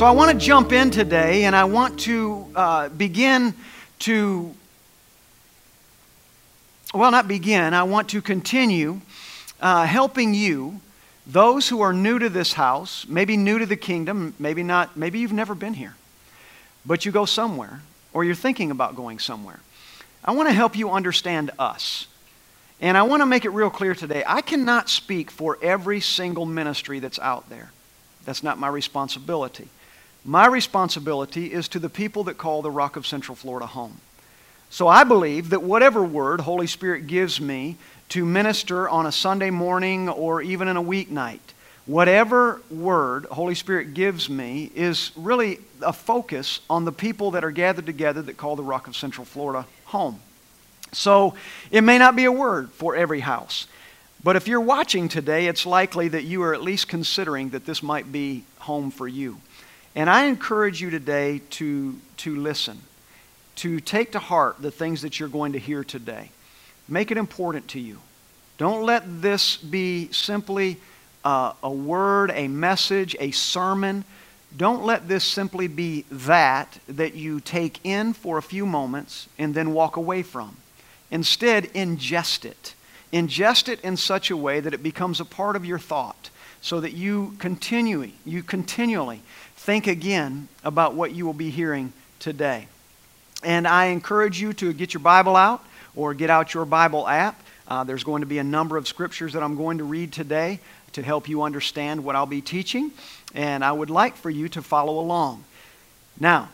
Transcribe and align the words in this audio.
So 0.00 0.06
I 0.06 0.12
want 0.12 0.30
to 0.30 0.46
jump 0.46 0.72
in 0.72 0.90
today 0.90 1.44
and 1.44 1.54
I 1.54 1.64
want 1.64 2.00
to 2.00 2.46
uh, 2.56 2.88
begin 2.88 3.52
to, 3.98 4.54
well, 6.94 7.10
not 7.10 7.28
begin, 7.28 7.74
I 7.74 7.82
want 7.82 8.08
to 8.08 8.22
continue 8.22 9.02
uh, 9.60 9.84
helping 9.84 10.32
you, 10.32 10.80
those 11.26 11.68
who 11.68 11.82
are 11.82 11.92
new 11.92 12.18
to 12.18 12.30
this 12.30 12.54
house, 12.54 13.04
maybe 13.10 13.36
new 13.36 13.58
to 13.58 13.66
the 13.66 13.76
kingdom, 13.76 14.32
maybe 14.38 14.62
not, 14.62 14.96
maybe 14.96 15.18
you've 15.18 15.34
never 15.34 15.54
been 15.54 15.74
here, 15.74 15.96
but 16.86 17.04
you 17.04 17.12
go 17.12 17.26
somewhere 17.26 17.82
or 18.14 18.24
you're 18.24 18.34
thinking 18.34 18.70
about 18.70 18.96
going 18.96 19.18
somewhere. 19.18 19.60
I 20.24 20.30
want 20.32 20.48
to 20.48 20.54
help 20.54 20.78
you 20.78 20.90
understand 20.92 21.50
us. 21.58 22.06
And 22.80 22.96
I 22.96 23.02
want 23.02 23.20
to 23.20 23.26
make 23.26 23.44
it 23.44 23.50
real 23.50 23.68
clear 23.68 23.94
today. 23.94 24.24
I 24.26 24.40
cannot 24.40 24.88
speak 24.88 25.30
for 25.30 25.58
every 25.60 26.00
single 26.00 26.46
ministry 26.46 27.00
that's 27.00 27.18
out 27.18 27.50
there. 27.50 27.70
That's 28.24 28.42
not 28.42 28.58
my 28.58 28.68
responsibility. 28.68 29.68
My 30.24 30.46
responsibility 30.46 31.52
is 31.52 31.68
to 31.68 31.78
the 31.78 31.88
people 31.88 32.24
that 32.24 32.36
call 32.36 32.62
the 32.62 32.70
Rock 32.70 32.96
of 32.96 33.06
Central 33.06 33.34
Florida 33.34 33.66
home. 33.66 34.00
So 34.68 34.86
I 34.86 35.04
believe 35.04 35.50
that 35.50 35.62
whatever 35.62 36.04
word 36.04 36.42
Holy 36.42 36.66
Spirit 36.66 37.06
gives 37.06 37.40
me 37.40 37.76
to 38.10 38.24
minister 38.24 38.88
on 38.88 39.06
a 39.06 39.12
Sunday 39.12 39.50
morning 39.50 40.08
or 40.08 40.42
even 40.42 40.68
in 40.68 40.76
a 40.76 40.82
weeknight, 40.82 41.40
whatever 41.86 42.60
word 42.70 43.24
Holy 43.26 43.54
Spirit 43.54 43.94
gives 43.94 44.28
me 44.28 44.70
is 44.74 45.10
really 45.16 45.58
a 45.82 45.92
focus 45.92 46.60
on 46.68 46.84
the 46.84 46.92
people 46.92 47.32
that 47.32 47.42
are 47.42 47.50
gathered 47.50 47.86
together 47.86 48.20
that 48.22 48.36
call 48.36 48.56
the 48.56 48.62
Rock 48.62 48.86
of 48.86 48.96
Central 48.96 49.24
Florida 49.24 49.66
home. 49.86 50.20
So 50.92 51.34
it 51.70 51.80
may 51.80 51.98
not 51.98 52.14
be 52.14 52.26
a 52.26 52.32
word 52.32 52.70
for 52.70 52.94
every 52.94 53.20
house. 53.20 53.66
But 54.22 54.36
if 54.36 54.46
you're 54.46 54.60
watching 54.60 55.08
today, 55.08 55.46
it's 55.46 55.64
likely 55.64 56.08
that 56.08 56.24
you 56.24 56.42
are 56.42 56.52
at 56.52 56.62
least 56.62 56.88
considering 56.88 57.50
that 57.50 57.64
this 57.64 57.82
might 57.82 58.12
be 58.12 58.44
home 58.58 58.90
for 58.90 59.08
you. 59.08 59.38
And 59.94 60.08
I 60.08 60.26
encourage 60.26 60.80
you 60.80 60.90
today 60.90 61.40
to, 61.50 61.98
to 62.18 62.36
listen, 62.36 62.80
to 63.56 63.80
take 63.80 64.12
to 64.12 64.18
heart 64.18 64.56
the 64.60 64.70
things 64.70 65.02
that 65.02 65.18
you're 65.18 65.28
going 65.28 65.52
to 65.52 65.58
hear 65.58 65.82
today. 65.82 66.30
Make 66.88 67.10
it 67.10 67.16
important 67.16 67.68
to 67.68 67.80
you. 67.80 67.98
Don't 68.56 68.84
let 68.84 69.22
this 69.22 69.56
be 69.56 70.12
simply 70.12 70.76
uh, 71.24 71.52
a 71.62 71.70
word, 71.70 72.30
a 72.34 72.46
message, 72.46 73.16
a 73.18 73.30
sermon. 73.30 74.04
Don't 74.56 74.84
let 74.84 75.08
this 75.08 75.24
simply 75.24 75.66
be 75.66 76.04
that 76.10 76.78
that 76.88 77.14
you 77.14 77.40
take 77.40 77.80
in 77.84 78.12
for 78.12 78.38
a 78.38 78.42
few 78.42 78.66
moments 78.66 79.28
and 79.38 79.54
then 79.54 79.72
walk 79.72 79.96
away 79.96 80.22
from. 80.22 80.56
Instead, 81.10 81.64
ingest 81.72 82.44
it. 82.44 82.74
Ingest 83.12 83.68
it 83.68 83.80
in 83.80 83.96
such 83.96 84.30
a 84.30 84.36
way 84.36 84.60
that 84.60 84.74
it 84.74 84.82
becomes 84.82 85.20
a 85.20 85.24
part 85.24 85.56
of 85.56 85.64
your 85.64 85.78
thought 85.78 86.30
so 86.60 86.80
that 86.80 86.92
you 86.92 87.34
continually, 87.38 88.14
you 88.24 88.42
continually 88.42 89.22
think 89.60 89.86
again 89.86 90.48
about 90.64 90.94
what 90.94 91.12
you 91.12 91.26
will 91.26 91.34
be 91.34 91.50
hearing 91.50 91.92
today. 92.18 92.66
And 93.44 93.68
I 93.68 93.86
encourage 93.86 94.40
you 94.40 94.54
to 94.54 94.72
get 94.72 94.94
your 94.94 95.02
Bible 95.02 95.36
out 95.36 95.62
or 95.94 96.14
get 96.14 96.30
out 96.30 96.54
your 96.54 96.64
Bible 96.64 97.06
app. 97.06 97.42
Uh, 97.68 97.84
there's 97.84 98.02
going 98.02 98.20
to 98.22 98.26
be 98.26 98.38
a 98.38 98.44
number 98.44 98.78
of 98.78 98.88
scriptures 98.88 99.34
that 99.34 99.42
I'm 99.42 99.56
going 99.56 99.76
to 99.76 99.84
read 99.84 100.12
today 100.12 100.60
to 100.94 101.02
help 101.02 101.28
you 101.28 101.42
understand 101.42 102.02
what 102.02 102.16
I'll 102.16 102.24
be 102.24 102.40
teaching, 102.40 102.90
and 103.34 103.62
I 103.62 103.70
would 103.70 103.90
like 103.90 104.16
for 104.16 104.30
you 104.30 104.48
to 104.48 104.62
follow 104.62 104.98
along. 104.98 105.44
Now, 106.18 106.48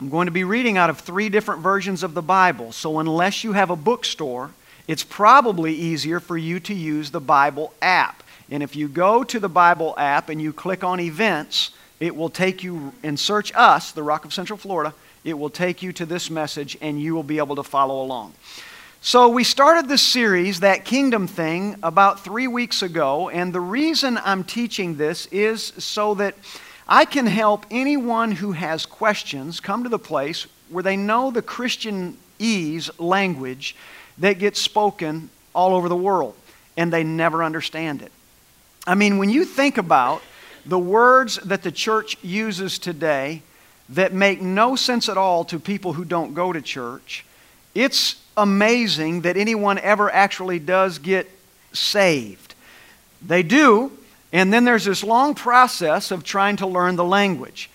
I'm 0.00 0.10
going 0.10 0.26
to 0.26 0.32
be 0.32 0.44
reading 0.44 0.76
out 0.76 0.90
of 0.90 0.98
three 0.98 1.28
different 1.28 1.62
versions 1.62 2.02
of 2.02 2.14
the 2.14 2.20
Bible, 2.20 2.72
so 2.72 2.98
unless 2.98 3.44
you 3.44 3.52
have 3.52 3.70
a 3.70 3.76
bookstore, 3.76 4.50
it's 4.88 5.04
probably 5.04 5.72
easier 5.72 6.18
for 6.18 6.36
you 6.36 6.58
to 6.60 6.74
use 6.74 7.12
the 7.12 7.20
Bible 7.20 7.72
app. 7.80 8.24
And 8.50 8.62
if 8.62 8.74
you 8.74 8.88
go 8.88 9.22
to 9.22 9.38
the 9.38 9.48
Bible 9.48 9.94
app 9.96 10.28
and 10.28 10.42
you 10.42 10.52
click 10.52 10.82
on 10.84 11.00
events, 11.00 11.70
it 12.00 12.14
will 12.14 12.28
take 12.28 12.62
you 12.62 12.92
and 13.02 13.18
search 13.18 13.52
us, 13.54 13.92
the 13.92 14.02
Rock 14.02 14.24
of 14.24 14.34
Central 14.34 14.58
Florida. 14.58 14.94
It 15.24 15.38
will 15.38 15.50
take 15.50 15.82
you 15.82 15.92
to 15.94 16.06
this 16.06 16.30
message 16.30 16.76
and 16.80 17.00
you 17.00 17.14
will 17.14 17.22
be 17.22 17.38
able 17.38 17.56
to 17.56 17.62
follow 17.62 18.02
along. 18.02 18.34
So, 19.00 19.28
we 19.28 19.44
started 19.44 19.86
this 19.86 20.00
series, 20.00 20.60
that 20.60 20.86
kingdom 20.86 21.26
thing, 21.26 21.76
about 21.82 22.24
three 22.24 22.46
weeks 22.46 22.80
ago. 22.80 23.28
And 23.28 23.52
the 23.52 23.60
reason 23.60 24.18
I'm 24.24 24.44
teaching 24.44 24.96
this 24.96 25.26
is 25.26 25.62
so 25.62 26.14
that 26.14 26.34
I 26.88 27.04
can 27.04 27.26
help 27.26 27.66
anyone 27.70 28.32
who 28.32 28.52
has 28.52 28.86
questions 28.86 29.60
come 29.60 29.82
to 29.82 29.90
the 29.90 29.98
place 29.98 30.46
where 30.70 30.82
they 30.82 30.96
know 30.96 31.30
the 31.30 31.42
Christianese 31.42 32.90
language 32.98 33.76
that 34.18 34.38
gets 34.38 34.60
spoken 34.60 35.28
all 35.54 35.74
over 35.74 35.88
the 35.88 35.96
world 35.96 36.34
and 36.76 36.92
they 36.92 37.04
never 37.04 37.44
understand 37.44 38.02
it. 38.02 38.12
I 38.86 38.94
mean, 38.94 39.18
when 39.18 39.30
you 39.30 39.44
think 39.44 39.78
about 39.78 40.22
the 40.66 40.78
words 40.78 41.36
that 41.36 41.62
the 41.62 41.72
church 41.72 42.16
uses 42.22 42.78
today 42.78 43.42
that 43.90 44.12
make 44.12 44.40
no 44.40 44.76
sense 44.76 45.08
at 45.08 45.18
all 45.18 45.44
to 45.44 45.58
people 45.58 45.92
who 45.92 46.04
don't 46.04 46.34
go 46.34 46.52
to 46.52 46.62
church, 46.62 47.24
it's 47.74 48.16
amazing 48.36 49.22
that 49.22 49.36
anyone 49.36 49.78
ever 49.78 50.10
actually 50.10 50.58
does 50.58 50.98
get 50.98 51.30
saved. 51.72 52.54
They 53.26 53.42
do, 53.42 53.92
and 54.32 54.52
then 54.52 54.64
there's 54.64 54.84
this 54.84 55.04
long 55.04 55.34
process 55.34 56.10
of 56.10 56.24
trying 56.24 56.56
to 56.56 56.66
learn 56.66 56.96
the 56.96 57.04
language. 57.04 57.70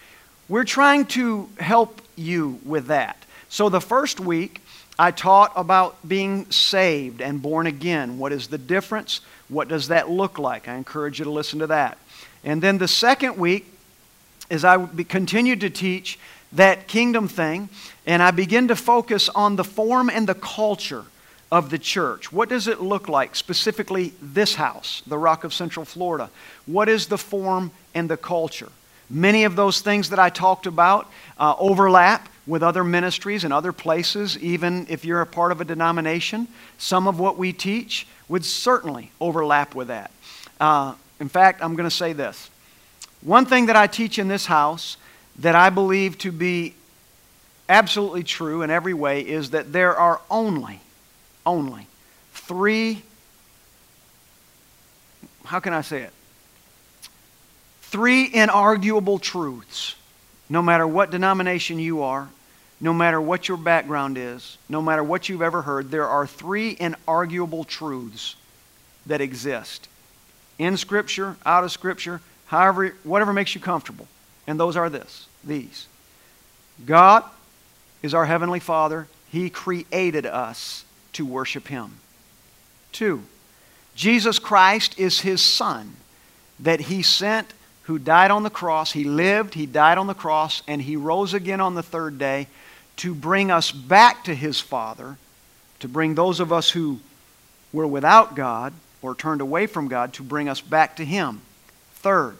We're 0.48 0.66
trying 0.66 1.06
to 1.08 1.50
help 1.60 2.02
you 2.16 2.60
with 2.64 2.88
that. 2.88 3.24
So 3.50 3.70
the 3.70 3.82
first 3.82 4.20
week, 4.20 4.62
I 4.98 5.12
taught 5.12 5.54
about 5.56 6.08
being 6.08 6.50
saved 6.52 7.22
and 7.22 7.42
born 7.42 7.68
again. 7.68 8.20
What 8.20 8.34
is 8.34 8.48
the 8.48 8.58
difference? 8.58 9.22
What 9.48 9.68
does 9.68 9.88
that 9.88 10.10
look 10.10 10.38
like? 10.38 10.68
I 10.68 10.76
encourage 10.76 11.20
you 11.20 11.26
to 11.26 11.32
listen 11.32 11.60
to 11.60 11.68
that. 11.68 11.98
And 12.44 12.62
then 12.62 12.78
the 12.78 12.88
second 12.88 13.38
week, 13.38 13.72
as 14.50 14.66
I 14.66 14.86
continued 15.08 15.62
to 15.62 15.70
teach 15.70 16.20
that 16.54 16.88
kingdom 16.88 17.28
thing, 17.28 17.70
and 18.06 18.24
I 18.24 18.32
begin 18.32 18.68
to 18.70 18.76
focus 18.76 19.30
on 19.30 19.56
the 19.56 19.64
form 19.64 20.10
and 20.10 20.28
the 20.28 20.36
culture 20.36 21.06
of 21.52 21.70
the 21.70 21.80
church. 21.80 22.32
What 22.32 22.50
does 22.50 22.68
it 22.68 22.82
look 22.82 23.10
like, 23.10 23.36
specifically 23.36 24.14
this 24.22 24.56
house, 24.56 25.02
the 25.06 25.18
Rock 25.18 25.44
of 25.44 25.54
Central 25.54 25.86
Florida? 25.86 26.30
What 26.66 26.90
is 26.90 27.08
the 27.08 27.18
form 27.18 27.72
and 27.94 28.10
the 28.10 28.18
culture? 28.18 28.70
Many 29.10 29.44
of 29.44 29.56
those 29.56 29.82
things 29.82 30.10
that 30.12 30.20
I 30.20 30.30
talked 30.30 30.68
about 30.68 31.10
uh, 31.40 31.56
overlap 31.58 32.30
with 32.46 32.62
other 32.62 32.84
ministries 32.84 33.44
and 33.44 33.54
other 33.54 33.72
places, 33.72 34.38
even 34.38 34.86
if 34.90 35.04
you're 35.06 35.22
a 35.22 35.26
part 35.26 35.52
of 35.52 35.62
a 35.62 35.66
denomination. 35.66 36.48
Some 36.78 37.08
of 37.08 37.20
what 37.20 37.38
we 37.38 37.52
teach 37.54 38.08
would 38.28 38.46
certainly 38.46 39.12
overlap 39.20 39.74
with 39.74 39.88
that. 39.88 40.12
Uh, 40.60 40.94
in 41.20 41.30
fact, 41.30 41.62
I'm 41.62 41.76
going 41.76 41.90
to 41.90 41.96
say 41.96 42.14
this. 42.14 42.50
One 43.22 43.46
thing 43.46 43.66
that 43.66 43.76
I 43.76 43.88
teach 43.88 44.18
in 44.18 44.28
this 44.28 44.46
house 44.46 44.98
that 45.40 45.56
I 45.56 45.70
believe 45.70 46.18
to 46.20 46.32
be 46.32 46.74
absolutely 47.68 48.24
true 48.24 48.62
in 48.62 48.70
every 48.70 48.94
way 48.94 49.22
is 49.22 49.52
that 49.52 49.72
there 49.72 49.96
are 49.96 50.22
only, 50.30 50.80
only 51.46 51.88
three, 52.34 53.04
how 55.46 55.60
can 55.60 55.74
I 55.74 55.82
say 55.82 56.04
it? 56.04 56.14
Three 57.82 58.30
inarguable 58.30 59.20
truths, 59.20 59.96
no 60.50 60.62
matter 60.62 60.88
what 60.88 61.12
denomination 61.12 61.80
you 61.80 62.04
are, 62.04 62.30
no 62.82 62.94
matter 62.94 63.20
what 63.20 63.48
your 63.48 63.58
background 63.58 64.18
is, 64.18 64.58
no 64.70 64.82
matter 64.82 65.04
what 65.04 65.28
you've 65.28 65.42
ever 65.42 65.62
heard, 65.62 65.92
there 65.92 66.08
are 66.08 66.26
three 66.26 66.76
inarguable 66.76 67.68
truths 67.68 68.36
that 69.06 69.20
exist 69.22 69.90
in 70.60 70.78
Scripture, 70.78 71.38
out 71.46 71.64
of 71.64 71.72
Scripture, 71.72 72.22
however, 72.46 72.94
whatever 73.04 73.34
makes 73.34 73.56
you 73.56 73.62
comfortable. 73.62 74.08
And 74.46 74.60
those 74.60 74.78
are 74.78 74.90
this, 74.90 75.28
these. 75.44 75.88
God 76.86 77.24
is 78.04 78.14
our 78.14 78.26
Heavenly 78.26 78.60
Father. 78.60 79.08
He 79.32 79.50
created 79.50 80.28
us 80.28 80.86
to 81.14 81.26
worship 81.26 81.68
Him. 81.68 81.94
Two, 82.92 83.24
Jesus 83.96 84.38
Christ 84.38 85.00
is 85.00 85.22
His 85.22 85.42
Son 85.42 85.96
that 86.60 86.82
He 86.82 87.02
sent 87.02 87.54
who 87.84 87.98
died 87.98 88.30
on 88.30 88.44
the 88.44 88.52
cross. 88.52 88.92
He 88.92 89.04
lived, 89.04 89.56
He 89.56 89.66
died 89.66 89.98
on 89.98 90.06
the 90.06 90.14
cross, 90.14 90.62
and 90.68 90.82
He 90.82 90.96
rose 90.96 91.34
again 91.34 91.60
on 91.60 91.74
the 91.74 91.82
third 91.82 92.20
day 92.20 92.48
to 93.00 93.16
bring 93.16 93.50
us 93.50 93.72
back 93.72 94.26
to 94.26 94.36
his 94.36 94.60
Father, 94.60 95.18
to 95.80 95.88
bring 95.88 96.16
those 96.16 96.42
of 96.42 96.52
us 96.52 96.70
who 96.72 97.00
were 97.72 97.88
without 97.88 98.36
God 98.36 98.74
or 99.02 99.16
turned 99.16 99.42
away 99.42 99.68
from 99.68 99.88
God, 99.88 100.14
to 100.14 100.24
bring 100.24 100.50
us 100.50 100.62
back 100.62 100.96
to 100.98 101.06
him. 101.06 101.42
Third, 101.94 102.38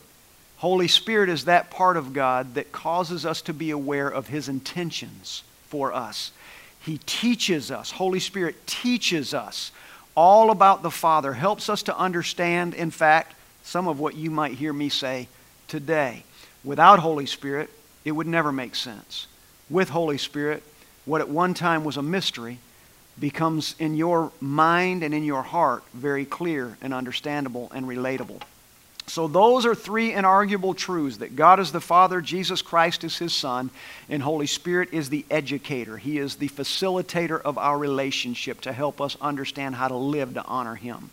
Holy 0.58 0.88
Spirit 0.88 1.30
is 1.30 1.46
that 1.46 1.72
part 1.72 1.96
of 1.96 2.14
God 2.14 2.56
that 2.56 2.72
causes 2.72 3.26
us 3.26 3.42
to 3.44 3.54
be 3.54 3.72
aware 3.72 4.10
of 4.10 4.28
his 4.28 4.50
intentions 4.50 5.44
for 5.68 5.94
us. 5.94 6.32
He 6.82 7.00
teaches 7.06 7.72
us, 7.72 7.92
Holy 7.92 8.20
Spirit 8.20 8.68
teaches 8.68 9.34
us 9.34 9.72
all 10.16 10.52
about 10.52 10.82
the 10.82 10.92
Father, 10.92 11.34
helps 11.34 11.70
us 11.70 11.84
to 11.84 11.98
understand, 11.98 12.74
in 12.74 12.92
fact, 12.92 13.36
some 13.64 13.88
of 13.88 14.00
what 14.00 14.16
you 14.16 14.30
might 14.32 14.54
hear 14.54 14.74
me 14.74 14.90
say 14.90 15.28
today. 15.68 16.24
Without 16.64 17.00
Holy 17.00 17.26
Spirit, 17.26 17.70
it 18.04 18.12
would 18.12 18.28
never 18.28 18.52
make 18.52 18.76
sense 18.76 19.28
with 19.70 19.90
Holy 19.90 20.18
Spirit, 20.18 20.64
what 21.06 21.22
at 21.22 21.30
one 21.30 21.54
time 21.54 21.84
was 21.84 21.98
a 21.98 22.02
mystery 22.02 22.58
becomes 23.20 23.76
in 23.80 23.96
your 23.96 24.32
mind 24.40 25.04
and 25.04 25.14
in 25.14 25.24
your 25.24 25.44
heart 25.44 25.84
very 25.94 26.26
clear 26.26 26.78
and 26.82 26.94
understandable 26.94 27.72
and 27.74 27.86
relatable. 27.86 28.42
So, 29.08 29.28
those 29.28 29.66
are 29.66 29.74
three 29.74 30.12
inarguable 30.12 30.78
truths 30.78 31.18
that 31.18 31.36
God 31.36 31.60
is 31.60 31.72
the 31.72 31.82
Father, 31.82 32.22
Jesus 32.22 32.62
Christ 32.62 33.04
is 33.04 33.18
His 33.18 33.34
Son, 33.34 33.72
and 34.08 34.22
Holy 34.22 34.46
Spirit 34.46 34.90
is 34.94 35.10
the 35.10 35.26
educator. 35.32 35.98
He 35.98 36.20
is 36.20 36.36
the 36.36 36.50
facilitator 36.50 37.42
of 37.42 37.58
our 37.58 37.78
relationship 37.78 38.62
to 38.62 38.72
help 38.72 39.02
us 39.02 39.18
understand 39.20 39.76
how 39.76 39.88
to 39.88 39.96
live 39.96 40.36
to 40.36 40.46
honor 40.46 40.76
Him. 40.76 41.10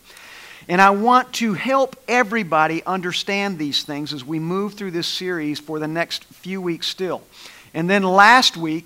And 0.67 0.79
I 0.79 0.91
want 0.91 1.33
to 1.35 1.53
help 1.53 1.95
everybody 2.07 2.83
understand 2.85 3.57
these 3.57 3.83
things 3.83 4.13
as 4.13 4.23
we 4.23 4.37
move 4.37 4.75
through 4.75 4.91
this 4.91 5.07
series 5.07 5.59
for 5.59 5.79
the 5.79 5.87
next 5.87 6.25
few 6.25 6.61
weeks 6.61 6.87
still. 6.87 7.23
And 7.73 7.89
then 7.89 8.03
last 8.03 8.57
week, 8.57 8.85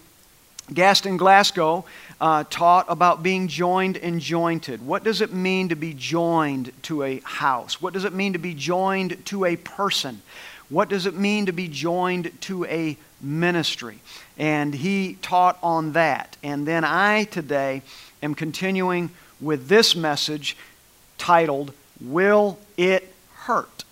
Gaston 0.73 1.18
Glasgow 1.18 1.83
uh, 2.21 2.45
taught 2.50 2.85
about 2.88 3.21
being 3.21 3.47
joined 3.47 3.97
and 3.97 4.21
jointed. 4.21 4.85
What 4.85 5.03
does 5.03 5.19
it 5.19 5.33
mean 5.33 5.69
to 5.69 5.75
be 5.75 5.94
joined 5.94 6.71
to 6.83 7.03
a 7.03 7.19
house? 7.25 7.81
What 7.81 7.94
does 7.94 8.06
it 8.06 8.13
mean 8.13 8.33
to 8.33 8.39
be 8.39 8.53
joined 8.53 9.25
to 9.27 9.44
a 9.44 9.57
person? 9.57 10.21
What 10.69 10.88
does 10.88 11.06
it 11.06 11.15
mean 11.15 11.47
to 11.47 11.51
be 11.51 11.68
joined 11.68 12.31
to 12.41 12.65
a 12.65 12.95
ministry? 13.19 14.00
And 14.38 14.73
he 14.73 15.18
taught 15.21 15.57
on 15.62 15.91
that. 15.94 16.38
And 16.41 16.65
then 16.65 16.85
I 16.85 17.25
today 17.25 17.81
am 18.23 18.33
continuing 18.33 19.09
with 19.41 19.68
this 19.68 19.95
message 19.95 20.56
titled, 21.18 21.73
Will 22.00 22.57
It 22.77 23.13
Hurt? 23.33 23.83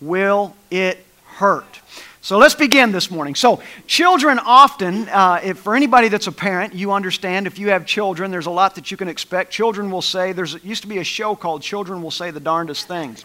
Will 0.00 0.54
It 0.70 1.04
Hurt? 1.24 1.80
So 2.22 2.36
let's 2.36 2.54
begin 2.54 2.92
this 2.92 3.10
morning. 3.10 3.34
So, 3.34 3.62
children 3.86 4.38
often, 4.38 5.08
uh, 5.08 5.40
if, 5.42 5.58
for 5.58 5.74
anybody 5.74 6.08
that's 6.08 6.26
a 6.26 6.32
parent, 6.32 6.74
you 6.74 6.92
understand 6.92 7.46
if 7.46 7.58
you 7.58 7.70
have 7.70 7.86
children, 7.86 8.30
there's 8.30 8.44
a 8.44 8.50
lot 8.50 8.74
that 8.74 8.90
you 8.90 8.98
can 8.98 9.08
expect. 9.08 9.50
Children 9.50 9.90
will 9.90 10.02
say, 10.02 10.32
there's 10.32 10.62
used 10.62 10.82
to 10.82 10.88
be 10.88 10.98
a 10.98 11.04
show 11.04 11.34
called 11.34 11.62
Children 11.62 12.02
Will 12.02 12.10
Say 12.10 12.30
the 12.30 12.40
Darndest 12.40 12.86
Things. 12.86 13.24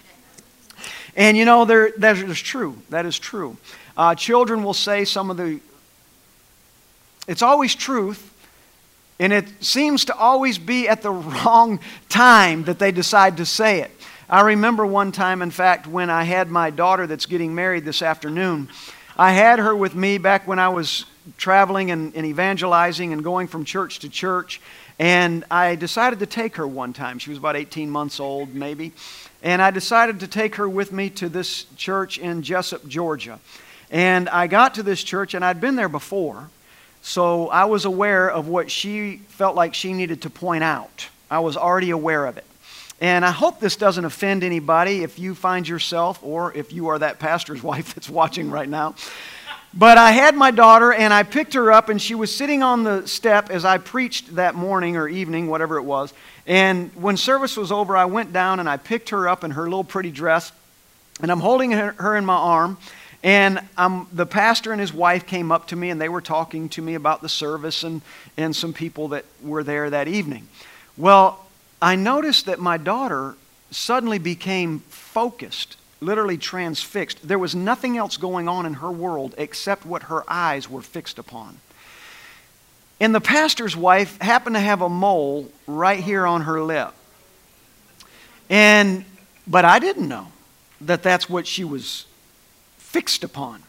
And 1.17 1.35
you 1.35 1.43
know, 1.43 1.65
that 1.65 2.17
is 2.17 2.39
true. 2.39 2.77
That 2.89 3.05
is 3.05 3.19
true. 3.19 3.57
Uh, 3.97 4.15
children 4.15 4.63
will 4.63 4.73
say 4.73 5.03
some 5.03 5.29
of 5.29 5.35
the, 5.35 5.59
it's 7.27 7.41
always 7.41 7.75
truth, 7.75 8.33
and 9.19 9.33
it 9.33 9.45
seems 9.59 10.05
to 10.05 10.15
always 10.15 10.57
be 10.57 10.87
at 10.87 11.01
the 11.01 11.11
wrong 11.45 11.81
time 12.07 12.63
that 12.63 12.79
they 12.79 12.93
decide 12.93 13.37
to 13.37 13.45
say 13.45 13.81
it. 13.81 13.91
I 14.27 14.41
remember 14.41 14.85
one 14.87 15.11
time, 15.11 15.43
in 15.43 15.51
fact, 15.51 15.85
when 15.85 16.09
I 16.09 16.23
had 16.23 16.49
my 16.49 16.71
daughter 16.71 17.05
that's 17.05 17.27
getting 17.27 17.53
married 17.53 17.85
this 17.85 18.01
afternoon. 18.01 18.69
I 19.15 19.33
had 19.33 19.59
her 19.59 19.75
with 19.75 19.93
me 19.93 20.17
back 20.17 20.47
when 20.47 20.57
I 20.57 20.69
was 20.69 21.05
traveling 21.37 21.91
and, 21.91 22.15
and, 22.15 22.25
evangelizing 22.25 23.13
and 23.13 23.23
going 23.23 23.47
from 23.47 23.65
church 23.65 23.99
to 23.99 24.09
church. 24.09 24.61
And 24.97 25.43
I 25.51 25.75
decided 25.75 26.19
to 26.19 26.25
take 26.25 26.55
her 26.55 26.67
one 26.67 26.91
time. 26.91 27.19
She 27.19 27.29
was 27.29 27.37
about 27.37 27.55
18 27.55 27.87
months 27.89 28.19
old, 28.19 28.55
maybe. 28.55 28.93
And 29.43 29.61
I 29.61 29.69
decided 29.69 30.19
to 30.21 30.27
take 30.27 30.55
her 30.55 30.67
with 30.67 30.91
me 30.91 31.11
to 31.11 31.29
this 31.29 31.65
church 31.75 32.17
in 32.17 32.41
Jesup, 32.41 32.87
Georgia. 32.87 33.39
And 33.91 34.27
I 34.29 34.47
got 34.47 34.73
to 34.75 34.83
this 34.83 35.03
church, 35.03 35.35
and 35.35 35.45
I'd 35.45 35.61
been 35.61 35.75
there 35.75 35.89
before. 35.89 36.49
So 37.03 37.49
I 37.49 37.65
was 37.65 37.85
aware 37.85 38.29
of 38.29 38.47
what 38.47 38.71
she 38.71 39.17
felt 39.27 39.55
like 39.55 39.75
she 39.75 39.93
needed 39.93 40.23
to 40.23 40.31
point 40.31 40.63
out. 40.63 41.09
I 41.29 41.39
was 41.39 41.55
already 41.55 41.91
aware 41.91 42.25
of 42.25 42.37
it. 42.37 42.45
And 43.01 43.25
I 43.25 43.31
hope 43.31 43.59
this 43.59 43.75
doesn't 43.75 44.05
offend 44.05 44.43
anybody 44.43 45.03
if 45.03 45.19
you 45.19 45.35
find 45.35 45.67
yourself, 45.67 46.19
or 46.23 46.53
if 46.53 46.71
you 46.71 46.87
are 46.87 46.99
that 46.99 47.19
pastor's 47.19 47.61
wife 47.71 47.93
that's 47.93 48.09
watching 48.09 48.49
right 48.49 48.69
now. 48.69 48.95
But 49.77 49.97
I 49.97 50.11
had 50.11 50.35
my 50.35 50.51
daughter, 50.51 50.93
and 50.93 51.13
I 51.13 51.23
picked 51.23 51.53
her 51.53 51.69
up, 51.69 51.89
and 51.89 52.01
she 52.01 52.15
was 52.15 52.33
sitting 52.33 52.63
on 52.63 52.83
the 52.83 53.05
step 53.07 53.49
as 53.49 53.65
I 53.65 53.77
preached 53.77 54.35
that 54.35 54.55
morning 54.55 54.95
or 54.95 55.09
evening, 55.09 55.47
whatever 55.47 55.77
it 55.77 55.83
was. 55.83 56.13
And 56.47 56.95
when 56.95 57.17
service 57.17 57.57
was 57.57 57.73
over, 57.73 57.97
I 57.97 58.05
went 58.05 58.31
down 58.31 58.61
and 58.61 58.69
I 58.69 58.77
picked 58.77 59.09
her 59.09 59.27
up 59.27 59.43
in 59.43 59.51
her 59.51 59.63
little 59.63 59.83
pretty 59.83 60.11
dress, 60.11 60.53
and 61.21 61.29
I'm 61.29 61.41
holding 61.41 61.71
her, 61.71 62.15
in 62.15 62.25
my 62.25 62.35
arm. 62.35 62.77
And 63.21 63.59
um, 63.77 64.07
the 64.13 64.25
pastor 64.25 64.71
and 64.71 64.79
his 64.79 64.93
wife 64.93 65.25
came 65.25 65.51
up 65.51 65.67
to 65.67 65.75
me, 65.75 65.89
and 65.89 65.99
they 65.99 66.09
were 66.09 66.21
talking 66.21 66.69
to 66.69 66.81
me 66.81 66.93
about 66.93 67.21
the 67.21 67.29
service 67.29 67.83
and, 67.83 68.01
and 68.37 68.55
some 68.55 68.71
people 68.71 69.09
that 69.09 69.25
were 69.43 69.63
there 69.63 69.89
that 69.89 70.07
evening. 70.07 70.47
Well, 70.95 71.44
I 71.85 71.95
noticed 71.95 72.47
that 72.47 72.59
my 72.59 72.77
daughter 72.77 73.35
suddenly 73.69 74.17
became 74.17 74.79
focused, 74.89 75.77
literally 76.01 76.35
transfixed. 76.35 77.27
There 77.27 77.37
was 77.37 77.53
nothing 77.53 77.95
else 77.95 78.17
going 78.17 78.49
on 78.49 78.65
in 78.65 78.73
her 78.73 78.89
world 78.89 79.35
except 79.37 79.85
what 79.85 80.01
her 80.03 80.23
eyes 80.27 80.67
were 80.67 80.81
fixed 80.81 81.19
upon. 81.19 81.59
And 82.99 83.13
the 83.13 83.21
pastor's 83.21 83.77
wife 83.77 84.19
happened 84.19 84.55
to 84.55 84.61
have 84.61 84.81
a 84.81 84.89
mole 84.89 85.51
right 85.67 85.99
here 85.99 86.25
on 86.25 86.41
her 86.41 86.59
lip. 86.59 86.91
And 88.49 89.05
but 89.45 89.63
I 89.63 89.77
didn't 89.77 90.09
know 90.09 90.29
that 90.81 91.03
that's 91.03 91.29
what 91.29 91.45
she 91.45 91.63
was 91.63 92.07
fixed 92.79 93.23
upon. 93.23 93.61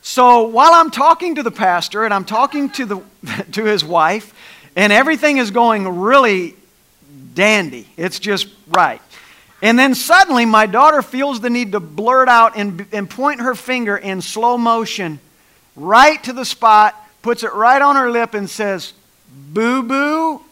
So 0.00 0.42
while 0.48 0.72
I'm 0.72 0.90
talking 0.90 1.36
to 1.36 1.44
the 1.44 1.52
pastor 1.52 2.04
and 2.04 2.12
I'm 2.12 2.24
talking 2.24 2.70
to 2.70 2.86
the 2.86 3.02
to 3.52 3.64
his 3.64 3.84
wife 3.84 4.34
and 4.74 4.92
everything 4.92 5.38
is 5.38 5.52
going 5.52 6.00
really 6.00 6.56
dandy. 7.34 7.88
It's 7.96 8.18
just 8.18 8.48
right. 8.68 9.00
And 9.62 9.78
then 9.78 9.94
suddenly, 9.94 10.44
my 10.44 10.66
daughter 10.66 11.02
feels 11.02 11.40
the 11.40 11.50
need 11.50 11.72
to 11.72 11.80
blurt 11.80 12.28
out 12.28 12.56
and, 12.56 12.86
and 12.92 13.08
point 13.08 13.40
her 13.40 13.54
finger 13.54 13.96
in 13.96 14.20
slow 14.20 14.58
motion 14.58 15.20
right 15.76 16.22
to 16.24 16.32
the 16.32 16.44
spot, 16.44 16.96
puts 17.22 17.44
it 17.44 17.52
right 17.54 17.80
on 17.80 17.96
her 17.96 18.10
lip, 18.10 18.34
and 18.34 18.50
says, 18.50 18.92
Boo 19.52 19.82
boo. 19.82 20.42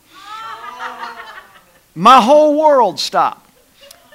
My 1.94 2.20
whole 2.20 2.58
world 2.58 3.00
stopped. 3.00 3.48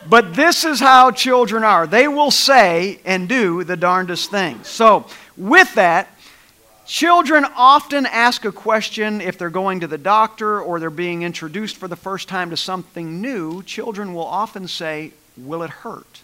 But 0.08 0.36
this 0.36 0.64
is 0.64 0.80
how 0.80 1.12
children 1.12 1.64
are. 1.64 1.88
They 1.88 2.08
will 2.08 2.32
say 2.32 3.00
and 3.06 3.28
do 3.28 3.64
the 3.64 3.76
darndest 3.76 4.32
things. 4.32 4.68
So, 4.68 5.08
with 5.36 5.74
that, 5.76 6.08
Children 6.86 7.46
often 7.56 8.06
ask 8.06 8.46
a 8.46 8.52
question 8.52 9.20
if 9.20 9.40
they're 9.40 9.50
going 9.50 9.80
to 9.80 9.88
the 9.88 9.98
doctor 9.98 10.62
or 10.62 10.80
they're 10.80 10.92
being 10.92 11.24
introduced 11.24 11.78
for 11.78 11.88
the 11.88 11.96
first 11.96 12.28
time 12.30 12.52
to 12.52 12.58
something 12.58 13.22
new. 13.22 13.64
Children 13.64 14.14
will 14.14 14.26
often 14.26 14.68
say, 14.68 15.12
Will 15.36 15.64
it 15.64 15.70
hurt? 15.70 16.22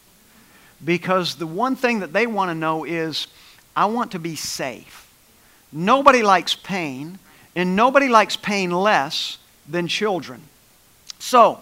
Because 0.83 1.35
the 1.35 1.47
one 1.47 1.75
thing 1.75 1.99
that 1.99 2.13
they 2.13 2.27
want 2.27 2.49
to 2.49 2.55
know 2.55 2.85
is, 2.85 3.27
I 3.75 3.85
want 3.85 4.11
to 4.11 4.19
be 4.19 4.35
safe. 4.35 5.11
Nobody 5.71 6.21
likes 6.21 6.55
pain, 6.55 7.17
and 7.55 7.75
nobody 7.75 8.07
likes 8.07 8.35
pain 8.35 8.69
less 8.71 9.39
than 9.67 9.87
children. 9.87 10.43
So, 11.17 11.61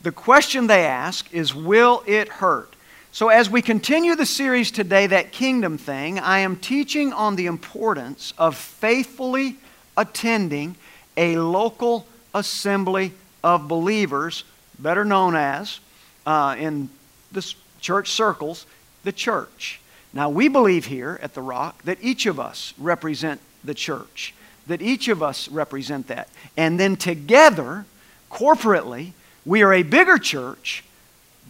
the 0.00 0.12
question 0.12 0.68
they 0.68 0.84
ask 0.84 1.32
is, 1.34 1.54
Will 1.54 2.04
it 2.06 2.28
hurt? 2.28 2.74
So, 3.10 3.30
as 3.30 3.48
we 3.48 3.62
continue 3.62 4.14
the 4.14 4.26
series 4.26 4.70
today, 4.70 5.06
that 5.06 5.32
kingdom 5.32 5.78
thing, 5.78 6.18
I 6.18 6.40
am 6.40 6.56
teaching 6.56 7.12
on 7.14 7.36
the 7.36 7.46
importance 7.46 8.34
of 8.36 8.54
faithfully 8.54 9.56
attending 9.96 10.76
a 11.16 11.36
local 11.36 12.06
assembly 12.34 13.12
of 13.42 13.66
believers, 13.66 14.44
better 14.78 15.06
known 15.06 15.34
as, 15.34 15.80
uh, 16.26 16.54
in 16.58 16.90
the 17.32 17.54
church 17.80 18.10
circles, 18.10 18.66
the 19.04 19.12
church. 19.12 19.80
Now, 20.12 20.28
we 20.28 20.48
believe 20.48 20.84
here 20.84 21.18
at 21.22 21.32
The 21.32 21.42
Rock 21.42 21.82
that 21.84 21.98
each 22.02 22.26
of 22.26 22.38
us 22.38 22.74
represent 22.76 23.40
the 23.64 23.74
church, 23.74 24.34
that 24.66 24.82
each 24.82 25.08
of 25.08 25.22
us 25.22 25.48
represent 25.48 26.08
that. 26.08 26.28
And 26.58 26.78
then 26.78 26.94
together, 26.96 27.86
corporately, 28.30 29.12
we 29.46 29.62
are 29.62 29.72
a 29.72 29.82
bigger 29.82 30.18
church 30.18 30.84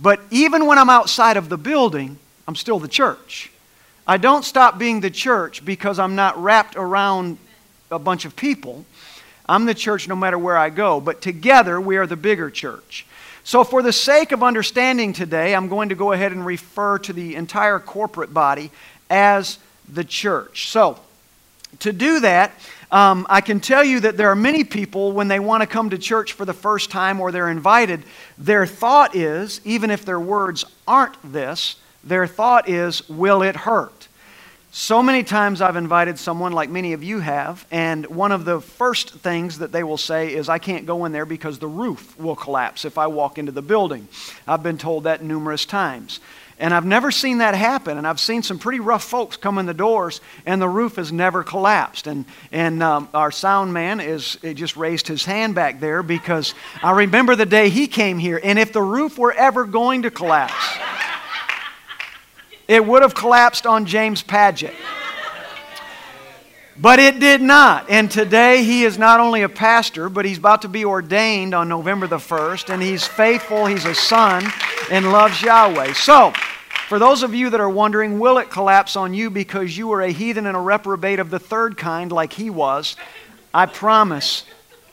but 0.00 0.20
even 0.30 0.66
when 0.66 0.78
I'm 0.78 0.90
outside 0.90 1.36
of 1.36 1.48
the 1.48 1.58
building, 1.58 2.18
I'm 2.46 2.54
still 2.54 2.78
the 2.78 2.88
church. 2.88 3.50
I 4.06 4.16
don't 4.16 4.44
stop 4.44 4.78
being 4.78 5.00
the 5.00 5.10
church 5.10 5.64
because 5.64 5.98
I'm 5.98 6.14
not 6.14 6.42
wrapped 6.42 6.76
around 6.76 7.38
a 7.90 7.98
bunch 7.98 8.24
of 8.24 8.36
people. 8.36 8.84
I'm 9.48 9.64
the 9.64 9.74
church 9.74 10.08
no 10.08 10.16
matter 10.16 10.38
where 10.38 10.56
I 10.56 10.70
go, 10.70 11.00
but 11.00 11.20
together 11.20 11.80
we 11.80 11.96
are 11.96 12.06
the 12.06 12.16
bigger 12.16 12.50
church. 12.50 13.06
So, 13.44 13.64
for 13.64 13.82
the 13.82 13.92
sake 13.94 14.32
of 14.32 14.42
understanding 14.42 15.14
today, 15.14 15.54
I'm 15.54 15.68
going 15.68 15.88
to 15.88 15.94
go 15.94 16.12
ahead 16.12 16.32
and 16.32 16.44
refer 16.44 16.98
to 16.98 17.14
the 17.14 17.34
entire 17.34 17.78
corporate 17.78 18.34
body 18.34 18.70
as 19.08 19.58
the 19.88 20.04
church. 20.04 20.68
So, 20.68 21.00
to 21.80 21.92
do 21.92 22.20
that, 22.20 22.52
um, 22.90 23.26
I 23.28 23.40
can 23.40 23.60
tell 23.60 23.84
you 23.84 24.00
that 24.00 24.16
there 24.16 24.30
are 24.30 24.36
many 24.36 24.64
people, 24.64 25.12
when 25.12 25.28
they 25.28 25.40
want 25.40 25.60
to 25.62 25.66
come 25.66 25.90
to 25.90 25.98
church 25.98 26.32
for 26.32 26.44
the 26.44 26.54
first 26.54 26.90
time 26.90 27.20
or 27.20 27.30
they're 27.30 27.50
invited, 27.50 28.02
their 28.38 28.66
thought 28.66 29.14
is, 29.14 29.60
even 29.64 29.90
if 29.90 30.04
their 30.04 30.20
words 30.20 30.64
aren't 30.86 31.16
this, 31.32 31.76
their 32.02 32.26
thought 32.26 32.68
is, 32.68 33.06
will 33.08 33.42
it 33.42 33.56
hurt? 33.56 34.08
So 34.70 35.02
many 35.02 35.22
times 35.22 35.60
I've 35.60 35.76
invited 35.76 36.18
someone, 36.18 36.52
like 36.52 36.70
many 36.70 36.92
of 36.92 37.02
you 37.02 37.20
have, 37.20 37.66
and 37.70 38.06
one 38.06 38.32
of 38.32 38.44
the 38.44 38.60
first 38.60 39.14
things 39.14 39.58
that 39.58 39.72
they 39.72 39.82
will 39.82 39.96
say 39.96 40.34
is, 40.34 40.48
I 40.48 40.58
can't 40.58 40.86
go 40.86 41.04
in 41.04 41.12
there 41.12 41.26
because 41.26 41.58
the 41.58 41.66
roof 41.66 42.18
will 42.18 42.36
collapse 42.36 42.84
if 42.84 42.98
I 42.98 43.06
walk 43.06 43.38
into 43.38 43.50
the 43.50 43.62
building. 43.62 44.08
I've 44.46 44.62
been 44.62 44.78
told 44.78 45.04
that 45.04 45.22
numerous 45.22 45.64
times. 45.64 46.20
And 46.60 46.74
I've 46.74 46.84
never 46.84 47.10
seen 47.10 47.38
that 47.38 47.54
happen. 47.54 47.98
And 47.98 48.06
I've 48.06 48.18
seen 48.18 48.42
some 48.42 48.58
pretty 48.58 48.80
rough 48.80 49.04
folks 49.04 49.36
come 49.36 49.58
in 49.58 49.66
the 49.66 49.74
doors, 49.74 50.20
and 50.44 50.60
the 50.60 50.68
roof 50.68 50.96
has 50.96 51.12
never 51.12 51.44
collapsed. 51.44 52.06
And, 52.06 52.24
and 52.50 52.82
um, 52.82 53.08
our 53.14 53.30
sound 53.30 53.72
man 53.72 54.00
is 54.00 54.36
just 54.42 54.76
raised 54.76 55.06
his 55.06 55.24
hand 55.24 55.54
back 55.54 55.78
there 55.78 56.02
because 56.02 56.54
I 56.82 56.92
remember 56.92 57.36
the 57.36 57.46
day 57.46 57.68
he 57.68 57.86
came 57.86 58.18
here. 58.18 58.40
And 58.42 58.58
if 58.58 58.72
the 58.72 58.82
roof 58.82 59.18
were 59.18 59.32
ever 59.32 59.64
going 59.64 60.02
to 60.02 60.10
collapse, 60.10 60.78
it 62.66 62.84
would 62.84 63.02
have 63.02 63.14
collapsed 63.14 63.66
on 63.66 63.86
James 63.86 64.22
Paget. 64.22 64.74
But 66.80 67.00
it 67.00 67.18
did 67.18 67.40
not. 67.40 67.90
And 67.90 68.08
today 68.08 68.62
he 68.62 68.84
is 68.84 68.98
not 68.98 69.18
only 69.18 69.42
a 69.42 69.48
pastor, 69.48 70.08
but 70.08 70.24
he's 70.24 70.38
about 70.38 70.62
to 70.62 70.68
be 70.68 70.84
ordained 70.84 71.52
on 71.52 71.68
November 71.68 72.06
the 72.06 72.18
1st. 72.18 72.72
And 72.72 72.80
he's 72.80 73.06
faithful, 73.06 73.66
he's 73.66 73.84
a 73.84 73.94
son, 73.94 74.44
and 74.90 75.10
loves 75.10 75.42
Yahweh. 75.42 75.94
So, 75.94 76.32
for 76.88 76.98
those 76.98 77.22
of 77.22 77.34
you 77.34 77.50
that 77.50 77.60
are 77.60 77.68
wondering, 77.68 78.18
will 78.18 78.38
it 78.38 78.48
collapse 78.48 78.96
on 78.96 79.12
you 79.12 79.28
because 79.28 79.76
you 79.76 79.88
were 79.88 80.02
a 80.02 80.10
heathen 80.10 80.46
and 80.46 80.56
a 80.56 80.60
reprobate 80.60 81.18
of 81.18 81.30
the 81.30 81.38
third 81.38 81.76
kind 81.76 82.12
like 82.12 82.32
he 82.32 82.48
was? 82.48 82.96
I 83.52 83.66
promise 83.66 84.44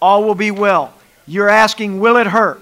all 0.01 0.23
will 0.23 0.35
be 0.35 0.51
well. 0.51 0.93
You're 1.27 1.49
asking, 1.49 1.99
will 1.99 2.17
it 2.17 2.27
hurt? 2.27 2.61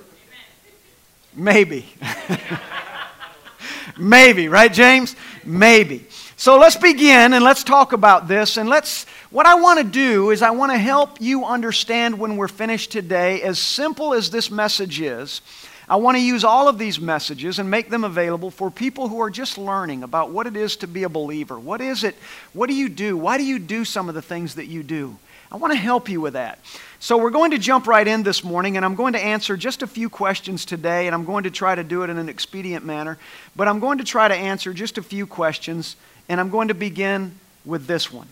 Maybe. 1.33 1.85
Maybe, 3.97 4.49
right, 4.49 4.71
James? 4.71 5.15
Maybe. 5.45 6.05
So 6.35 6.57
let's 6.57 6.75
begin 6.75 7.33
and 7.33 7.43
let's 7.43 7.63
talk 7.63 7.93
about 7.93 8.27
this. 8.27 8.57
And 8.57 8.67
let's, 8.67 9.05
what 9.29 9.45
I 9.45 9.55
want 9.55 9.79
to 9.79 9.85
do 9.85 10.31
is 10.31 10.41
I 10.41 10.51
want 10.51 10.71
to 10.71 10.77
help 10.77 11.21
you 11.21 11.45
understand 11.45 12.17
when 12.17 12.37
we're 12.37 12.47
finished 12.47 12.91
today, 12.91 13.41
as 13.43 13.59
simple 13.59 14.13
as 14.13 14.29
this 14.29 14.49
message 14.49 14.99
is. 14.99 15.41
I 15.87 15.97
want 15.97 16.17
to 16.17 16.23
use 16.23 16.43
all 16.43 16.67
of 16.67 16.79
these 16.79 16.99
messages 16.99 17.59
and 17.59 17.69
make 17.69 17.89
them 17.89 18.03
available 18.03 18.49
for 18.49 18.71
people 18.71 19.09
who 19.09 19.21
are 19.21 19.29
just 19.29 19.57
learning 19.57 20.01
about 20.01 20.31
what 20.31 20.47
it 20.47 20.55
is 20.55 20.77
to 20.77 20.87
be 20.87 21.03
a 21.03 21.09
believer. 21.09 21.59
What 21.59 21.81
is 21.81 22.03
it? 22.03 22.15
What 22.53 22.67
do 22.67 22.73
you 22.73 22.89
do? 22.89 23.17
Why 23.17 23.37
do 23.37 23.43
you 23.43 23.59
do 23.59 23.85
some 23.85 24.09
of 24.09 24.15
the 24.15 24.21
things 24.21 24.55
that 24.55 24.67
you 24.67 24.81
do? 24.81 25.17
I 25.51 25.57
want 25.57 25.71
to 25.71 25.77
help 25.77 26.09
you 26.09 26.19
with 26.19 26.33
that. 26.33 26.57
So, 26.97 27.17
we're 27.17 27.29
going 27.29 27.51
to 27.51 27.59
jump 27.59 27.85
right 27.85 28.07
in 28.07 28.23
this 28.23 28.43
morning, 28.43 28.75
and 28.75 28.83
I'm 28.83 28.95
going 28.95 29.13
to 29.13 29.19
answer 29.19 29.55
just 29.55 29.83
a 29.83 29.87
few 29.87 30.09
questions 30.09 30.65
today, 30.65 31.05
and 31.05 31.13
I'm 31.13 31.25
going 31.25 31.43
to 31.43 31.51
try 31.51 31.75
to 31.75 31.83
do 31.83 32.01
it 32.01 32.09
in 32.09 32.17
an 32.17 32.27
expedient 32.27 32.85
manner. 32.85 33.19
But 33.55 33.67
I'm 33.67 33.79
going 33.79 33.99
to 33.99 34.03
try 34.03 34.27
to 34.27 34.33
answer 34.33 34.73
just 34.73 34.97
a 34.97 35.03
few 35.03 35.27
questions, 35.27 35.95
and 36.29 36.39
I'm 36.39 36.49
going 36.49 36.69
to 36.69 36.73
begin 36.73 37.35
with 37.65 37.87
this 37.87 38.11
one 38.11 38.27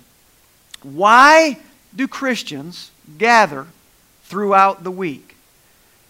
Why 0.84 1.58
do 1.96 2.08
Christians 2.08 2.92
gather 3.18 3.68
throughout 4.24 4.84
the 4.84 4.92
week? 4.92 5.36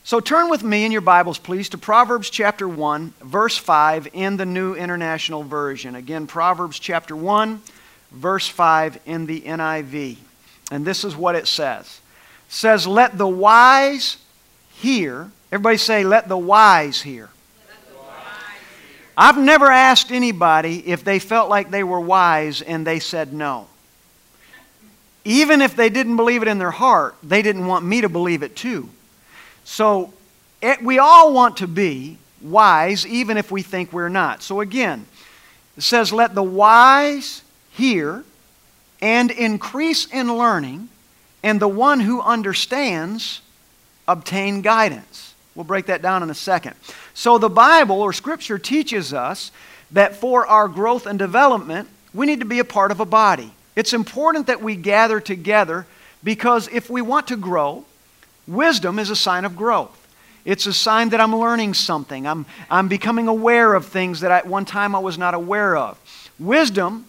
So, 0.04 0.20
turn 0.20 0.50
with 0.50 0.64
me 0.64 0.84
in 0.84 0.92
your 0.92 1.02
Bibles, 1.02 1.38
please, 1.38 1.70
to 1.70 1.78
Proverbs 1.78 2.32
chapter 2.32 2.68
1, 2.68 3.14
verse 3.22 3.56
5 3.56 4.08
in 4.14 4.36
the 4.36 4.48
New 4.48 4.74
International 4.74 5.44
Version. 5.44 5.94
Again, 5.94 6.26
Proverbs 6.26 6.80
chapter 6.80 7.16
1, 7.16 7.62
verse 8.12 8.48
5 8.48 9.00
in 9.06 9.28
the 9.28 9.42
NIV. 9.42 10.18
And 10.72 10.86
this 10.86 11.04
is 11.04 11.16
what 11.16 11.36
it 11.36 11.48
says. 11.48 12.02
It 12.48 12.54
says, 12.54 12.88
Let 12.88 13.18
the 13.18 13.28
wise 13.28 14.18
hear. 14.72 15.30
Everybody 15.52 15.78
say, 15.78 16.04
Let 16.04 16.28
the 16.28 16.38
wise 16.38 17.04
hear. 17.04 17.30
I've 19.18 19.38
never 19.38 19.68
asked 19.68 20.12
anybody 20.12 20.88
if 20.88 21.03
they 21.03 21.20
felt 21.20 21.50
like 21.50 21.70
they 21.70 21.84
were 21.84 22.00
wise 22.00 22.62
and 22.62 22.86
they 22.88 23.00
said 23.00 23.34
no. 23.34 23.68
Even 25.24 25.62
if 25.62 25.75
they 25.75 25.89
didn't 25.89 26.15
believe 26.15 26.41
it 26.41 26.48
in 26.48 26.58
their 26.58 26.72
heart, 26.72 27.15
they 27.22 27.41
didn't 27.41 27.68
want 27.68 27.86
me 27.86 28.01
to 28.01 28.10
believe 28.10 28.41
it 28.41 28.56
too. 28.56 28.89
So 29.63 30.13
it, 30.62 30.82
we 30.82 30.98
all 31.00 31.34
want 31.34 31.58
to 31.58 31.68
be 31.68 32.18
wise, 32.41 33.06
even 33.06 33.38
if 33.38 33.51
we 33.51 33.62
think 33.62 33.94
we're 33.94 34.10
not. 34.10 34.41
So 34.41 34.62
again, 34.62 35.06
it 35.77 35.84
says, 35.84 36.12
Let 36.12 36.34
the 36.34 36.44
wise 36.44 37.44
hear 37.72 38.24
and 39.01 39.32
increase 39.32 40.06
in 40.08 40.36
learning, 40.36 40.89
and 41.44 41.60
the 41.60 41.68
one 41.68 42.00
who 42.00 42.22
understands 42.22 43.41
obtain 44.08 44.62
guidance. 44.62 45.21
We'll 45.55 45.65
break 45.65 45.88
that 45.88 46.01
down 46.01 46.24
in 46.24 46.29
a 46.29 46.36
second. 46.36 46.75
So, 47.13 47.38
the 47.38 47.50
Bible 47.50 48.01
or 48.01 48.13
Scripture 48.13 48.58
teaches 48.58 49.13
us 49.13 49.51
that 49.91 50.15
for 50.15 50.48
our 50.48 50.67
growth 50.67 51.05
and 51.05 51.20
development, 51.20 51.89
we 52.13 52.25
need 52.25 52.39
to 52.39 52.46
be 52.46 52.60
a 52.60 52.65
part 52.65 52.91
of 52.91 53.00
a 53.00 53.05
body. 53.05 53.53
It's 53.75 53.93
important 53.93 54.48
that 54.48 54.62
we 54.62 54.75
gather 54.75 55.20
together 55.20 55.86
because 56.24 56.67
if 56.70 56.89
we 56.89 57.01
want 57.01 57.27
to 57.27 57.38
grow, 57.38 57.86
wisdom 58.48 59.00
is 59.00 59.10
a 59.10 59.15
sign 59.15 59.46
of 59.46 59.55
growth. 59.55 59.98
It's 60.43 60.65
a 60.65 60.74
sign 60.74 61.10
that 61.10 61.22
I'm 61.22 61.36
learning 61.36 61.74
something. 61.74 62.25
I'm, 62.25 62.46
I'm 62.70 62.88
becoming 62.88 63.27
aware 63.27 63.74
of 63.74 63.86
things 63.86 64.22
that 64.22 64.31
at 64.31 64.48
one 64.48 64.65
time 64.65 64.96
I 64.96 65.00
was 65.00 65.17
not 65.17 65.34
aware 65.34 65.77
of. 65.77 66.00
Wisdom 66.39 67.05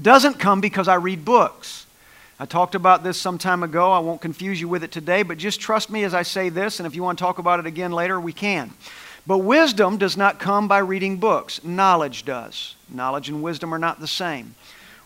doesn't 0.00 0.38
come 0.38 0.60
because 0.60 0.88
I 0.88 0.96
read 0.96 1.24
books. 1.24 1.85
I 2.38 2.44
talked 2.44 2.74
about 2.74 3.02
this 3.02 3.18
some 3.18 3.38
time 3.38 3.62
ago. 3.62 3.90
I 3.90 3.98
won't 3.98 4.20
confuse 4.20 4.60
you 4.60 4.68
with 4.68 4.84
it 4.84 4.92
today, 4.92 5.22
but 5.22 5.38
just 5.38 5.58
trust 5.58 5.88
me 5.88 6.04
as 6.04 6.12
I 6.12 6.22
say 6.22 6.50
this, 6.50 6.78
and 6.78 6.86
if 6.86 6.94
you 6.94 7.02
want 7.02 7.18
to 7.18 7.22
talk 7.24 7.38
about 7.38 7.60
it 7.60 7.66
again 7.66 7.92
later, 7.92 8.20
we 8.20 8.34
can. 8.34 8.72
But 9.26 9.38
wisdom 9.38 9.96
does 9.96 10.18
not 10.18 10.38
come 10.38 10.68
by 10.68 10.78
reading 10.78 11.16
books, 11.16 11.64
knowledge 11.64 12.26
does. 12.26 12.74
Knowledge 12.90 13.30
and 13.30 13.42
wisdom 13.42 13.72
are 13.72 13.78
not 13.78 14.00
the 14.00 14.06
same. 14.06 14.54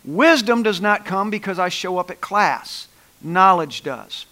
Wisdom 0.03 0.61
does 0.61 0.81
not 0.81 1.05
come 1.05 1.29
because 1.29 1.57
I 1.57 1.69
show 1.69 1.97
up 1.97 2.11
at 2.11 2.19
class, 2.19 2.89
knowledge 3.21 3.81
does. 3.81 4.25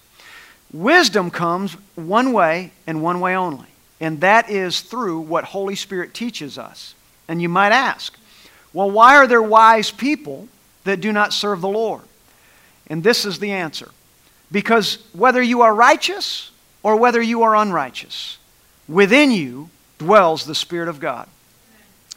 Wisdom 0.73 1.31
comes 1.31 1.77
one 1.95 2.33
way 2.33 2.71
and 2.85 3.01
one 3.01 3.21
way 3.21 3.35
only, 3.35 3.67
and 4.01 4.19
that 4.19 4.49
is 4.49 4.81
through 4.81 5.21
what 5.21 5.45
Holy 5.45 5.75
Spirit 5.75 6.13
teaches 6.13 6.57
us. 6.57 6.95
And 7.29 7.41
you 7.41 7.47
might 7.47 7.71
ask, 7.71 8.17
well, 8.73 8.91
why 8.91 9.15
are 9.15 9.25
there 9.25 9.41
wise 9.41 9.89
people 9.89 10.49
that 10.83 10.99
do 10.99 11.13
not 11.13 11.31
serve 11.31 11.61
the 11.61 11.69
Lord? 11.69 12.01
And 12.89 13.03
this 13.03 13.25
is 13.25 13.39
the 13.39 13.51
answer. 13.51 13.89
Because 14.51 14.97
whether 15.13 15.41
you 15.41 15.61
are 15.61 15.73
righteous 15.73 16.51
or 16.81 16.95
whether 16.95 17.21
you 17.21 17.43
are 17.43 17.55
unrighteous, 17.55 18.37
within 18.87 19.31
you 19.31 19.69
dwells 19.99 20.45
the 20.45 20.55
Spirit 20.55 20.89
of 20.89 20.99
God. 20.99 21.27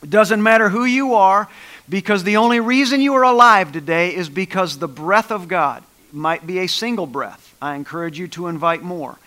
It 0.03 0.11
doesn't 0.11 0.43
matter 0.43 0.71
who 0.71 0.85
you 0.85 1.15
are, 1.15 1.49
because 1.89 2.25
the 2.25 2.39
only 2.39 2.61
reason 2.61 3.01
you 3.01 3.15
are 3.15 3.25
alive 3.25 3.73
today 3.73 4.15
is 4.15 4.29
because 4.29 4.79
the 4.79 4.89
breath 4.89 5.31
of 5.31 5.49
God 5.49 5.83
might 6.13 6.47
be 6.47 6.61
a 6.61 6.67
single 6.67 7.07
breath. 7.07 7.55
I 7.61 7.75
encourage 7.75 8.19
you 8.19 8.29
to 8.29 8.49
invite 8.49 8.83
more. 8.83 9.19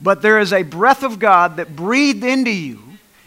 But 0.00 0.22
there 0.22 0.38
is 0.38 0.52
a 0.52 0.62
breath 0.62 1.02
of 1.02 1.18
God 1.18 1.56
that 1.56 1.76
breathed 1.76 2.24
into 2.24 2.50
you, 2.50 2.80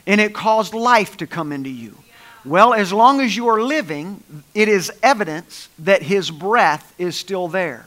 and 0.05 0.19
it 0.19 0.33
caused 0.33 0.73
life 0.73 1.17
to 1.17 1.27
come 1.27 1.51
into 1.51 1.69
you. 1.69 1.97
Well, 2.43 2.73
as 2.73 2.91
long 2.91 3.21
as 3.21 3.35
you 3.35 3.47
are 3.49 3.61
living, 3.61 4.23
it 4.55 4.67
is 4.67 4.91
evidence 5.03 5.69
that 5.79 6.01
His 6.01 6.31
breath 6.31 6.93
is 6.97 7.15
still 7.15 7.47
there. 7.47 7.85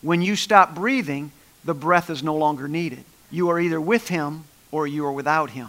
When 0.00 0.22
you 0.22 0.36
stop 0.36 0.74
breathing, 0.74 1.32
the 1.64 1.74
breath 1.74 2.08
is 2.08 2.22
no 2.22 2.36
longer 2.36 2.68
needed. 2.68 3.04
You 3.30 3.50
are 3.50 3.58
either 3.58 3.80
with 3.80 4.08
Him 4.08 4.44
or 4.70 4.86
you 4.86 5.04
are 5.06 5.12
without 5.12 5.50
Him. 5.50 5.68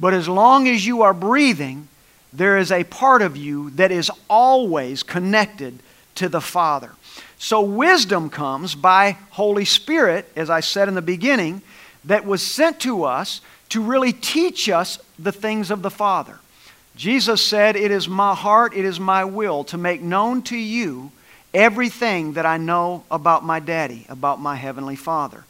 But 0.00 0.14
as 0.14 0.28
long 0.28 0.66
as 0.66 0.84
you 0.84 1.02
are 1.02 1.14
breathing, 1.14 1.86
there 2.32 2.58
is 2.58 2.72
a 2.72 2.84
part 2.84 3.22
of 3.22 3.36
you 3.36 3.70
that 3.70 3.92
is 3.92 4.10
always 4.28 5.04
connected 5.04 5.78
to 6.16 6.28
the 6.28 6.40
Father. 6.40 6.92
So 7.38 7.60
wisdom 7.60 8.30
comes 8.30 8.74
by 8.74 9.16
Holy 9.30 9.64
Spirit, 9.64 10.30
as 10.34 10.50
I 10.50 10.60
said 10.60 10.88
in 10.88 10.94
the 10.94 11.02
beginning, 11.02 11.62
that 12.04 12.24
was 12.24 12.42
sent 12.42 12.80
to 12.80 13.04
us 13.04 13.40
to 13.68 13.80
really 13.80 14.12
teach 14.12 14.68
us 14.68 14.98
the 15.18 15.32
things 15.32 15.70
of 15.70 15.82
the 15.82 15.90
Father. 15.90 16.38
Jesus 16.96 17.44
said, 17.44 17.76
It 17.76 17.90
is 17.90 18.08
my 18.08 18.34
heart, 18.34 18.74
it 18.74 18.84
is 18.84 19.00
my 19.00 19.24
will 19.24 19.64
to 19.64 19.78
make 19.78 20.02
known 20.02 20.42
to 20.42 20.56
you 20.56 21.12
everything 21.52 22.34
that 22.34 22.46
I 22.46 22.56
know 22.56 23.04
about 23.10 23.44
my 23.44 23.60
daddy, 23.60 24.06
about 24.08 24.40
my 24.40 24.56
heavenly 24.56 24.96
Father. 24.96 25.44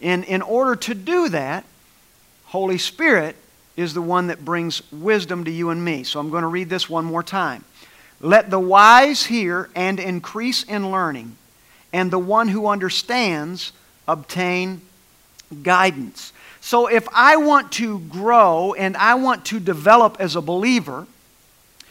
And 0.00 0.24
in 0.24 0.42
order 0.42 0.76
to 0.76 0.94
do 0.94 1.28
that, 1.30 1.64
Holy 2.46 2.78
Spirit 2.78 3.36
is 3.76 3.94
the 3.94 4.02
one 4.02 4.28
that 4.28 4.44
brings 4.44 4.82
wisdom 4.92 5.44
to 5.44 5.50
you 5.50 5.70
and 5.70 5.84
me. 5.84 6.04
So 6.04 6.20
I'm 6.20 6.30
going 6.30 6.42
to 6.42 6.48
read 6.48 6.70
this 6.70 6.88
one 6.88 7.04
more 7.04 7.22
time. 7.22 7.64
Let 8.20 8.50
the 8.50 8.60
wise 8.60 9.26
hear 9.26 9.68
and 9.74 9.98
increase 9.98 10.62
in 10.62 10.90
learning, 10.90 11.36
and 11.92 12.10
the 12.10 12.18
one 12.18 12.48
who 12.48 12.66
understands 12.66 13.72
obtain 14.06 14.80
guidance. 15.62 16.32
So 16.64 16.86
if 16.86 17.06
I 17.12 17.36
want 17.36 17.72
to 17.72 17.98
grow 17.98 18.72
and 18.72 18.96
I 18.96 19.16
want 19.16 19.44
to 19.46 19.60
develop 19.60 20.16
as 20.18 20.34
a 20.34 20.40
believer, 20.40 21.06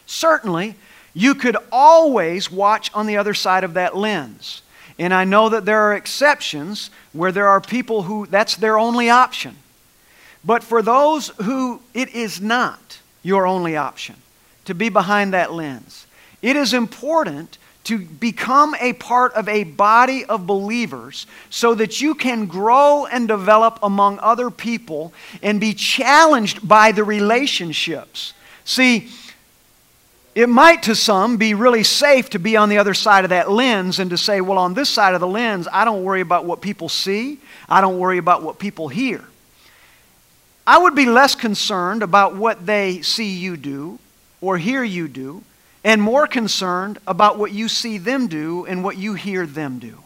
certainly 0.08 0.74
you 1.14 1.36
could 1.36 1.56
always 1.72 2.52
watch 2.52 2.90
on 2.92 3.06
the 3.06 3.18
other 3.18 3.36
side 3.36 3.64
of 3.64 3.76
that 3.76 3.96
lens. 3.96 4.64
And 4.98 5.14
I 5.14 5.26
know 5.26 5.48
that 5.50 5.66
there 5.66 5.82
are 5.82 5.94
exceptions 5.94 6.90
where 7.12 7.32
there 7.32 7.50
are 7.50 7.62
people 7.62 8.02
who 8.02 8.26
that's 8.26 8.56
their 8.56 8.80
only 8.80 9.12
option. 9.12 9.58
But 10.44 10.64
for 10.64 10.82
those 10.82 11.28
who 11.44 11.80
it 11.94 12.10
is 12.16 12.42
not 12.42 12.98
your 13.22 13.46
only 13.46 13.78
option 13.78 14.16
to 14.66 14.74
be 14.74 14.90
behind 14.90 15.36
that 15.36 15.54
lens, 15.54 16.08
it 16.42 16.56
is 16.56 16.74
important 16.74 17.60
to 17.86 18.00
become 18.00 18.76
a 18.80 18.94
part 18.94 19.34
of 19.34 19.50
a 19.50 19.66
body 19.66 20.24
of 20.26 20.48
believers 20.48 21.28
so 21.50 21.76
that 21.76 22.00
you 22.00 22.16
can 22.16 22.46
grow 22.46 23.06
and 23.06 23.28
develop 23.28 23.78
among 23.84 24.20
other 24.20 24.50
people 24.50 25.14
and 25.42 25.60
be 25.60 25.74
challenged 25.74 26.66
by 26.66 26.92
the 26.92 27.04
relationships. 27.04 28.34
See, 28.64 29.10
it 30.34 30.50
might 30.50 30.84
to 30.84 30.96
some 30.96 31.38
be 31.38 31.54
really 31.54 31.84
safe 31.84 32.30
to 32.32 32.40
be 32.40 32.58
on 32.58 32.70
the 32.70 32.78
other 32.78 32.94
side 32.94 33.24
of 33.24 33.30
that 33.30 33.52
lens 33.52 34.00
and 34.00 34.10
to 34.10 34.18
say, 34.18 34.42
well, 34.42 34.58
on 34.58 34.74
this 34.74 34.90
side 34.90 35.14
of 35.14 35.20
the 35.20 35.28
lens, 35.28 35.68
I 35.72 35.86
don't 35.86 36.04
worry 36.04 36.22
about 36.22 36.46
what 36.46 36.62
people 36.62 36.90
see, 36.90 37.40
I 37.70 37.82
don't 37.82 38.00
worry 38.00 38.18
about 38.18 38.42
what 38.42 38.60
people 38.60 38.88
hear. 38.88 39.24
I 40.66 40.78
would 40.78 40.96
be 40.96 41.06
less 41.06 41.36
concerned 41.36 42.02
about 42.02 42.36
what 42.36 42.66
they 42.66 43.02
see 43.02 43.36
you 43.36 43.58
do 43.58 44.00
or 44.40 44.58
hear 44.58 44.84
you 44.84 45.10
do 45.10 45.44
and 45.84 46.02
more 46.02 46.28
concerned 46.28 46.98
about 47.06 47.38
what 47.38 47.52
you 47.52 47.68
see 47.68 47.98
them 47.98 48.28
do 48.28 48.66
and 48.66 48.84
what 48.84 48.98
you 48.98 49.14
hear 49.14 49.46
them 49.46 49.80
do. 49.80 50.00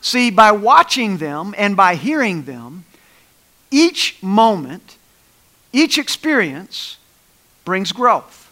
See, 0.00 0.30
by 0.30 0.52
watching 0.52 1.18
them 1.18 1.54
and 1.58 1.76
by 1.76 1.94
hearing 1.94 2.44
them, 2.44 2.84
each 3.70 4.20
moment, 4.22 4.96
each 5.72 5.98
experience 5.98 6.96
brings 7.64 7.92
growth. 7.92 8.50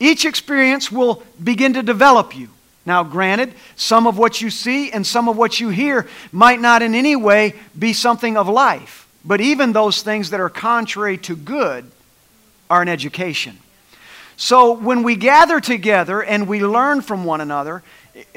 Each 0.00 0.24
experience 0.24 0.92
will 0.92 1.22
begin 1.42 1.74
to 1.74 1.82
develop 1.82 2.36
you. 2.36 2.48
Now, 2.86 3.02
granted, 3.02 3.52
some 3.76 4.06
of 4.06 4.16
what 4.16 4.40
you 4.40 4.48
see 4.48 4.90
and 4.90 5.06
some 5.06 5.28
of 5.28 5.36
what 5.36 5.60
you 5.60 5.68
hear 5.68 6.08
might 6.32 6.60
not 6.60 6.80
in 6.80 6.94
any 6.94 7.16
way 7.16 7.54
be 7.78 7.92
something 7.92 8.36
of 8.36 8.48
life, 8.48 9.06
but 9.24 9.40
even 9.40 9.72
those 9.72 10.00
things 10.00 10.30
that 10.30 10.40
are 10.40 10.48
contrary 10.48 11.18
to 11.18 11.36
good 11.36 11.90
are 12.70 12.80
an 12.80 12.88
education. 12.88 13.58
So, 14.40 14.70
when 14.70 15.02
we 15.02 15.16
gather 15.16 15.58
together 15.58 16.22
and 16.22 16.46
we 16.46 16.64
learn 16.64 17.00
from 17.00 17.24
one 17.24 17.40
another, 17.40 17.82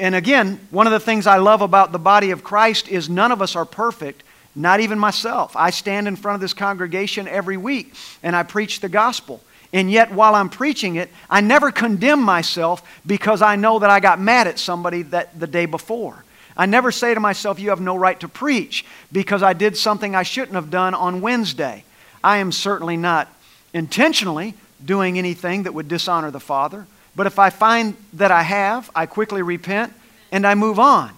and 0.00 0.16
again, 0.16 0.58
one 0.72 0.88
of 0.88 0.92
the 0.92 0.98
things 0.98 1.28
I 1.28 1.36
love 1.36 1.62
about 1.62 1.92
the 1.92 1.98
body 2.00 2.32
of 2.32 2.42
Christ 2.42 2.88
is 2.88 3.08
none 3.08 3.30
of 3.30 3.40
us 3.40 3.54
are 3.54 3.64
perfect, 3.64 4.24
not 4.56 4.80
even 4.80 4.98
myself. 4.98 5.54
I 5.54 5.70
stand 5.70 6.08
in 6.08 6.16
front 6.16 6.34
of 6.34 6.40
this 6.40 6.54
congregation 6.54 7.28
every 7.28 7.56
week 7.56 7.94
and 8.20 8.34
I 8.34 8.42
preach 8.42 8.80
the 8.80 8.88
gospel. 8.88 9.44
And 9.72 9.88
yet, 9.88 10.10
while 10.10 10.34
I'm 10.34 10.48
preaching 10.48 10.96
it, 10.96 11.08
I 11.30 11.40
never 11.40 11.70
condemn 11.70 12.20
myself 12.20 12.82
because 13.06 13.40
I 13.40 13.54
know 13.54 13.78
that 13.78 13.88
I 13.88 14.00
got 14.00 14.20
mad 14.20 14.48
at 14.48 14.58
somebody 14.58 15.02
that 15.02 15.38
the 15.38 15.46
day 15.46 15.66
before. 15.66 16.24
I 16.56 16.66
never 16.66 16.90
say 16.90 17.14
to 17.14 17.20
myself, 17.20 17.60
You 17.60 17.70
have 17.70 17.80
no 17.80 17.96
right 17.96 18.18
to 18.18 18.28
preach 18.28 18.84
because 19.12 19.44
I 19.44 19.52
did 19.52 19.76
something 19.76 20.16
I 20.16 20.24
shouldn't 20.24 20.56
have 20.56 20.68
done 20.68 20.94
on 20.94 21.20
Wednesday. 21.20 21.84
I 22.24 22.38
am 22.38 22.50
certainly 22.50 22.96
not 22.96 23.28
intentionally 23.72 24.54
doing 24.84 25.18
anything 25.18 25.64
that 25.64 25.74
would 25.74 25.88
dishonor 25.88 26.30
the 26.30 26.40
Father. 26.40 26.86
But 27.14 27.26
if 27.26 27.38
I 27.38 27.50
find 27.50 27.96
that 28.14 28.30
I 28.30 28.42
have, 28.42 28.90
I 28.94 29.06
quickly 29.06 29.42
repent 29.42 29.92
and 30.30 30.46
I 30.46 30.54
move 30.54 30.78
on. 30.78 31.10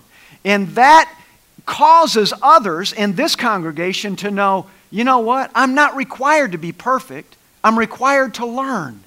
And 0.44 0.68
that 0.70 1.12
causes 1.66 2.32
others 2.42 2.92
in 2.92 3.14
this 3.14 3.36
congregation 3.36 4.16
to 4.16 4.30
know 4.30 4.66
you 4.94 5.02
know 5.02 5.18
what? 5.18 5.50
I'm 5.56 5.74
not 5.74 5.96
required 5.96 6.52
to 6.52 6.58
be 6.58 6.70
perfect, 6.70 7.36
I'm 7.64 7.76
required 7.76 8.34
to 8.34 8.46
learn. 8.46 9.00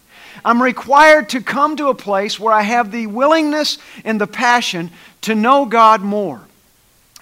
I'm 0.43 0.61
required 0.61 1.29
to 1.29 1.41
come 1.41 1.77
to 1.77 1.87
a 1.87 1.95
place 1.95 2.37
where 2.39 2.53
I 2.53 2.61
have 2.61 2.91
the 2.91 3.07
willingness 3.07 3.77
and 4.03 4.19
the 4.19 4.27
passion 4.27 4.91
to 5.21 5.33
know 5.33 5.65
God 5.65 6.01
more. 6.01 6.41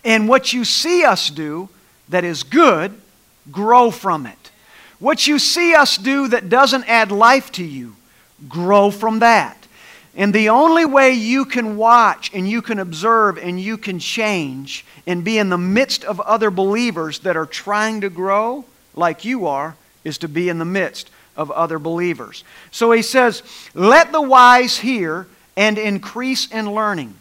And 0.03 0.27
what 0.27 0.51
you 0.51 0.65
see 0.65 1.05
us 1.05 1.29
do 1.29 1.69
that 2.09 2.23
is 2.23 2.43
good, 2.43 2.99
grow 3.51 3.91
from 3.91 4.25
it. 4.25 4.44
What 4.99 5.27
you 5.27 5.39
see 5.39 5.73
us 5.75 5.97
do 5.97 6.27
that 6.29 6.49
doesn't 6.49 6.89
add 6.89 7.11
life 7.11 7.51
to 7.53 7.63
you, 7.63 7.95
grow 8.47 8.91
from 8.91 9.19
that. 9.19 9.57
And 10.15 10.33
the 10.33 10.49
only 10.49 10.85
way 10.85 11.11
you 11.11 11.43
can 11.43 11.75
watch 11.75 12.31
and 12.33 12.47
you 12.47 12.61
can 12.61 12.79
observe 12.79 13.37
and 13.37 13.59
you 13.59 13.77
can 13.77 13.99
change 13.99 14.85
and 15.05 15.25
be 15.25 15.37
in 15.37 15.49
the 15.49 15.57
midst 15.57 16.05
of 16.05 16.21
other 16.21 16.49
believers 16.49 17.19
that 17.19 17.35
are 17.35 17.45
trying 17.45 18.01
to 18.01 18.09
grow 18.09 18.63
like 18.95 19.25
you 19.25 19.45
are 19.45 19.75
is 20.05 20.17
to 20.19 20.29
be 20.29 20.47
in 20.47 20.57
the 20.57 20.65
midst 20.65 21.09
of 21.35 21.51
other 21.51 21.79
believers. 21.79 22.45
So 22.71 22.93
he 22.93 23.01
says, 23.01 23.43
Let 23.73 24.13
the 24.13 24.21
wise 24.21 24.77
hear 24.77 25.27
and 25.57 25.77
increase 25.77 26.49
in 26.49 26.71
learning. 26.71 27.15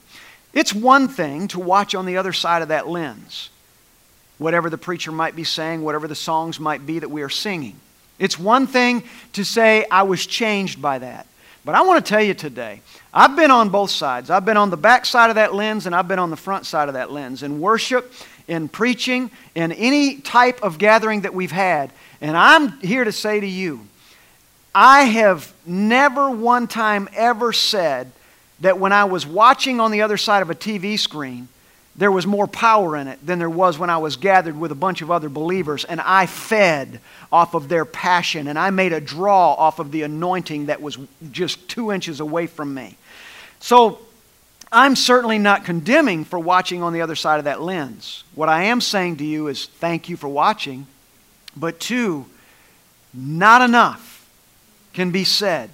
It's 0.52 0.72
one 0.72 1.08
thing 1.08 1.48
to 1.48 1.58
watch 1.58 1.96
on 1.96 2.06
the 2.06 2.16
other 2.16 2.32
side 2.32 2.62
of 2.62 2.68
that 2.68 2.88
lens 2.88 3.50
whatever 4.38 4.68
the 4.68 4.78
preacher 4.78 5.12
might 5.12 5.36
be 5.36 5.44
saying, 5.44 5.82
whatever 5.82 6.08
the 6.08 6.14
songs 6.14 6.58
might 6.58 6.84
be 6.84 6.98
that 6.98 7.10
we 7.10 7.22
are 7.22 7.28
singing. 7.28 7.76
It's 8.18 8.38
one 8.38 8.66
thing 8.66 9.04
to 9.32 9.44
say, 9.44 9.86
I 9.90 10.02
was 10.02 10.26
changed 10.26 10.80
by 10.80 10.98
that. 10.98 11.26
But 11.64 11.74
I 11.74 11.82
want 11.82 12.04
to 12.04 12.08
tell 12.08 12.22
you 12.22 12.34
today, 12.34 12.82
I've 13.12 13.36
been 13.36 13.50
on 13.50 13.70
both 13.70 13.90
sides. 13.90 14.28
I've 14.28 14.44
been 14.44 14.56
on 14.56 14.70
the 14.70 14.76
back 14.76 15.06
side 15.06 15.30
of 15.30 15.36
that 15.36 15.54
lens 15.54 15.86
and 15.86 15.94
I've 15.94 16.08
been 16.08 16.18
on 16.18 16.30
the 16.30 16.36
front 16.36 16.66
side 16.66 16.88
of 16.88 16.94
that 16.94 17.10
lens. 17.10 17.42
In 17.42 17.60
worship, 17.60 18.12
in 18.46 18.68
preaching, 18.68 19.30
in 19.54 19.72
any 19.72 20.16
type 20.16 20.62
of 20.62 20.78
gathering 20.78 21.22
that 21.22 21.32
we've 21.32 21.52
had. 21.52 21.90
And 22.20 22.36
I'm 22.36 22.78
here 22.80 23.04
to 23.04 23.12
say 23.12 23.40
to 23.40 23.46
you, 23.46 23.86
I 24.74 25.04
have 25.04 25.52
never 25.64 26.30
one 26.30 26.66
time 26.66 27.08
ever 27.14 27.52
said 27.52 28.12
that 28.60 28.78
when 28.78 28.92
I 28.92 29.04
was 29.04 29.26
watching 29.26 29.80
on 29.80 29.90
the 29.90 30.02
other 30.02 30.16
side 30.16 30.42
of 30.42 30.50
a 30.50 30.54
TV 30.54 30.98
screen, 30.98 31.48
there 31.96 32.10
was 32.10 32.26
more 32.26 32.46
power 32.46 32.96
in 32.96 33.06
it 33.06 33.24
than 33.24 33.38
there 33.38 33.50
was 33.50 33.78
when 33.78 33.90
I 33.90 33.98
was 33.98 34.16
gathered 34.16 34.58
with 34.58 34.72
a 34.72 34.76
bunch 34.76 35.00
of 35.00 35.10
other 35.10 35.28
believers 35.28 35.84
and 35.84 36.00
I 36.00 36.26
fed 36.26 37.00
off 37.30 37.54
of 37.54 37.68
their 37.68 37.84
passion 37.84 38.48
and 38.48 38.58
I 38.58 38.70
made 38.70 38.92
a 38.92 39.00
draw 39.00 39.54
off 39.54 39.78
of 39.78 39.92
the 39.92 40.02
anointing 40.02 40.66
that 40.66 40.82
was 40.82 40.98
just 41.30 41.68
two 41.68 41.92
inches 41.92 42.18
away 42.18 42.48
from 42.48 42.74
me. 42.74 42.96
So 43.60 44.00
I'm 44.72 44.96
certainly 44.96 45.38
not 45.38 45.64
condemning 45.64 46.24
for 46.24 46.38
watching 46.38 46.82
on 46.82 46.92
the 46.92 47.00
other 47.00 47.14
side 47.14 47.38
of 47.38 47.44
that 47.44 47.62
lens. 47.62 48.24
What 48.34 48.48
I 48.48 48.64
am 48.64 48.80
saying 48.80 49.18
to 49.18 49.24
you 49.24 49.46
is 49.46 49.66
thank 49.66 50.08
you 50.08 50.16
for 50.16 50.28
watching, 50.28 50.88
but 51.56 51.78
two, 51.78 52.26
not 53.12 53.62
enough 53.62 54.28
can 54.94 55.12
be 55.12 55.22
said 55.22 55.70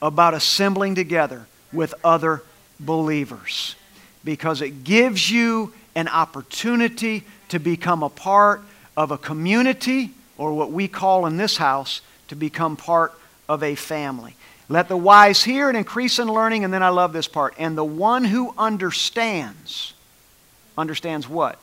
about 0.00 0.32
assembling 0.32 0.94
together 0.94 1.46
with 1.70 1.94
other 2.02 2.42
believers 2.78 3.74
because 4.24 4.62
it 4.62 4.84
gives 4.84 5.30
you 5.30 5.72
an 5.94 6.08
opportunity 6.08 7.24
to 7.48 7.58
become 7.58 8.02
a 8.02 8.08
part 8.08 8.62
of 8.96 9.10
a 9.10 9.18
community, 9.18 10.10
or 10.38 10.52
what 10.52 10.70
we 10.70 10.88
call 10.88 11.26
in 11.26 11.36
this 11.36 11.56
house, 11.56 12.00
to 12.28 12.34
become 12.34 12.76
part 12.76 13.12
of 13.48 13.62
a 13.62 13.74
family. 13.74 14.36
Let 14.68 14.88
the 14.88 14.96
wise 14.96 15.42
hear 15.42 15.68
and 15.68 15.76
increase 15.76 16.18
in 16.18 16.32
learning, 16.32 16.64
and 16.64 16.72
then 16.72 16.82
I 16.82 16.90
love 16.90 17.12
this 17.12 17.26
part. 17.26 17.54
And 17.58 17.76
the 17.76 17.84
one 17.84 18.24
who 18.24 18.54
understands, 18.56 19.94
understands 20.78 21.28
what? 21.28 21.58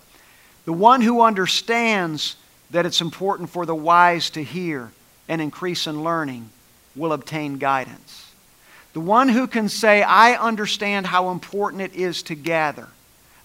The 0.65 0.73
one 0.73 1.01
who 1.01 1.21
understands 1.21 2.35
that 2.71 2.85
it's 2.85 2.99
important 2.99 3.49
for 3.49 3.65
the 3.65 3.75
wise 3.75 4.29
to 4.31 4.43
hear 4.43 4.91
and 5.29 5.41
increase 5.41 5.87
in 5.87 6.03
learning 6.03 6.49
will 6.97 7.13
obtain 7.13 7.57
guidance. 7.57 8.26
The 8.97 9.01
one 9.01 9.29
who 9.29 9.45
can 9.45 9.69
say, 9.69 10.01
I 10.01 10.33
understand 10.33 11.05
how 11.05 11.29
important 11.29 11.83
it 11.83 11.93
is 11.93 12.23
to 12.23 12.33
gather. 12.33 12.87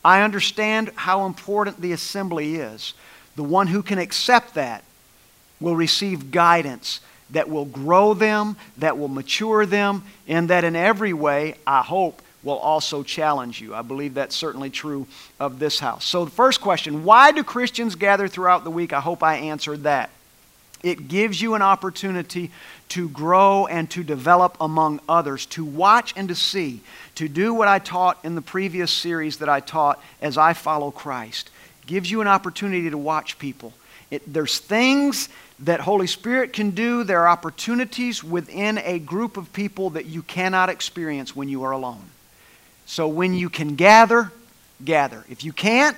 I 0.03 0.23
understand 0.23 0.91
how 0.95 1.27
important 1.27 1.79
the 1.79 1.93
assembly 1.93 2.57
is. 2.57 2.95
The 3.37 3.43
one 3.43 3.67
who 3.67 3.83
can 3.83 3.99
accept 3.99 4.55
that 4.55 4.83
will 5.61 5.77
receive 5.77 6.31
guidance 6.31 7.01
that 7.33 7.51
will 7.51 7.67
grow 7.67 8.15
them, 8.15 8.57
that 8.79 8.97
will 8.97 9.09
mature 9.09 9.67
them, 9.67 10.05
and 10.27 10.49
that 10.49 10.65
in 10.65 10.75
every 10.75 11.13
way, 11.13 11.57
I 11.67 11.83
hope, 11.83 12.23
will 12.43 12.57
also 12.57 13.03
challenge 13.03 13.61
you. 13.61 13.75
I 13.75 13.83
believe 13.83 14.15
that's 14.15 14.35
certainly 14.35 14.71
true 14.71 15.07
of 15.39 15.59
this 15.59 15.79
house. 15.79 16.07
So, 16.07 16.25
the 16.25 16.31
first 16.31 16.63
question 16.63 17.05
why 17.05 17.31
do 17.31 17.45
Christians 17.45 17.95
gather 17.95 18.27
throughout 18.27 18.65
the 18.65 18.71
week? 18.71 18.95
I 18.95 19.01
hope 19.01 19.23
I 19.23 19.35
answered 19.35 19.83
that. 19.83 20.09
It 20.83 21.09
gives 21.09 21.41
you 21.41 21.55
an 21.55 21.63
opportunity 21.63 22.51
to 22.93 23.09
grow 23.09 23.67
and 23.67 23.91
to 23.91 24.05
develop 24.05 24.55
among 24.61 25.01
others, 25.09 25.47
to 25.47 25.65
watch 25.65 26.13
and 26.15 26.29
to 26.29 26.35
see, 26.35 26.83
to 27.15 27.27
do 27.27 27.55
what 27.55 27.67
I 27.67 27.79
taught 27.79 28.19
in 28.23 28.35
the 28.35 28.43
previous 28.43 28.91
series 28.91 29.39
that 29.39 29.49
I 29.49 29.61
taught 29.61 29.99
as 30.21 30.37
I 30.37 30.53
follow 30.53 30.91
Christ. 30.91 31.49
Gives 31.87 32.11
you 32.11 32.21
an 32.21 32.29
opportunity 32.29 32.91
to 32.91 32.99
watch 32.99 33.39
people. 33.39 33.73
It, 34.11 34.31
there's 34.31 34.59
things 34.59 35.31
that 35.61 35.81
Holy 35.81 36.07
Spirit 36.07 36.53
can 36.53 36.73
do, 36.73 37.03
there 37.03 37.21
are 37.21 37.29
opportunities 37.29 38.23
within 38.23 38.77
a 38.79 38.99
group 38.99 39.39
of 39.39 39.55
people 39.55 39.89
that 39.91 40.05
you 40.05 40.21
cannot 40.21 40.69
experience 40.69 41.35
when 41.35 41.49
you 41.49 41.63
are 41.63 41.73
alone. 41.73 42.05
So 42.85 43.09
when 43.09 43.33
you 43.33 43.49
can 43.49 43.75
gather, 43.75 44.33
gather. 44.85 45.25
If 45.31 45.45
you 45.45 45.55
can't, 45.55 45.97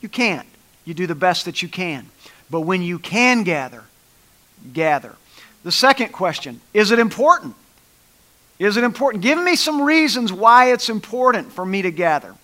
you 0.00 0.08
can't. 0.08 0.46
You 0.86 0.94
do 0.94 1.06
the 1.06 1.14
best 1.14 1.44
that 1.44 1.60
you 1.60 1.68
can. 1.68 2.06
But 2.50 2.62
when 2.62 2.80
you 2.80 2.98
can 2.98 3.42
gather, 3.42 3.84
gather. 4.72 5.16
The 5.62 5.72
second 5.72 6.12
question 6.12 6.60
is 6.72 6.90
it 6.90 6.98
important? 6.98 7.54
Is 8.58 8.76
it 8.76 8.84
important? 8.84 9.22
Give 9.22 9.42
me 9.42 9.56
some 9.56 9.82
reasons 9.82 10.32
why 10.32 10.72
it's 10.72 10.88
important 10.88 11.52
for 11.52 11.64
me 11.64 11.82
to 11.82 11.90
gather. 11.90 12.34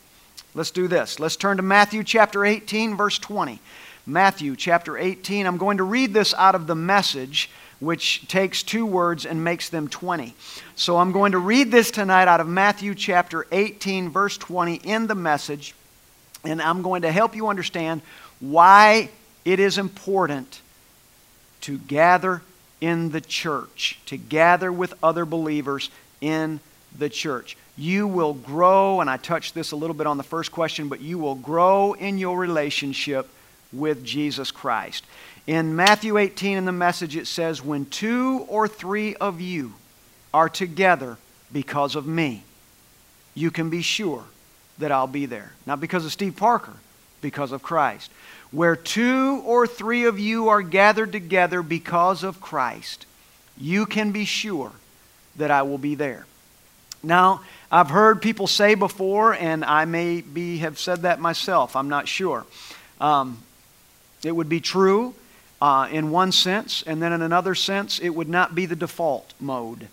Let's 0.54 0.70
do 0.70 0.88
this. 0.88 1.20
Let's 1.20 1.36
turn 1.36 1.58
to 1.58 1.62
Matthew 1.62 2.02
chapter 2.02 2.44
18, 2.44 2.96
verse 2.96 3.18
20. 3.18 3.60
Matthew 4.06 4.56
chapter 4.56 4.96
18. 4.96 5.46
I'm 5.46 5.58
going 5.58 5.76
to 5.76 5.82
read 5.82 6.14
this 6.14 6.32
out 6.32 6.54
of 6.54 6.66
the 6.66 6.74
message, 6.74 7.50
which 7.80 8.26
takes 8.28 8.62
two 8.62 8.86
words 8.86 9.26
and 9.26 9.44
makes 9.44 9.68
them 9.68 9.88
20. 9.88 10.34
So 10.74 10.96
I'm 10.96 11.12
going 11.12 11.32
to 11.32 11.38
read 11.38 11.70
this 11.70 11.90
tonight 11.90 12.28
out 12.28 12.40
of 12.40 12.48
Matthew 12.48 12.94
chapter 12.94 13.46
18, 13.52 14.08
verse 14.08 14.38
20 14.38 14.76
in 14.76 15.06
the 15.06 15.14
message, 15.14 15.74
and 16.44 16.62
I'm 16.62 16.80
going 16.80 17.02
to 17.02 17.12
help 17.12 17.36
you 17.36 17.48
understand 17.48 18.00
why 18.40 19.10
it 19.44 19.60
is 19.60 19.76
important 19.76 20.62
to 21.62 21.76
gather 21.78 22.40
in 22.80 23.10
the 23.10 23.20
church, 23.20 23.98
to 24.06 24.16
gather 24.16 24.70
with 24.70 24.94
other 25.02 25.24
believers 25.24 25.90
in 26.20 26.60
the 26.98 27.08
church. 27.08 27.56
You 27.76 28.06
will 28.06 28.34
grow, 28.34 29.00
and 29.00 29.10
I 29.10 29.16
touched 29.16 29.54
this 29.54 29.72
a 29.72 29.76
little 29.76 29.94
bit 29.94 30.06
on 30.06 30.16
the 30.16 30.22
first 30.22 30.52
question, 30.52 30.88
but 30.88 31.00
you 31.00 31.18
will 31.18 31.34
grow 31.34 31.92
in 31.92 32.18
your 32.18 32.38
relationship 32.38 33.28
with 33.72 34.04
Jesus 34.04 34.50
Christ. 34.50 35.04
In 35.46 35.76
Matthew 35.76 36.18
18 36.18 36.58
in 36.58 36.64
the 36.64 36.72
message, 36.72 37.16
it 37.16 37.26
says, 37.26 37.62
When 37.62 37.86
two 37.86 38.46
or 38.48 38.66
three 38.66 39.14
of 39.16 39.40
you 39.40 39.74
are 40.34 40.48
together 40.48 41.18
because 41.52 41.94
of 41.94 42.06
me, 42.06 42.42
you 43.34 43.50
can 43.50 43.70
be 43.70 43.82
sure 43.82 44.24
that 44.78 44.90
I'll 44.90 45.06
be 45.06 45.26
there. 45.26 45.52
Not 45.66 45.80
because 45.80 46.04
of 46.04 46.12
Steve 46.12 46.36
Parker, 46.36 46.72
because 47.26 47.50
of 47.50 47.60
Christ. 47.60 48.08
Where 48.52 48.76
two 48.76 49.42
or 49.44 49.66
three 49.66 50.04
of 50.04 50.20
you 50.20 50.48
are 50.48 50.62
gathered 50.62 51.10
together 51.10 51.60
because 51.60 52.22
of 52.22 52.40
Christ, 52.40 53.04
you 53.58 53.84
can 53.84 54.12
be 54.12 54.24
sure 54.24 54.70
that 55.34 55.50
I 55.50 55.62
will 55.62 55.76
be 55.76 55.96
there. 55.96 56.24
Now, 57.02 57.40
I've 57.68 57.90
heard 57.90 58.22
people 58.22 58.46
say 58.46 58.76
before, 58.76 59.34
and 59.34 59.64
I 59.64 59.86
may 59.86 60.20
be, 60.20 60.58
have 60.58 60.78
said 60.78 61.02
that 61.02 61.18
myself, 61.18 61.74
I'm 61.74 61.88
not 61.88 62.06
sure. 62.06 62.46
Um, 63.00 63.38
it 64.22 64.30
would 64.30 64.48
be 64.48 64.60
true 64.60 65.12
uh, 65.60 65.88
in 65.90 66.12
one 66.12 66.30
sense, 66.30 66.84
and 66.86 67.02
then 67.02 67.12
in 67.12 67.22
another 67.22 67.56
sense, 67.56 67.98
it 67.98 68.10
would 68.10 68.28
not 68.28 68.54
be 68.54 68.66
the 68.66 68.76
default 68.76 69.34
mode. 69.40 69.88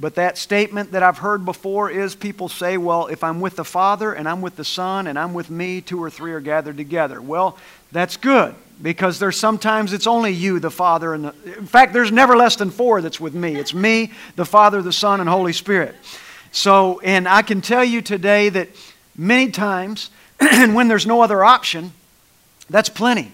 But 0.00 0.14
that 0.14 0.38
statement 0.38 0.92
that 0.92 1.02
I've 1.02 1.18
heard 1.18 1.44
before 1.44 1.90
is 1.90 2.14
people 2.14 2.48
say, 2.48 2.78
well, 2.78 3.08
if 3.08 3.22
I'm 3.22 3.38
with 3.38 3.56
the 3.56 3.64
Father 3.64 4.14
and 4.14 4.26
I'm 4.26 4.40
with 4.40 4.56
the 4.56 4.64
Son 4.64 5.06
and 5.06 5.18
I'm 5.18 5.34
with 5.34 5.50
me, 5.50 5.82
two 5.82 6.02
or 6.02 6.08
three 6.08 6.32
are 6.32 6.40
gathered 6.40 6.78
together. 6.78 7.20
Well, 7.20 7.58
that's 7.92 8.16
good 8.16 8.54
because 8.80 9.18
there's 9.18 9.38
sometimes 9.38 9.92
it's 9.92 10.06
only 10.06 10.30
you, 10.30 10.58
the 10.58 10.70
Father, 10.70 11.12
and 11.12 11.26
the, 11.26 11.34
in 11.58 11.66
fact, 11.66 11.92
there's 11.92 12.10
never 12.10 12.34
less 12.34 12.56
than 12.56 12.70
four 12.70 13.02
that's 13.02 13.20
with 13.20 13.34
me. 13.34 13.56
It's 13.56 13.74
me, 13.74 14.12
the 14.36 14.46
Father, 14.46 14.80
the 14.80 14.92
Son, 14.92 15.20
and 15.20 15.28
Holy 15.28 15.52
Spirit. 15.52 15.94
So, 16.50 16.98
and 17.00 17.28
I 17.28 17.42
can 17.42 17.60
tell 17.60 17.84
you 17.84 18.00
today 18.00 18.48
that 18.48 18.70
many 19.18 19.50
times, 19.50 20.08
and 20.40 20.74
when 20.74 20.88
there's 20.88 21.06
no 21.06 21.20
other 21.20 21.44
option, 21.44 21.92
that's 22.70 22.88
plenty. 22.88 23.32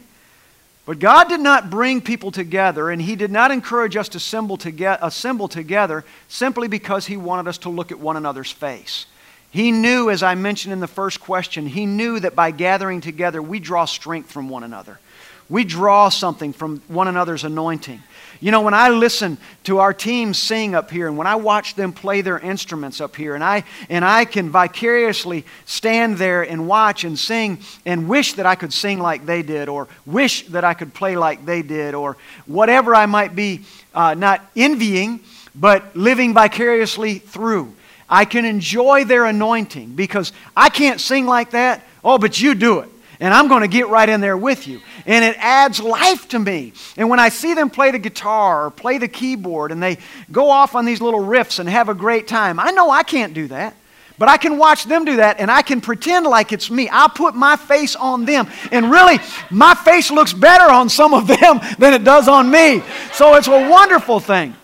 But 0.87 1.01
God 1.01 1.29
did 1.29 1.41
not 1.41 1.69
bring 1.69 2.01
people 2.01 2.31
together, 2.31 2.91
and 2.91 3.03
He 3.03 3.17
did 3.17 3.33
not 3.33 3.51
encourage 3.51 3.97
us 3.97 4.09
to 4.11 4.19
assemble, 4.19 4.59
assemble 5.03 5.49
together 5.49 6.05
simply 6.29 6.69
because 6.69 7.07
He 7.07 7.17
wanted 7.17 7.49
us 7.49 7.59
to 7.59 7.69
look 7.69 7.91
at 7.91 7.99
one 7.99 8.17
another's 8.17 8.53
face. 8.53 9.07
He 9.51 9.73
knew, 9.73 10.11
as 10.11 10.23
I 10.23 10.37
mentioned 10.37 10.73
in 10.73 10.81
the 10.81 10.87
first 10.87 11.21
question, 11.21 11.67
He 11.67 11.87
knew 11.87 12.21
that 12.21 12.37
by 12.37 12.53
gathering 12.53 13.01
together, 13.01 13.43
we 13.43 13.59
draw 13.59 13.85
strength 13.85 14.31
from 14.31 14.49
one 14.49 14.63
another. 14.63 15.01
We 15.49 15.65
draw 15.65 16.09
something 16.09 16.53
from 16.53 16.81
one 16.89 17.09
another's 17.09 17.45
anointing. 17.45 18.03
You 18.41 18.51
know, 18.51 18.61
when 18.61 18.75
I 18.75 18.91
listen 18.91 19.39
to 19.65 19.79
our 19.79 19.95
team 19.95 20.35
sing 20.35 20.75
up 20.75 20.91
here 20.91 21.09
and 21.09 21.17
when 21.17 21.27
I 21.27 21.37
watch 21.37 21.75
them 21.75 21.93
play 21.93 22.21
their 22.21 22.39
instruments 22.39 23.01
up 23.01 23.17
here 23.17 23.35
and 23.35 23.43
I, 23.43 23.65
and 23.89 24.05
I 24.05 24.25
can 24.25 24.51
vicariously 24.51 25.47
stand 25.65 26.19
there 26.19 26.43
and 26.43 26.69
watch 26.69 27.05
and 27.05 27.19
sing 27.19 27.61
and 27.87 28.09
wish 28.09 28.35
that 28.35 28.45
I 28.45 28.55
could 28.55 28.75
sing 28.75 28.99
like 28.99 29.25
they 29.25 29.43
did 29.43 29.69
or 29.69 29.89
wish 30.05 30.47
that 30.49 30.65
I 30.65 30.75
could 30.75 30.93
play 30.93 31.17
like 31.17 31.47
they 31.47 31.63
did 31.63 31.95
or 31.95 32.17
whatever 32.47 32.95
I 32.95 33.07
might 33.07 33.35
be 33.35 33.63
uh, 33.95 34.15
not 34.15 34.43
envying 34.55 35.21
but 35.55 35.97
living 35.97 36.35
vicariously 36.35 37.19
through. 37.19 37.75
I 38.09 38.25
can 38.25 38.45
enjoy 38.45 39.05
their 39.05 39.25
anointing 39.25 39.95
because 39.97 40.33
I 40.57 40.69
can't 40.69 41.01
sing 41.01 41.27
like 41.27 41.51
that. 41.51 41.85
Oh, 42.05 42.19
but 42.19 42.41
you 42.41 42.55
do 42.55 42.81
it. 42.81 42.91
And 43.19 43.33
I'm 43.33 43.49
going 43.49 43.63
to 43.63 43.69
get 43.69 43.89
right 43.89 44.09
in 44.09 44.21
there 44.21 44.37
with 44.37 44.69
you. 44.69 44.81
And 45.07 45.25
it 45.25 45.37
adds 45.39 45.81
life 45.81 46.29
to 46.29 46.39
me. 46.39 46.73
And 46.97 47.09
when 47.09 47.19
I 47.19 47.31
see 47.31 47.55
them 47.55 47.71
play 47.71 47.91
the 47.91 47.99
guitar 47.99 48.67
or 48.67 48.71
play 48.71 48.99
the 48.99 49.09
keyboard 49.09 49.73
and 49.73 49.83
they 49.83 49.99
go 50.31 50.51
off 50.51 50.75
on 50.75 50.85
these 50.85 51.01
little 51.01 51.21
riffs 51.21 51.59
and 51.59 51.69
have 51.69 51.89
a 51.89 51.95
great 51.95 52.29
time, 52.29 52.61
I 52.61 52.73
know 52.73 52.91
I 52.91 53.03
can't 53.03 53.33
do 53.33 53.49
that. 53.49 53.75
But 54.19 54.29
I 54.29 54.39
can 54.39 54.57
watch 54.57 54.85
them 54.85 55.05
do 55.05 55.17
that 55.17 55.41
and 55.41 55.51
I 55.51 55.63
can 55.63 55.81
pretend 55.81 56.27
like 56.27 56.53
it's 56.53 56.71
me. 56.71 56.89
I'll 56.89 57.09
put 57.09 57.35
my 57.35 57.57
face 57.57 57.95
on 57.97 58.25
them. 58.25 58.49
And 58.73 58.91
really, 58.91 59.19
my 59.51 59.75
face 59.75 60.11
looks 60.11 60.33
better 60.33 60.71
on 60.71 60.89
some 60.89 61.13
of 61.13 61.27
them 61.41 61.61
than 61.79 61.93
it 61.93 62.05
does 62.05 62.29
on 62.29 62.51
me. 62.51 62.83
So 63.13 63.35
it's 63.35 63.49
a 63.49 63.69
wonderful 63.69 64.21
thing. 64.21 64.55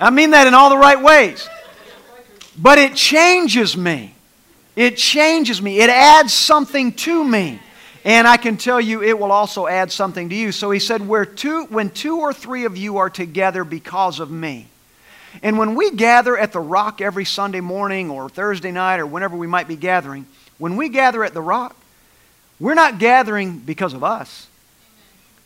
I 0.00 0.10
mean 0.10 0.30
that 0.30 0.46
in 0.46 0.54
all 0.54 0.70
the 0.70 0.78
right 0.78 1.00
ways. 1.00 1.48
But 2.58 2.78
it 2.78 2.94
changes 2.94 3.76
me. 3.76 4.14
It 4.80 4.96
changes 4.96 5.60
me. 5.60 5.80
It 5.80 5.90
adds 5.90 6.32
something 6.32 6.94
to 6.94 7.22
me. 7.22 7.60
And 8.02 8.26
I 8.26 8.38
can 8.38 8.56
tell 8.56 8.80
you 8.80 9.02
it 9.02 9.18
will 9.18 9.30
also 9.30 9.66
add 9.66 9.92
something 9.92 10.30
to 10.30 10.34
you. 10.34 10.52
So 10.52 10.70
he 10.70 10.78
said, 10.78 11.06
Where 11.06 11.26
two, 11.26 11.66
when 11.66 11.90
two 11.90 12.20
or 12.20 12.32
three 12.32 12.64
of 12.64 12.78
you 12.78 12.96
are 12.96 13.10
together 13.10 13.62
because 13.62 14.20
of 14.20 14.30
me. 14.30 14.68
And 15.42 15.58
when 15.58 15.74
we 15.74 15.90
gather 15.90 16.34
at 16.34 16.52
the 16.52 16.60
rock 16.60 17.02
every 17.02 17.26
Sunday 17.26 17.60
morning 17.60 18.08
or 18.08 18.30
Thursday 18.30 18.72
night 18.72 19.00
or 19.00 19.06
whenever 19.06 19.36
we 19.36 19.46
might 19.46 19.68
be 19.68 19.76
gathering, 19.76 20.24
when 20.56 20.78
we 20.78 20.88
gather 20.88 21.22
at 21.24 21.34
the 21.34 21.42
rock, 21.42 21.76
we're 22.58 22.72
not 22.72 22.98
gathering 22.98 23.58
because 23.58 23.92
of 23.92 24.02
us. 24.02 24.48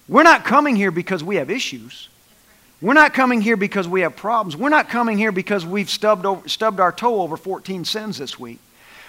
We're 0.06 0.22
not 0.22 0.44
coming 0.44 0.76
here 0.76 0.92
because 0.92 1.24
we 1.24 1.36
have 1.36 1.50
issues. 1.50 2.08
We're 2.80 2.94
not 2.94 3.14
coming 3.14 3.40
here 3.40 3.56
because 3.56 3.88
we 3.88 4.02
have 4.02 4.14
problems. 4.14 4.56
We're 4.56 4.68
not 4.68 4.88
coming 4.88 5.18
here 5.18 5.32
because 5.32 5.66
we've 5.66 5.90
stubbed, 5.90 6.24
over, 6.24 6.48
stubbed 6.48 6.78
our 6.78 6.92
toe 6.92 7.20
over 7.20 7.36
14 7.36 7.84
sins 7.84 8.18
this 8.18 8.38
week. 8.38 8.60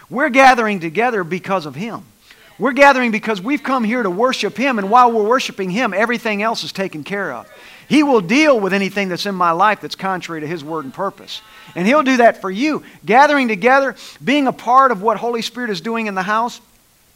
We're 0.10 0.30
gathering 0.30 0.80
together 0.80 1.24
because 1.24 1.66
of 1.66 1.76
Him. 1.76 2.04
We're 2.58 2.74
gathering 2.74 3.12
because 3.12 3.42
we've 3.42 3.64
come 3.64 3.84
here 3.84 4.02
to 4.02 4.10
worship 4.10 4.56
Him, 4.56 4.80
and 4.80 4.90
while 4.90 5.12
we're 5.12 5.28
worshiping 5.28 5.70
Him, 5.70 5.94
everything 5.94 6.42
else 6.42 6.64
is 6.64 6.72
taken 6.72 7.04
care 7.04 7.34
of. 7.34 7.52
He 7.88 8.02
will 8.02 8.22
deal 8.22 8.60
with 8.60 8.74
anything 8.74 9.10
that's 9.10 9.26
in 9.26 9.36
my 9.36 9.52
life 9.52 9.82
that's 9.82 9.96
contrary 9.96 10.42
to 10.42 10.48
His 10.48 10.64
word 10.64 10.86
and 10.86 10.94
purpose. 10.94 11.42
And 11.76 11.86
He'll 11.86 12.04
do 12.04 12.18
that 12.18 12.42
for 12.42 12.50
you. 12.50 12.84
Gathering 13.06 13.48
together, 13.48 13.96
being 14.24 14.48
a 14.48 14.54
part 14.54 14.92
of 14.92 15.02
what 15.02 15.18
Holy 15.18 15.42
Spirit 15.42 15.70
is 15.70 15.82
doing 15.82 16.08
in 16.08 16.16
the 16.16 16.24
house, 16.24 16.62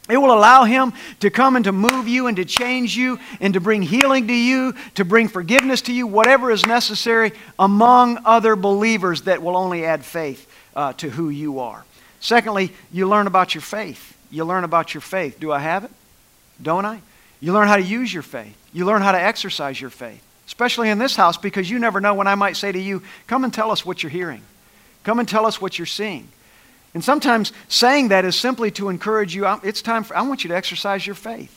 it 0.09 0.17
will 0.17 0.33
allow 0.33 0.65
Him 0.65 0.93
to 1.21 1.29
come 1.29 1.55
and 1.55 1.65
to 1.65 1.71
move 1.71 2.07
you 2.07 2.27
and 2.27 2.35
to 2.37 2.45
change 2.45 2.97
you 2.97 3.19
and 3.39 3.53
to 3.53 3.61
bring 3.61 3.81
healing 3.81 4.27
to 4.27 4.33
you, 4.33 4.73
to 4.95 5.05
bring 5.05 5.27
forgiveness 5.27 5.81
to 5.83 5.93
you, 5.93 6.05
whatever 6.05 6.51
is 6.51 6.65
necessary 6.65 7.31
among 7.57 8.19
other 8.25 8.55
believers 8.55 9.21
that 9.21 9.41
will 9.41 9.55
only 9.55 9.85
add 9.85 10.03
faith 10.03 10.51
uh, 10.75 10.93
to 10.93 11.09
who 11.09 11.29
you 11.29 11.59
are. 11.59 11.85
Secondly, 12.19 12.71
you 12.91 13.07
learn 13.07 13.27
about 13.27 13.55
your 13.55 13.61
faith. 13.61 14.17
You 14.31 14.45
learn 14.45 14.63
about 14.63 14.93
your 14.93 15.01
faith. 15.01 15.39
Do 15.39 15.51
I 15.51 15.59
have 15.59 15.83
it? 15.85 15.91
Don't 16.61 16.85
I? 16.85 17.01
You 17.39 17.53
learn 17.53 17.67
how 17.67 17.77
to 17.77 17.81
use 17.81 18.13
your 18.13 18.23
faith. 18.23 18.55
You 18.73 18.85
learn 18.85 19.01
how 19.01 19.11
to 19.11 19.21
exercise 19.21 19.79
your 19.79 19.89
faith, 19.89 20.21
especially 20.45 20.89
in 20.89 20.99
this 20.99 21.15
house 21.15 21.37
because 21.37 21.69
you 21.69 21.79
never 21.79 22.01
know 22.01 22.13
when 22.13 22.27
I 22.27 22.35
might 22.35 22.57
say 22.57 22.71
to 22.71 22.79
you, 22.79 23.01
Come 23.27 23.43
and 23.43 23.53
tell 23.53 23.71
us 23.71 23.85
what 23.85 24.03
you're 24.03 24.09
hearing. 24.09 24.41
Come 25.03 25.19
and 25.19 25.27
tell 25.27 25.45
us 25.45 25.61
what 25.61 25.79
you're 25.79 25.85
seeing. 25.85 26.27
And 26.93 27.03
sometimes 27.03 27.53
saying 27.67 28.09
that 28.09 28.25
is 28.25 28.35
simply 28.35 28.71
to 28.71 28.89
encourage 28.89 29.35
you, 29.35 29.47
it's 29.63 29.81
time 29.81 30.03
for, 30.03 30.17
I 30.17 30.21
want 30.23 30.43
you 30.43 30.49
to 30.49 30.55
exercise 30.55 31.05
your 31.05 31.15
faith. 31.15 31.55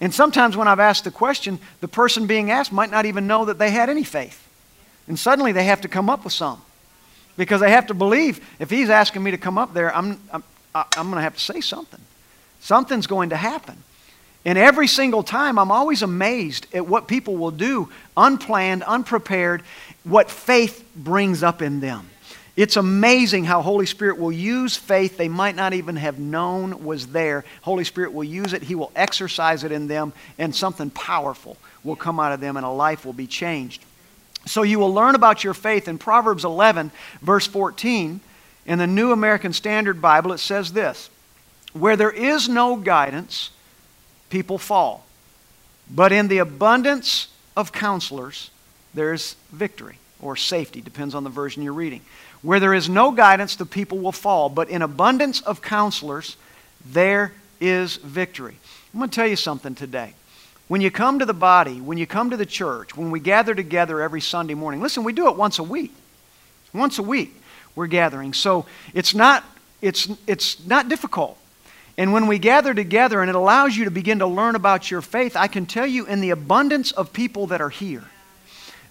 And 0.00 0.12
sometimes 0.12 0.56
when 0.56 0.66
I've 0.66 0.80
asked 0.80 1.04
the 1.04 1.10
question, 1.10 1.58
the 1.80 1.88
person 1.88 2.26
being 2.26 2.50
asked 2.50 2.72
might 2.72 2.90
not 2.90 3.04
even 3.04 3.26
know 3.26 3.44
that 3.44 3.58
they 3.58 3.70
had 3.70 3.90
any 3.90 4.04
faith. 4.04 4.48
And 5.06 5.18
suddenly 5.18 5.52
they 5.52 5.64
have 5.64 5.82
to 5.82 5.88
come 5.88 6.08
up 6.08 6.24
with 6.24 6.32
some 6.32 6.62
because 7.40 7.62
they 7.62 7.70
have 7.70 7.86
to 7.86 7.94
believe 7.94 8.46
if 8.58 8.68
he's 8.68 8.90
asking 8.90 9.22
me 9.22 9.30
to 9.30 9.38
come 9.38 9.56
up 9.56 9.72
there, 9.72 9.96
I'm, 9.96 10.20
I'm, 10.30 10.44
I'm 10.74 11.06
going 11.06 11.14
to 11.14 11.22
have 11.22 11.36
to 11.36 11.40
say 11.40 11.62
something. 11.62 11.98
Something's 12.60 13.06
going 13.06 13.30
to 13.30 13.36
happen. 13.36 13.82
And 14.44 14.58
every 14.58 14.86
single 14.86 15.22
time, 15.22 15.58
I'm 15.58 15.70
always 15.70 16.02
amazed 16.02 16.66
at 16.74 16.86
what 16.86 17.08
people 17.08 17.38
will 17.38 17.50
do, 17.50 17.88
unplanned, 18.14 18.82
unprepared, 18.82 19.62
what 20.04 20.30
faith 20.30 20.86
brings 20.94 21.42
up 21.42 21.62
in 21.62 21.80
them. 21.80 22.10
It's 22.56 22.76
amazing 22.76 23.44
how 23.44 23.62
Holy 23.62 23.86
Spirit 23.86 24.18
will 24.18 24.32
use 24.32 24.76
faith 24.76 25.16
they 25.16 25.28
might 25.28 25.56
not 25.56 25.72
even 25.72 25.96
have 25.96 26.18
known 26.18 26.84
was 26.84 27.06
there. 27.06 27.46
Holy 27.62 27.84
Spirit 27.84 28.12
will 28.12 28.22
use 28.22 28.52
it, 28.52 28.62
He 28.62 28.74
will 28.74 28.92
exercise 28.94 29.64
it 29.64 29.72
in 29.72 29.88
them, 29.88 30.12
and 30.36 30.54
something 30.54 30.90
powerful 30.90 31.56
will 31.84 31.96
come 31.96 32.20
out 32.20 32.32
of 32.32 32.40
them, 32.40 32.58
and 32.58 32.66
a 32.66 32.70
life 32.70 33.06
will 33.06 33.14
be 33.14 33.26
changed. 33.26 33.82
So 34.46 34.62
you 34.62 34.78
will 34.78 34.92
learn 34.92 35.14
about 35.14 35.44
your 35.44 35.54
faith 35.54 35.88
in 35.88 35.98
Proverbs 35.98 36.44
11, 36.44 36.90
verse 37.20 37.46
14. 37.46 38.20
In 38.66 38.78
the 38.78 38.86
New 38.86 39.12
American 39.12 39.52
Standard 39.52 40.00
Bible, 40.00 40.32
it 40.32 40.38
says 40.38 40.72
this 40.72 41.10
Where 41.72 41.96
there 41.96 42.10
is 42.10 42.48
no 42.48 42.76
guidance, 42.76 43.50
people 44.28 44.58
fall. 44.58 45.04
But 45.92 46.12
in 46.12 46.28
the 46.28 46.38
abundance 46.38 47.28
of 47.56 47.72
counselors, 47.72 48.50
there's 48.94 49.34
victory 49.52 49.96
or 50.22 50.36
safety, 50.36 50.80
depends 50.80 51.14
on 51.14 51.24
the 51.24 51.30
version 51.30 51.62
you're 51.62 51.72
reading. 51.72 52.02
Where 52.42 52.60
there 52.60 52.74
is 52.74 52.88
no 52.88 53.10
guidance, 53.10 53.56
the 53.56 53.66
people 53.66 53.98
will 53.98 54.12
fall. 54.12 54.48
But 54.48 54.68
in 54.68 54.82
abundance 54.82 55.40
of 55.40 55.62
counselors, 55.62 56.36
there 56.84 57.32
is 57.60 57.96
victory. 57.96 58.56
I'm 58.92 59.00
going 59.00 59.10
to 59.10 59.14
tell 59.14 59.26
you 59.26 59.36
something 59.36 59.74
today. 59.74 60.14
When 60.70 60.80
you 60.80 60.92
come 60.92 61.18
to 61.18 61.26
the 61.26 61.34
body, 61.34 61.80
when 61.80 61.98
you 61.98 62.06
come 62.06 62.30
to 62.30 62.36
the 62.36 62.46
church, 62.46 62.96
when 62.96 63.10
we 63.10 63.18
gather 63.18 63.56
together 63.56 64.00
every 64.00 64.20
Sunday 64.20 64.54
morning, 64.54 64.80
listen, 64.80 65.02
we 65.02 65.12
do 65.12 65.26
it 65.26 65.34
once 65.34 65.58
a 65.58 65.64
week. 65.64 65.92
Once 66.72 67.00
a 67.00 67.02
week 67.02 67.34
we're 67.74 67.88
gathering. 67.88 68.32
So 68.34 68.66
it's 68.94 69.12
not, 69.12 69.42
it's, 69.82 70.08
it's 70.28 70.64
not 70.64 70.88
difficult. 70.88 71.36
And 71.98 72.12
when 72.12 72.28
we 72.28 72.38
gather 72.38 72.72
together 72.72 73.20
and 73.20 73.28
it 73.28 73.34
allows 73.34 73.76
you 73.76 73.86
to 73.86 73.90
begin 73.90 74.20
to 74.20 74.28
learn 74.28 74.54
about 74.54 74.92
your 74.92 75.02
faith, 75.02 75.34
I 75.34 75.48
can 75.48 75.66
tell 75.66 75.88
you 75.88 76.06
in 76.06 76.20
the 76.20 76.30
abundance 76.30 76.92
of 76.92 77.12
people 77.12 77.48
that 77.48 77.60
are 77.60 77.68
here, 77.68 78.04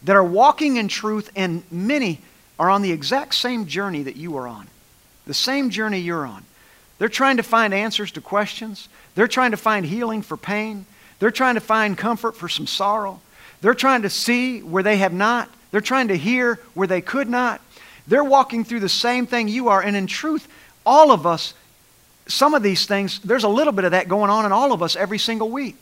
that 0.03 0.17
are 0.17 0.23
walking 0.23 0.75
in 0.75 0.89
truth, 0.89 1.31
and 1.33 1.63
many 1.71 2.19
are 2.59 2.69
on 2.69 2.81
the 2.81 2.91
exact 2.91 3.35
same 3.35 3.67
journey 3.67 4.03
that 4.03 4.17
you 4.17 4.35
are 4.35 4.49
on, 4.49 4.67
the 5.25 5.33
same 5.33 5.69
journey 5.69 5.99
you're 5.99 6.25
on. 6.25 6.43
They're 6.97 7.07
trying 7.07 7.37
to 7.37 7.43
find 7.43 7.73
answers 7.73 8.11
to 8.11 8.19
questions, 8.19 8.89
they're 9.15 9.29
trying 9.29 9.51
to 9.51 9.57
find 9.57 9.85
healing 9.85 10.23
for 10.23 10.35
pain. 10.35 10.85
They're 11.19 11.31
trying 11.31 11.55
to 11.55 11.61
find 11.61 11.97
comfort 11.97 12.35
for 12.35 12.49
some 12.49 12.67
sorrow. 12.67 13.21
They're 13.61 13.73
trying 13.73 14.03
to 14.03 14.09
see 14.09 14.61
where 14.61 14.83
they 14.83 14.97
have 14.97 15.13
not. 15.13 15.49
They're 15.71 15.81
trying 15.81 16.07
to 16.07 16.17
hear 16.17 16.59
where 16.73 16.87
they 16.87 17.01
could 17.01 17.29
not. 17.29 17.61
They're 18.07 18.23
walking 18.23 18.63
through 18.63 18.79
the 18.79 18.89
same 18.89 19.27
thing 19.27 19.47
you 19.47 19.67
are. 19.67 19.81
And 19.81 19.95
in 19.95 20.07
truth, 20.07 20.47
all 20.85 21.11
of 21.11 21.27
us, 21.27 21.53
some 22.27 22.53
of 22.53 22.63
these 22.63 22.85
things, 22.85 23.19
there's 23.19 23.43
a 23.43 23.49
little 23.49 23.73
bit 23.73 23.85
of 23.85 23.91
that 23.91 24.07
going 24.07 24.31
on 24.31 24.45
in 24.45 24.51
all 24.51 24.71
of 24.71 24.81
us 24.81 24.95
every 24.95 25.19
single 25.19 25.49
week. 25.49 25.75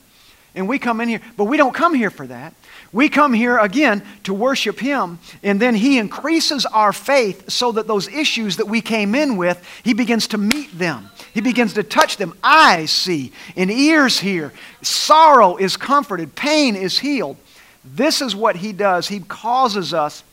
And 0.55 0.67
we 0.67 0.79
come 0.79 0.99
in 1.01 1.07
here, 1.07 1.21
but 1.37 1.45
we 1.45 1.55
don't 1.55 1.73
come 1.73 1.93
here 1.93 2.09
for 2.09 2.25
that. 2.27 2.53
We 2.93 3.09
come 3.09 3.33
here 3.33 3.57
again 3.57 4.01
to 4.23 4.33
worship 4.33 4.79
Him, 4.79 5.19
and 5.43 5.59
then 5.59 5.75
He 5.75 5.97
increases 5.97 6.65
our 6.65 6.93
faith 6.93 7.49
so 7.49 7.71
that 7.73 7.87
those 7.87 8.07
issues 8.07 8.57
that 8.57 8.67
we 8.67 8.81
came 8.81 9.13
in 9.13 9.37
with, 9.37 9.63
He 9.83 9.93
begins 9.93 10.27
to 10.29 10.37
meet 10.37 10.77
them. 10.77 11.09
He 11.33 11.41
begins 11.41 11.73
to 11.73 11.83
touch 11.83 12.17
them. 12.17 12.33
Eyes 12.41 12.89
see 12.89 13.31
and 13.55 13.69
ears 13.69 14.19
hear. 14.19 14.53
Sorrow 14.81 15.57
is 15.57 15.77
comforted, 15.77 16.35
pain 16.35 16.75
is 16.75 16.99
healed. 16.99 17.37
This 17.83 18.21
is 18.21 18.35
what 18.35 18.55
He 18.55 18.73
does. 18.73 19.07
He 19.07 19.19
causes 19.19 19.93
us, 19.93 20.23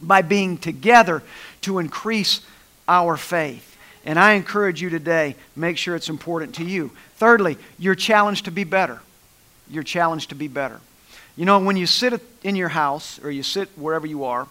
by 0.00 0.22
being 0.22 0.58
together, 0.58 1.22
to 1.62 1.78
increase 1.78 2.40
our 2.88 3.16
faith. 3.16 3.76
And 4.04 4.18
I 4.18 4.32
encourage 4.32 4.82
you 4.82 4.90
today, 4.90 5.36
make 5.54 5.78
sure 5.78 5.94
it's 5.94 6.08
important 6.08 6.56
to 6.56 6.64
you. 6.64 6.90
Thirdly, 7.16 7.56
you're 7.78 7.94
challenged 7.94 8.46
to 8.46 8.50
be 8.50 8.64
better. 8.64 9.00
You're 9.70 9.84
challenged 9.84 10.30
to 10.30 10.34
be 10.34 10.48
better. 10.48 10.80
You 11.36 11.46
know, 11.46 11.58
when 11.60 11.76
you 11.76 11.86
sit 11.86 12.20
in 12.42 12.56
your 12.56 12.68
house 12.68 13.18
or 13.22 13.30
you 13.30 13.42
sit 13.42 13.68
wherever 13.76 14.06
you 14.06 14.24
are, 14.24 14.46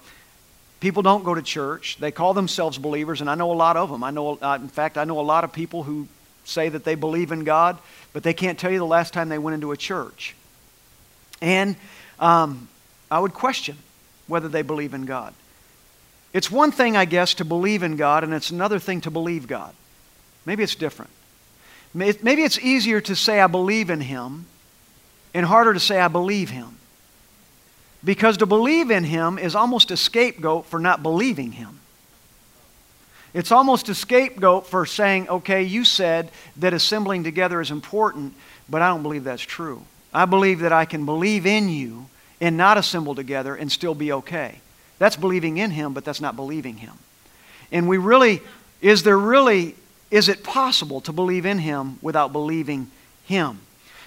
people 0.80 1.04
don't 1.04 1.24
go 1.24 1.36
to 1.36 1.41
church. 1.41 1.98
They 2.00 2.12
call 2.12 2.34
themselves 2.34 2.78
believers, 2.78 3.22
and 3.22 3.30
I 3.30 3.36
know 3.36 3.52
a 3.52 3.54
lot 3.54 3.78
of 3.78 3.89
them. 3.89 4.04
I 4.04 4.12
know, 4.12 4.38
uh, 4.41 4.58
in 4.60 4.67
fact, 4.67 4.98
I 4.98 5.04
know 5.04 5.20
a 5.20 5.22
lot 5.22 5.44
of 5.44 5.54
people 5.54 5.84
who 5.84 6.08
say 6.44 6.70
that 6.70 6.84
they 6.84 6.96
believe 6.96 7.32
in 7.32 7.44
God, 7.44 7.78
but 8.13 8.24
they 8.24 8.34
can't 8.34 8.58
tell 8.58 8.72
you 8.72 8.80
the 8.80 8.86
last 8.86 9.13
time 9.13 9.30
they 9.30 9.38
went 9.38 9.54
into 9.54 9.72
a 9.72 9.78
church. 9.78 10.36
And 11.41 11.76
um, 12.20 12.67
I 13.10 13.20
would 13.20 13.34
question 13.34 13.78
whether 14.28 14.48
they 14.48 14.63
believe 14.63 14.94
in 14.94 15.06
God. 15.06 15.34
It's 16.34 16.50
one 16.50 16.72
thing, 16.72 16.96
I 16.96 17.06
guess, 17.06 17.36
to 17.36 17.46
believe 17.46 17.84
in 17.84 17.96
God, 17.96 18.24
and 18.24 18.34
it's 18.34 18.52
another 18.52 18.80
thing 18.80 19.02
to 19.02 19.12
believe 19.12 19.48
God. 19.48 19.74
Maybe 20.46 20.63
it's 20.63 20.76
different. 20.76 21.12
Maybe 21.94 22.44
it's 22.44 22.58
easier 22.58 23.02
to 23.02 23.15
say, 23.15 23.41
I 23.41 23.48
believe 23.48 23.89
in 23.89 24.00
Him, 24.00 24.46
and 25.34 25.46
harder 25.46 25.74
to 25.74 25.80
say, 25.80 26.00
I 26.00 26.08
believe 26.08 26.50
Him. 26.50 26.78
Because 28.04 28.38
to 28.38 28.46
believe 28.46 28.89
in 28.89 29.04
Him 29.04 29.38
is 29.38 29.56
almost 29.56 29.91
a 29.91 29.98
scapegoat 29.98 30.65
for 30.65 30.80
not 30.80 31.04
believing 31.04 31.52
Him. 31.52 31.80
It's 33.34 33.52
almost 33.52 33.88
a 33.89 33.96
scapegoat 33.96 34.67
for 34.67 34.86
saying, 34.86 35.30
okay, 35.30 35.63
you 35.63 35.86
said 35.86 36.32
that 36.58 36.74
assembling 36.74 37.24
together 37.24 37.62
is 37.62 37.72
important, 37.72 38.34
but 38.67 38.82
I 38.82 38.89
don't 38.89 39.04
believe 39.04 39.24
that's 39.24 39.41
true. 39.41 39.84
I 40.13 40.26
believe 40.26 40.60
that 40.60 40.74
I 40.74 40.86
can 40.86 41.06
believe 41.06 41.46
in 41.46 41.70
you 41.70 42.08
and 42.41 42.58
not 42.58 42.78
assemble 42.78 43.15
together 43.15 43.56
and 43.56 43.72
still 43.72 43.96
be 43.96 44.12
okay. 44.12 44.60
That's 45.00 45.15
believing 45.15 45.58
in 45.58 45.72
Him, 45.72 45.94
but 45.94 46.04
that's 46.04 46.20
not 46.20 46.36
believing 46.36 46.78
Him. 46.78 46.94
And 47.72 47.88
we 47.88 47.98
really, 47.98 48.41
is 48.82 49.04
there 49.04 49.17
really, 49.17 49.76
is 50.10 50.28
it 50.28 50.44
possible 50.44 51.00
to 51.02 51.13
believe 51.13 51.46
in 51.46 51.60
Him 51.60 52.00
without 52.02 52.34
believing 52.34 52.91
Him? 53.26 53.60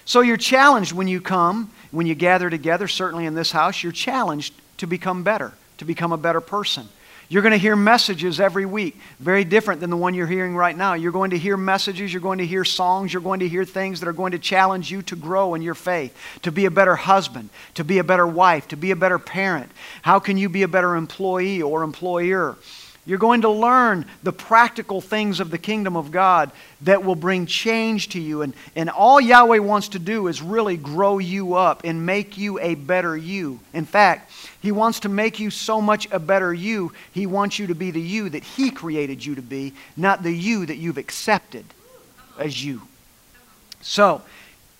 So 0.05 0.21
you're 0.21 0.37
challenged 0.37 0.93
when 0.93 1.07
you 1.07 1.19
come, 1.19 1.71
when 1.91 2.05
you 2.05 2.15
gather 2.15 2.49
together, 2.49 2.87
certainly 2.87 3.25
in 3.25 3.33
this 3.33 3.51
house, 3.51 3.81
you're 3.81 3.91
challenged 3.91 4.53
to 4.77 4.87
become 4.87 5.23
better, 5.23 5.53
to 5.79 5.85
become 5.85 6.11
a 6.11 6.17
better 6.17 6.41
person. 6.41 6.87
You're 7.27 7.41
going 7.41 7.53
to 7.53 7.57
hear 7.57 7.75
messages 7.75 8.39
every 8.39 8.67
week, 8.67 8.99
very 9.19 9.43
different 9.43 9.81
than 9.81 9.89
the 9.89 9.97
one 9.97 10.13
you're 10.13 10.27
hearing 10.27 10.55
right 10.55 10.77
now. 10.77 10.93
You're 10.93 11.11
going 11.11 11.31
to 11.31 11.39
hear 11.39 11.57
messages, 11.57 12.13
you're 12.13 12.21
going 12.21 12.37
to 12.37 12.45
hear 12.45 12.63
songs, 12.63 13.11
you're 13.11 13.21
going 13.21 13.39
to 13.39 13.47
hear 13.47 13.65
things 13.65 13.99
that 13.99 14.07
are 14.07 14.13
going 14.13 14.33
to 14.33 14.39
challenge 14.39 14.91
you 14.91 15.01
to 15.03 15.15
grow 15.15 15.55
in 15.55 15.63
your 15.63 15.73
faith, 15.73 16.15
to 16.43 16.51
be 16.51 16.65
a 16.65 16.71
better 16.71 16.95
husband, 16.95 17.49
to 17.73 17.83
be 17.83 17.97
a 17.97 18.03
better 18.03 18.27
wife, 18.27 18.67
to 18.67 18.77
be 18.77 18.91
a 18.91 18.95
better 18.95 19.17
parent. 19.17 19.71
How 20.03 20.19
can 20.19 20.37
you 20.37 20.49
be 20.49 20.61
a 20.61 20.67
better 20.67 20.95
employee 20.95 21.63
or 21.63 21.81
employer? 21.81 22.57
You're 23.05 23.19
going 23.19 23.41
to 23.41 23.49
learn 23.49 24.05
the 24.23 24.33
practical 24.33 24.99
things 24.99 25.39
of 25.39 25.51
the 25.51 25.59
kingdom 25.59 25.95
of 25.95 26.11
God 26.11 26.51
that 26.81 27.03
will 27.03 27.15
bring 27.15 27.45
change 27.45 28.09
to 28.09 28.19
you. 28.19 28.41
And, 28.41 28.53
and 28.75 28.89
all 28.89 29.21
Yahweh 29.21 29.59
wants 29.59 29.89
to 29.89 29.99
do 29.99 30.27
is 30.27 30.41
really 30.41 30.75
grow 30.75 31.19
you 31.19 31.53
up 31.53 31.83
and 31.83 32.05
make 32.05 32.37
you 32.37 32.59
a 32.59 32.73
better 32.73 33.15
you. 33.15 33.59
In 33.73 33.85
fact, 33.85 34.31
He 34.59 34.71
wants 34.71 35.01
to 35.01 35.09
make 35.09 35.39
you 35.39 35.51
so 35.51 35.79
much 35.79 36.07
a 36.11 36.19
better 36.19 36.51
you, 36.51 36.93
He 37.11 37.27
wants 37.27 37.59
you 37.59 37.67
to 37.67 37.75
be 37.75 37.91
the 37.91 38.01
you 38.01 38.29
that 38.29 38.43
He 38.43 38.71
created 38.71 39.23
you 39.23 39.35
to 39.35 39.41
be, 39.43 39.73
not 39.95 40.23
the 40.23 40.33
you 40.33 40.65
that 40.65 40.77
you've 40.77 40.97
accepted 40.97 41.65
as 42.39 42.63
you. 42.63 42.81
So, 43.81 44.23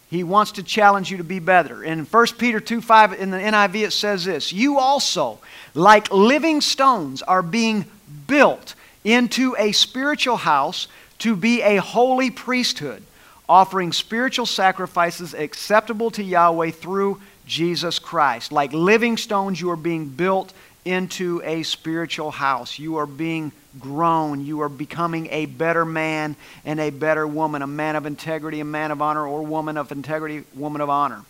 he 0.09 0.23
wants 0.23 0.53
to 0.53 0.63
challenge 0.63 1.09
you 1.11 1.17
to 1.17 1.23
be 1.23 1.39
better. 1.39 1.83
In 1.83 2.05
1 2.05 2.27
Peter 2.37 2.59
2 2.59 2.79
5 2.79 3.13
in 3.13 3.31
the 3.31 3.37
NIV, 3.37 3.87
it 3.87 3.91
says 3.91 4.23
this 4.23 4.53
You 4.53 4.77
also, 4.77 5.39
like 5.73 6.11
living 6.11 6.61
stones, 6.61 7.21
are 7.21 7.41
being 7.41 7.85
built 8.27 8.75
into 9.03 9.55
a 9.57 9.71
spiritual 9.71 10.37
house 10.37 10.87
to 11.19 11.35
be 11.35 11.61
a 11.61 11.77
holy 11.77 12.31
priesthood, 12.31 13.03
offering 13.47 13.93
spiritual 13.93 14.45
sacrifices 14.45 15.33
acceptable 15.33 16.11
to 16.11 16.23
Yahweh 16.23 16.71
through 16.71 17.21
Jesus 17.45 17.99
Christ. 17.99 18.51
Like 18.51 18.73
living 18.73 19.17
stones, 19.17 19.61
you 19.61 19.69
are 19.69 19.75
being 19.75 20.09
built 20.09 20.53
into 20.83 21.41
a 21.43 21.63
spiritual 21.63 22.31
house. 22.31 22.77
You 22.77 22.97
are 22.97 23.05
being 23.05 23.51
grown. 23.79 24.45
You 24.45 24.61
are 24.61 24.69
becoming 24.69 25.27
a 25.31 25.45
better 25.47 25.85
man 25.85 26.35
and 26.63 26.79
a 26.79 26.91
better 26.91 27.27
woman, 27.27 27.61
a 27.61 27.67
man 27.67 27.95
of 27.95 28.05
integrity, 28.05 28.59
a 28.59 28.65
man 28.65 28.91
of 28.91 29.01
honor, 29.01 29.27
or 29.27 29.43
woman 29.43 29.77
of 29.77 29.91
integrity, 29.91 30.43
woman 30.53 30.81
of 30.81 30.89
honor. 30.89 31.23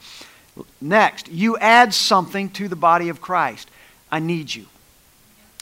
Next, 0.79 1.27
you 1.29 1.57
add 1.57 1.93
something 1.93 2.49
to 2.51 2.67
the 2.67 2.75
body 2.75 3.09
of 3.09 3.21
Christ. 3.21 3.69
I 4.11 4.19
need 4.19 4.53
you. 4.53 4.67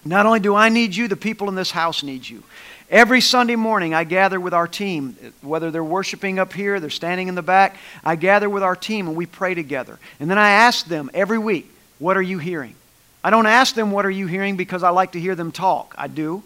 Not 0.06 0.26
only 0.26 0.40
do 0.40 0.56
I 0.56 0.70
need 0.70 0.96
you, 0.96 1.08
the 1.08 1.16
people 1.16 1.48
in 1.50 1.56
this 1.56 1.72
house 1.72 2.04
need 2.04 2.28
you. 2.28 2.44
Every 2.90 3.22
Sunday 3.22 3.56
morning, 3.56 3.94
I 3.94 4.04
gather 4.04 4.40
with 4.40 4.54
our 4.54 4.68
team, 4.68 5.16
whether 5.42 5.72
they're 5.72 5.84
worshiping 5.84 6.38
up 6.38 6.54
here, 6.54 6.80
they're 6.80 6.90
standing 6.90 7.28
in 7.28 7.36
the 7.36 7.42
back. 7.42 7.78
I 8.04 8.16
gather 8.16 8.50
with 8.50 8.62
our 8.62 8.76
team 8.76 9.08
and 9.08 9.16
we 9.16 9.26
pray 9.26 9.56
together. 9.56 9.98
And 10.20 10.30
then 10.30 10.38
I 10.38 10.52
ask 10.52 10.86
them 10.86 11.10
every 11.14 11.40
week, 11.40 11.72
What 12.00 12.18
are 12.18 12.22
you 12.22 12.38
hearing? 12.38 12.76
I 13.24 13.30
don't 13.30 13.48
ask 13.48 13.74
them, 13.74 13.92
What 13.92 14.06
are 14.06 14.12
you 14.12 14.28
hearing? 14.28 14.58
because 14.58 14.84
I 14.84 14.90
like 14.90 15.14
to 15.14 15.20
hear 15.20 15.36
them 15.36 15.52
talk. 15.52 15.96
I 15.98 16.08
do. 16.08 16.44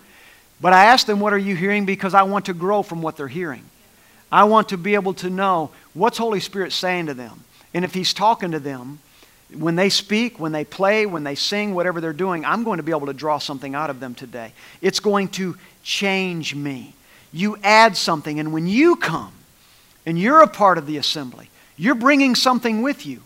But 0.61 0.73
I 0.73 0.85
ask 0.85 1.05
them, 1.05 1.19
What 1.19 1.33
are 1.33 1.37
you 1.37 1.55
hearing? 1.55 1.85
because 1.85 2.13
I 2.13 2.23
want 2.23 2.45
to 2.45 2.53
grow 2.53 2.83
from 2.83 3.01
what 3.01 3.17
they're 3.17 3.27
hearing. 3.27 3.63
I 4.31 4.43
want 4.43 4.69
to 4.69 4.77
be 4.77 4.93
able 4.93 5.15
to 5.15 5.29
know 5.29 5.71
what's 5.93 6.17
Holy 6.17 6.39
Spirit 6.39 6.71
saying 6.71 7.07
to 7.07 7.13
them. 7.13 7.43
And 7.73 7.83
if 7.83 7.93
He's 7.93 8.13
talking 8.13 8.51
to 8.51 8.59
them, 8.59 8.99
when 9.53 9.75
they 9.75 9.89
speak, 9.89 10.39
when 10.39 10.51
they 10.51 10.65
play, 10.65 11.05
when 11.05 11.23
they 11.23 11.35
sing, 11.35 11.73
whatever 11.73 12.01
they're 12.01 12.13
doing, 12.13 12.43
I'm 12.43 12.63
going 12.63 12.77
to 12.77 12.83
be 12.83 12.91
able 12.91 13.07
to 13.07 13.13
draw 13.13 13.37
something 13.37 13.75
out 13.75 13.89
of 13.89 13.99
them 13.99 14.13
today. 14.13 14.53
It's 14.81 14.99
going 14.99 15.29
to 15.29 15.57
change 15.83 16.53
me. 16.53 16.93
You 17.31 17.57
add 17.63 17.95
something, 17.95 18.39
and 18.39 18.51
when 18.51 18.67
you 18.67 18.95
come 18.95 19.33
and 20.05 20.19
you're 20.19 20.41
a 20.41 20.47
part 20.47 20.77
of 20.77 20.85
the 20.85 20.97
assembly, 20.97 21.49
you're 21.77 21.95
bringing 21.95 22.35
something 22.35 22.81
with 22.81 23.05
you. 23.05 23.21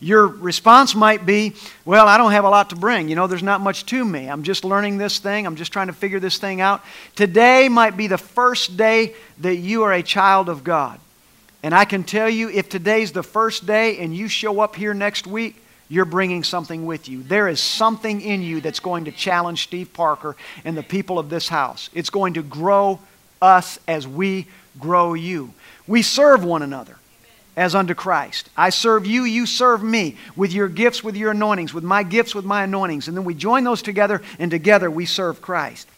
Your 0.00 0.26
response 0.26 0.94
might 0.94 1.26
be, 1.26 1.52
Well, 1.84 2.08
I 2.08 2.16
don't 2.16 2.32
have 2.32 2.44
a 2.44 2.48
lot 2.48 2.70
to 2.70 2.76
bring. 2.76 3.08
You 3.10 3.16
know, 3.16 3.26
there's 3.26 3.42
not 3.42 3.60
much 3.60 3.84
to 3.86 4.04
me. 4.04 4.28
I'm 4.28 4.42
just 4.42 4.64
learning 4.64 4.96
this 4.96 5.18
thing. 5.18 5.46
I'm 5.46 5.56
just 5.56 5.72
trying 5.72 5.88
to 5.88 5.92
figure 5.92 6.18
this 6.18 6.38
thing 6.38 6.62
out. 6.62 6.82
Today 7.14 7.68
might 7.68 7.96
be 7.98 8.06
the 8.06 8.18
first 8.18 8.78
day 8.78 9.14
that 9.40 9.56
you 9.56 9.82
are 9.82 9.92
a 9.92 10.02
child 10.02 10.48
of 10.48 10.64
God. 10.64 10.98
And 11.62 11.74
I 11.74 11.84
can 11.84 12.04
tell 12.04 12.28
you, 12.28 12.48
if 12.48 12.68
today's 12.68 13.12
the 13.12 13.22
first 13.22 13.66
day 13.66 13.98
and 13.98 14.16
you 14.16 14.28
show 14.28 14.60
up 14.60 14.76
here 14.76 14.94
next 14.94 15.26
week, 15.26 15.62
you're 15.88 16.04
bringing 16.04 16.44
something 16.44 16.86
with 16.86 17.08
you. 17.08 17.22
There 17.22 17.48
is 17.48 17.60
something 17.60 18.20
in 18.20 18.42
you 18.42 18.60
that's 18.60 18.80
going 18.80 19.06
to 19.06 19.12
challenge 19.12 19.64
Steve 19.64 19.92
Parker 19.92 20.36
and 20.64 20.76
the 20.76 20.82
people 20.82 21.18
of 21.18 21.28
this 21.28 21.48
house. 21.48 21.90
It's 21.92 22.10
going 22.10 22.34
to 22.34 22.42
grow 22.42 23.00
us 23.42 23.78
as 23.88 24.06
we 24.06 24.46
grow 24.78 25.14
you. 25.14 25.52
We 25.86 26.02
serve 26.02 26.44
one 26.44 26.62
another 26.62 26.96
as 27.56 27.74
unto 27.74 27.94
Christ. 27.94 28.48
I 28.56 28.70
serve 28.70 29.04
you, 29.04 29.24
you 29.24 29.44
serve 29.44 29.82
me 29.82 30.16
with 30.36 30.52
your 30.52 30.68
gifts, 30.68 31.02
with 31.02 31.16
your 31.16 31.32
anointings, 31.32 31.74
with 31.74 31.84
my 31.84 32.04
gifts, 32.04 32.34
with 32.34 32.44
my 32.44 32.62
anointings. 32.62 33.08
And 33.08 33.16
then 33.16 33.24
we 33.24 33.34
join 33.34 33.64
those 33.64 33.82
together, 33.82 34.22
and 34.38 34.50
together 34.50 34.90
we 34.90 35.04
serve 35.04 35.42
Christ. 35.42 35.88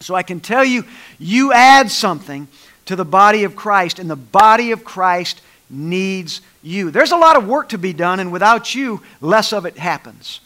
So 0.00 0.14
I 0.14 0.22
can 0.22 0.40
tell 0.40 0.64
you, 0.64 0.84
you 1.18 1.52
add 1.52 1.90
something 1.90 2.48
to 2.86 2.96
the 2.96 3.04
body 3.04 3.44
of 3.44 3.54
Christ, 3.54 3.98
and 3.98 4.08
the 4.08 4.16
body 4.16 4.70
of 4.72 4.84
Christ 4.84 5.42
needs 5.68 6.40
you. 6.62 6.90
There's 6.90 7.12
a 7.12 7.16
lot 7.16 7.36
of 7.36 7.46
work 7.46 7.70
to 7.70 7.78
be 7.78 7.92
done, 7.92 8.20
and 8.20 8.32
without 8.32 8.74
you, 8.74 9.02
less 9.20 9.52
of 9.52 9.66
it 9.66 9.76
happens. 9.76 10.40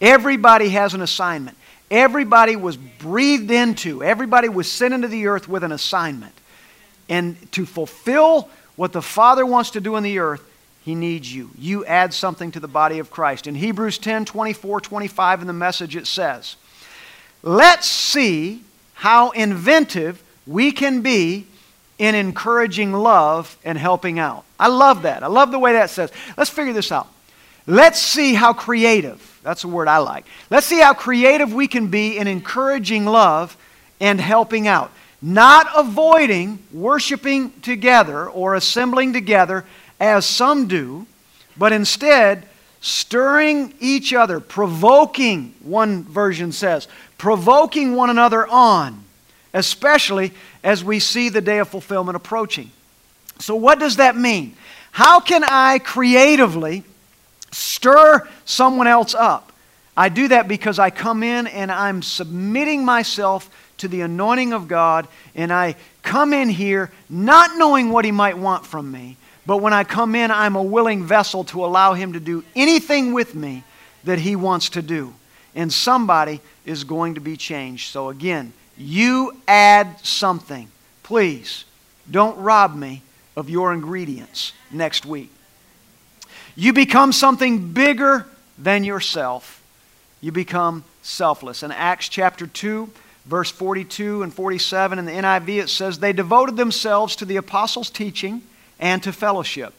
Everybody 0.00 0.70
has 0.70 0.94
an 0.94 1.00
assignment. 1.00 1.56
Everybody 1.90 2.56
was 2.56 2.76
breathed 2.76 3.50
into, 3.50 4.02
everybody 4.02 4.48
was 4.48 4.70
sent 4.70 4.92
into 4.92 5.08
the 5.08 5.28
earth 5.28 5.48
with 5.48 5.62
an 5.62 5.72
assignment. 5.72 6.34
And 7.08 7.50
to 7.52 7.64
fulfill 7.64 8.48
what 8.74 8.92
the 8.92 9.02
Father 9.02 9.46
wants 9.46 9.70
to 9.70 9.80
do 9.80 9.94
in 9.94 10.02
the 10.02 10.18
earth, 10.18 10.42
He 10.82 10.96
needs 10.96 11.32
you. 11.32 11.50
You 11.56 11.84
add 11.84 12.12
something 12.12 12.50
to 12.52 12.60
the 12.60 12.66
body 12.66 12.98
of 12.98 13.10
Christ. 13.10 13.46
In 13.46 13.54
Hebrews 13.54 13.98
10 13.98 14.24
24, 14.24 14.80
25, 14.80 15.40
in 15.42 15.46
the 15.46 15.52
message, 15.52 15.94
it 15.94 16.08
says, 16.08 16.56
Let's 17.44 17.86
see 17.86 18.64
how 18.94 19.30
inventive 19.30 20.22
we 20.46 20.72
can 20.72 21.02
be 21.02 21.46
in 21.98 22.14
encouraging 22.14 22.92
love 22.92 23.56
and 23.64 23.78
helping 23.78 24.18
out. 24.18 24.44
I 24.60 24.68
love 24.68 25.02
that. 25.02 25.22
I 25.22 25.28
love 25.28 25.50
the 25.50 25.58
way 25.58 25.72
that 25.72 25.90
says. 25.90 26.12
Let's 26.36 26.50
figure 26.50 26.72
this 26.72 26.92
out. 26.92 27.08
Let's 27.66 28.00
see 28.00 28.34
how 28.34 28.52
creative, 28.52 29.40
that's 29.42 29.64
a 29.64 29.68
word 29.68 29.88
I 29.88 29.98
like. 29.98 30.24
Let's 30.50 30.66
see 30.66 30.80
how 30.80 30.94
creative 30.94 31.52
we 31.52 31.66
can 31.66 31.88
be 31.88 32.16
in 32.16 32.26
encouraging 32.26 33.06
love 33.06 33.56
and 33.98 34.20
helping 34.20 34.68
out. 34.68 34.92
not 35.22 35.66
avoiding 35.74 36.58
worshiping 36.72 37.52
together 37.60 38.28
or 38.28 38.54
assembling 38.54 39.12
together 39.12 39.64
as 39.98 40.26
some 40.26 40.68
do, 40.68 41.06
but 41.56 41.72
instead 41.72 42.46
stirring 42.80 43.72
each 43.80 44.12
other, 44.12 44.38
provoking, 44.38 45.54
one 45.62 46.04
version 46.04 46.52
says, 46.52 46.86
provoking 47.18 47.96
one 47.96 48.10
another 48.10 48.46
on, 48.46 49.02
especially 49.56 50.32
as 50.62 50.84
we 50.84 51.00
see 51.00 51.30
the 51.30 51.40
day 51.40 51.58
of 51.58 51.68
fulfillment 51.68 52.14
approaching. 52.14 52.70
So, 53.38 53.56
what 53.56 53.78
does 53.78 53.96
that 53.96 54.16
mean? 54.16 54.54
How 54.92 55.18
can 55.18 55.44
I 55.44 55.78
creatively 55.78 56.84
stir 57.52 58.28
someone 58.44 58.86
else 58.86 59.14
up? 59.14 59.52
I 59.96 60.10
do 60.10 60.28
that 60.28 60.46
because 60.46 60.78
I 60.78 60.90
come 60.90 61.22
in 61.22 61.46
and 61.46 61.72
I'm 61.72 62.02
submitting 62.02 62.84
myself 62.84 63.50
to 63.78 63.88
the 63.88 64.02
anointing 64.02 64.52
of 64.52 64.68
God, 64.68 65.08
and 65.34 65.52
I 65.52 65.76
come 66.02 66.32
in 66.32 66.48
here 66.48 66.90
not 67.08 67.56
knowing 67.56 67.90
what 67.90 68.04
He 68.04 68.12
might 68.12 68.38
want 68.38 68.64
from 68.64 68.90
me, 68.90 69.16
but 69.46 69.58
when 69.58 69.72
I 69.72 69.84
come 69.84 70.14
in, 70.14 70.30
I'm 70.30 70.56
a 70.56 70.62
willing 70.62 71.04
vessel 71.04 71.44
to 71.44 71.64
allow 71.64 71.94
Him 71.94 72.12
to 72.12 72.20
do 72.20 72.44
anything 72.54 73.12
with 73.12 73.34
me 73.34 73.64
that 74.04 74.18
He 74.18 74.36
wants 74.36 74.70
to 74.70 74.82
do. 74.82 75.14
And 75.54 75.72
somebody 75.72 76.40
is 76.66 76.84
going 76.84 77.14
to 77.14 77.20
be 77.20 77.36
changed. 77.36 77.90
So, 77.90 78.10
again, 78.10 78.52
you 78.76 79.36
add 79.46 80.04
something. 80.04 80.68
Please 81.02 81.64
don't 82.10 82.38
rob 82.38 82.74
me 82.74 83.02
of 83.36 83.50
your 83.50 83.72
ingredients 83.72 84.52
next 84.70 85.06
week. 85.06 85.30
You 86.54 86.72
become 86.72 87.12
something 87.12 87.72
bigger 87.72 88.26
than 88.58 88.84
yourself. 88.84 89.62
You 90.20 90.32
become 90.32 90.84
selfless. 91.02 91.62
In 91.62 91.70
Acts 91.70 92.08
chapter 92.08 92.46
2, 92.46 92.90
verse 93.26 93.50
42 93.50 94.22
and 94.22 94.32
47 94.32 94.98
in 94.98 95.04
the 95.04 95.12
NIV, 95.12 95.62
it 95.62 95.68
says, 95.68 95.98
They 95.98 96.12
devoted 96.12 96.56
themselves 96.56 97.16
to 97.16 97.24
the 97.24 97.36
apostles' 97.36 97.90
teaching 97.90 98.42
and 98.78 99.02
to 99.02 99.12
fellowship, 99.12 99.74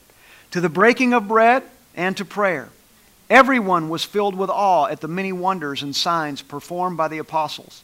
to 0.52 0.62
the 0.62 0.70
breaking 0.70 1.14
of 1.14 1.28
bread 1.28 1.64
and 1.96 2.16
to 2.18 2.26
prayer. 2.26 2.70
Everyone 3.30 3.90
was 3.90 4.06
filled 4.06 4.36
with 4.36 4.50
awe 4.50 4.86
at 4.86 5.02
the 5.02 5.08
many 5.08 5.34
wonders 5.34 5.82
and 5.84 5.96
signs 5.96 6.42
performed 6.42 6.96
by 6.96 7.08
the 7.08 7.18
apostles. 7.18 7.84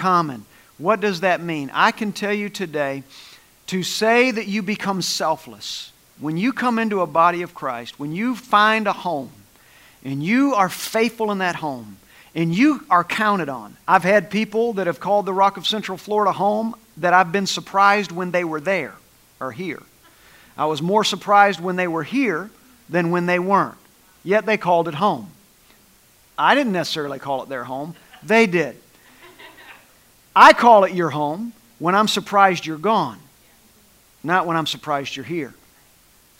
common. 0.00 0.46
What 0.78 1.00
does 1.00 1.20
that 1.20 1.42
mean? 1.42 1.70
I 1.74 1.92
can 1.92 2.12
tell 2.12 2.32
you 2.32 2.48
today 2.48 3.02
to 3.66 3.82
say 3.82 4.30
that 4.30 4.48
you 4.48 4.62
become 4.62 5.02
selfless, 5.02 5.92
when 6.18 6.38
you 6.38 6.52
come 6.52 6.78
into 6.78 7.02
a 7.02 7.06
body 7.06 7.42
of 7.42 7.54
Christ, 7.54 8.00
when 8.00 8.12
you 8.12 8.34
find 8.34 8.86
a 8.86 8.92
home 8.92 9.30
and 10.02 10.24
you 10.24 10.54
are 10.54 10.70
faithful 10.70 11.30
in 11.30 11.38
that 11.38 11.56
home, 11.56 11.98
and 12.34 12.54
you 12.54 12.82
are 12.88 13.04
counted 13.04 13.48
on. 13.48 13.76
I've 13.86 14.04
had 14.04 14.30
people 14.30 14.72
that 14.74 14.86
have 14.86 15.00
called 15.00 15.26
the 15.26 15.32
Rock 15.32 15.56
of 15.56 15.66
Central 15.66 15.98
Florida 15.98 16.32
home 16.32 16.74
that 16.96 17.12
I've 17.12 17.32
been 17.32 17.46
surprised 17.46 18.10
when 18.12 18.30
they 18.30 18.44
were 18.44 18.60
there 18.60 18.94
or 19.40 19.52
here. 19.52 19.82
I 20.56 20.66
was 20.66 20.80
more 20.80 21.04
surprised 21.04 21.60
when 21.60 21.76
they 21.76 21.88
were 21.88 22.04
here 22.04 22.50
than 22.88 23.10
when 23.10 23.26
they 23.26 23.38
weren't. 23.38 23.76
Yet 24.24 24.46
they 24.46 24.56
called 24.56 24.88
it 24.88 24.94
home. 24.94 25.30
I 26.38 26.54
didn't 26.54 26.72
necessarily 26.72 27.18
call 27.18 27.42
it 27.42 27.48
their 27.48 27.64
home, 27.64 27.94
they 28.22 28.46
did. 28.46 28.76
I 30.34 30.52
call 30.52 30.84
it 30.84 30.92
your 30.92 31.10
home 31.10 31.52
when 31.78 31.94
I'm 31.94 32.08
surprised 32.08 32.66
you're 32.66 32.78
gone, 32.78 33.18
not 34.22 34.46
when 34.46 34.56
I'm 34.56 34.66
surprised 34.66 35.16
you're 35.16 35.24
here. 35.24 35.54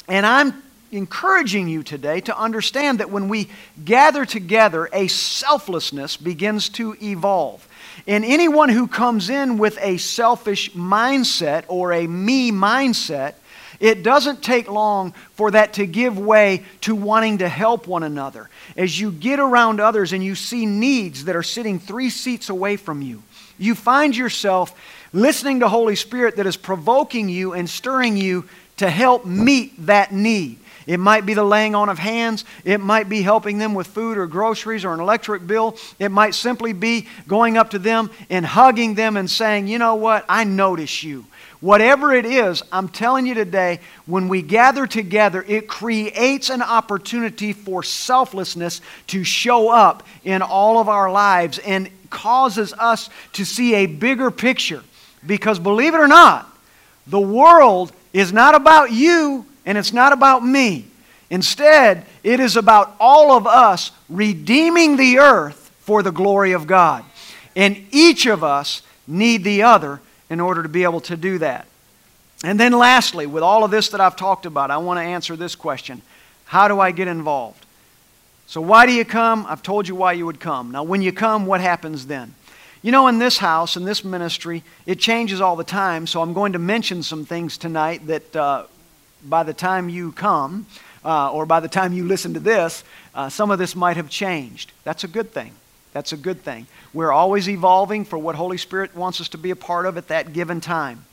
And 0.09 0.25
I'm 0.25 0.63
encouraging 0.93 1.69
you 1.69 1.83
today 1.83 2.21
to 2.21 2.37
understand 2.37 3.01
that 3.01 3.11
when 3.11 3.29
we 3.29 3.49
gather 3.85 4.25
together, 4.25 4.89
a 4.93 5.07
selflessness 5.09 6.17
begins 6.17 6.69
to 6.71 6.97
evolve. 7.03 7.67
And 8.07 8.25
anyone 8.25 8.69
who 8.69 8.87
comes 8.87 9.31
in 9.31 9.59
with 9.59 9.79
a 9.81 9.97
selfish 9.99 10.73
mindset 10.73 11.65
or 11.69 11.93
a 11.93 12.07
me 12.07 12.51
mindset, 12.51 13.35
it 13.79 14.03
doesn't 14.03 14.43
take 14.43 14.71
long 14.71 15.13
for 15.33 15.51
that 15.53 15.75
to 15.75 15.87
give 15.87 16.19
way 16.19 16.65
to 16.83 16.95
wanting 16.95 17.39
to 17.39 17.49
help 17.49 17.87
one 17.87 18.03
another. 18.03 18.51
As 18.77 18.99
you 18.99 19.11
get 19.11 19.39
around 19.39 19.81
others 19.81 20.13
and 20.13 20.23
you 20.23 20.35
see 20.35 20.67
needs 20.67 21.25
that 21.25 21.37
are 21.37 21.43
sitting 21.43 21.79
three 21.79 22.11
seats 22.11 22.51
away 22.51 22.77
from 22.77 23.01
you, 23.01 23.23
you 23.61 23.75
find 23.75 24.17
yourself 24.17 24.75
listening 25.13 25.61
to 25.61 25.69
Holy 25.69 25.97
Spirit 25.97 26.37
that 26.37 26.47
is 26.47 26.57
provoking 26.57 27.29
you 27.29 27.53
and 27.53 27.69
stirring 27.69 28.17
you 28.17 28.49
to 28.79 28.89
help 28.89 29.27
meet 29.27 29.87
that 29.87 30.13
need. 30.13 30.59
It 30.87 30.99
might 30.99 31.27
be 31.27 31.35
the 31.35 31.45
laying 31.45 31.75
on 31.75 31.89
of 31.89 31.99
hands. 31.99 32.45
It 32.65 32.81
might 32.81 33.09
be 33.09 33.23
helping 33.23 33.59
them 33.59 33.75
with 33.75 33.87
food 33.87 34.19
or 34.19 34.27
groceries 34.27 34.85
or 34.85 34.95
an 34.95 35.01
electric 35.01 35.47
bill. 35.47 35.77
It 35.99 36.09
might 36.09 36.35
simply 36.35 36.73
be 36.73 37.07
going 37.29 37.57
up 37.57 37.71
to 37.71 37.79
them 37.79 38.11
and 38.29 38.45
hugging 38.45 38.95
them 38.95 39.17
and 39.17 39.31
saying, 39.31 39.69
You 39.69 39.79
know 39.79 39.95
what? 39.95 40.25
I 40.29 40.45
notice 40.45 41.05
you. 41.05 41.27
Whatever 41.61 42.15
it 42.15 42.25
is, 42.25 42.63
I'm 42.73 42.89
telling 42.89 43.27
you 43.27 43.35
today, 43.35 43.81
when 44.07 44.29
we 44.29 44.41
gather 44.41 44.87
together, 44.87 45.45
it 45.47 45.69
creates 45.69 46.49
an 46.49 46.63
opportunity 46.63 47.53
for 47.53 47.83
selflessness 47.83 48.81
to 49.09 49.23
show 49.23 49.69
up 49.69 50.07
in 50.25 50.41
all 50.41 50.79
of 50.79 50.89
our 50.89 51.13
lives 51.13 51.59
and 51.59 51.91
causes 52.11 52.73
us 52.75 53.09
to 53.35 53.45
see 53.45 53.75
a 53.75 53.87
bigger 53.87 54.31
picture. 54.31 54.83
Because 55.27 55.59
believe 55.59 55.95
it 55.95 55.99
or 55.99 56.09
not, 56.09 56.47
the 57.07 57.21
world 57.21 57.93
is 58.13 58.33
not 58.33 58.55
about 58.55 58.93
you, 58.93 59.47
and 59.65 59.79
it's 59.79 59.93
not 59.93 60.13
about 60.13 60.45
me. 60.45 60.87
Instead, 61.31 62.05
it 62.25 62.41
is 62.41 62.57
about 62.57 62.97
all 62.99 63.33
of 63.33 63.47
us 63.47 63.93
redeeming 64.09 64.97
the 64.97 65.19
earth 65.19 65.71
for 65.81 66.03
the 66.03 66.11
glory 66.11 66.53
of 66.53 66.67
God. 66.67 67.05
And 67.55 67.87
each 67.91 68.27
of 68.27 68.43
us 68.43 68.83
need 69.07 69.45
the 69.45 69.63
other 69.63 70.01
in 70.29 70.41
order 70.41 70.63
to 70.63 70.69
be 70.69 70.85
able 70.85 71.01
to 71.03 71.17
do 71.17 71.39
that. 71.39 71.67
And 72.43 72.59
then, 72.59 72.73
lastly, 72.73 73.27
with 73.27 73.43
all 73.43 73.65
of 73.65 73.71
this 73.71 73.91
that 73.91 74.01
I've 74.01 74.17
talked 74.17 74.47
about, 74.47 74.71
I 74.71 74.79
want 74.79 74.99
to 74.99 75.03
answer 75.03 75.37
this 75.37 75.55
question 75.55 76.03
How 76.47 76.69
do 76.69 76.81
I 76.81 76.91
get 76.91 77.07
involved? 77.09 77.65
So, 78.51 78.61
why 78.61 78.85
do 78.85 78.93
you 78.93 79.05
come? 79.05 79.47
I've 79.49 79.63
told 79.63 79.87
you 79.87 79.95
why 79.95 80.15
you 80.15 80.27
would 80.27 80.41
come. 80.41 80.73
Now, 80.73 80.83
when 80.83 81.03
you 81.03 81.13
come, 81.13 81.47
what 81.47 81.61
happens 81.61 82.09
then? 82.09 82.35
You 82.83 82.91
know, 82.91 83.07
in 83.07 83.21
this 83.21 83.39
house, 83.39 83.77
in 83.77 83.85
this 83.85 84.05
ministry, 84.05 84.65
it 84.87 84.99
changes 84.99 85.41
all 85.41 85.55
the 85.55 85.63
time, 85.63 86.09
so 86.09 86.21
I'm 86.21 86.33
going 86.33 86.55
to 86.55 86.59
mention 86.59 87.05
some 87.05 87.25
things 87.25 87.57
tonight 87.57 88.09
that 88.09 88.35
uh, 88.35 88.65
by 89.25 89.45
the 89.45 89.55
time 89.55 89.89
you 89.89 90.11
come, 90.11 90.67
uh, 91.05 91.31
or 91.31 91.47
by 91.47 91.61
the 91.61 91.69
time 91.69 91.93
you 91.93 92.05
listen 92.05 92.35
to 92.35 92.41
this, 92.41 92.83
uh, 93.15 93.29
some 93.29 93.53
of 93.53 93.61
this 93.61 93.77
might 93.77 93.97
have 93.97 94.11
changed. 94.11 94.73
That's 94.83 95.05
a 95.05 95.09
good 95.09 95.31
thing. 95.31 95.53
That's 95.93 96.13
a 96.13 96.17
good 96.17 96.43
thing. 96.43 96.67
We're 96.93 97.13
always 97.13 97.49
evolving 97.49 98.05
for 98.05 98.19
what 98.19 98.35
Holy 98.35 98.59
Spirit 98.59 98.97
wants 98.97 99.21
us 99.21 99.29
to 99.29 99.39
be 99.39 99.53
a 99.53 99.57
part 99.57 99.87
of 99.87 99.97
at 99.97 100.09
that 100.09 100.33
given 100.33 100.61
time. 100.61 101.05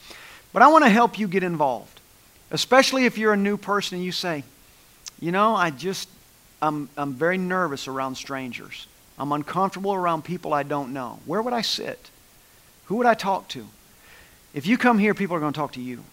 But 0.54 0.63
I 0.63 0.69
want 0.69 0.86
to 0.86 0.89
help 0.89 1.19
you 1.19 1.28
get 1.28 1.43
involved, 1.43 2.02
especially 2.50 3.06
if 3.06 3.15
you're 3.15 3.33
a 3.33 3.38
new 3.38 3.58
person 3.58 3.98
and 3.98 4.04
you 4.04 4.12
say, 4.12 4.44
you 5.19 5.31
know, 5.31 5.56
I 5.56 5.69
just, 5.69 6.10
I'm, 6.62 6.90
I'm 6.98 7.14
very 7.14 7.38
nervous 7.38 7.88
around 7.88 8.16
strangers. 8.16 8.88
I'm 9.20 9.32
uncomfortable 9.32 9.94
around 9.94 10.24
people 10.24 10.54
I 10.54 10.64
don't 10.64 10.94
know. 10.94 11.20
Where 11.26 11.42
would 11.42 11.54
I 11.54 11.62
sit? 11.62 12.10
Who 12.86 12.96
would 12.96 13.06
I 13.06 13.14
talk 13.14 13.48
to? 13.50 13.68
If 14.54 14.66
you 14.66 14.78
come 14.78 14.98
here, 14.98 15.14
people 15.14 15.36
are 15.36 15.40
going 15.40 15.54
to 15.54 15.58
talk 15.60 15.74
to 15.74 15.82
you. 15.82 16.04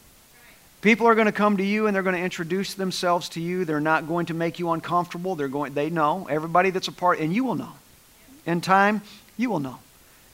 People 0.83 1.07
are 1.07 1.15
going 1.15 1.27
to 1.27 1.33
come 1.33 1.57
to 1.57 1.65
you 1.65 1.87
and 1.87 1.95
they're 1.95 2.03
going 2.03 2.17
to 2.17 2.21
introduce 2.21 2.75
themselves 2.75 3.31
to 3.31 3.41
you. 3.41 3.65
They're 3.65 3.81
not 3.81 4.07
going 4.07 4.27
to 4.27 4.35
make 4.35 4.59
you 4.59 4.71
uncomfortable. 4.71 5.35
They're 5.35 5.49
going, 5.49 5.73
they 5.73 5.89
know 5.89 6.27
everybody 6.29 6.71
that's 6.71 6.89
a 6.89 6.93
part, 6.93 7.21
and 7.21 7.35
you 7.35 7.45
will 7.45 7.55
know. 7.55 7.73
In 8.45 8.61
time, 8.61 9.01
you 9.39 9.49
will 9.49 9.61
know. 9.61 9.79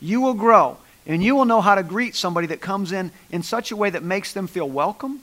You 0.00 0.20
will 0.20 0.34
grow, 0.34 0.78
and 1.06 1.22
you 1.22 1.36
will 1.36 1.44
know 1.44 1.60
how 1.60 1.76
to 1.76 1.84
greet 1.84 2.16
somebody 2.16 2.48
that 2.48 2.60
comes 2.60 2.90
in 2.90 3.12
in 3.30 3.44
such 3.44 3.70
a 3.70 3.76
way 3.76 3.90
that 3.90 4.02
makes 4.02 4.32
them 4.32 4.48
feel 4.48 4.68
welcome, 4.68 5.22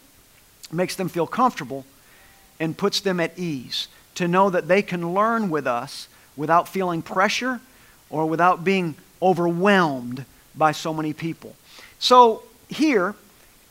makes 0.71 0.95
them 0.95 1.09
feel 1.09 1.27
comfortable, 1.27 1.85
and 2.59 2.77
puts 2.77 3.01
them 3.01 3.19
at 3.19 3.37
ease. 3.37 3.89
To 4.17 4.27
know 4.27 4.49
that 4.49 4.67
they 4.67 4.81
can 4.81 5.13
learn 5.13 5.49
with 5.49 5.67
us 5.67 6.07
without 6.35 6.67
feeling 6.67 7.01
pressure 7.01 7.59
or 8.09 8.25
without 8.25 8.63
being 8.63 8.95
overwhelmed 9.21 10.25
by 10.55 10.71
so 10.71 10.93
many 10.93 11.13
people. 11.13 11.55
So, 11.99 12.43
here, 12.69 13.15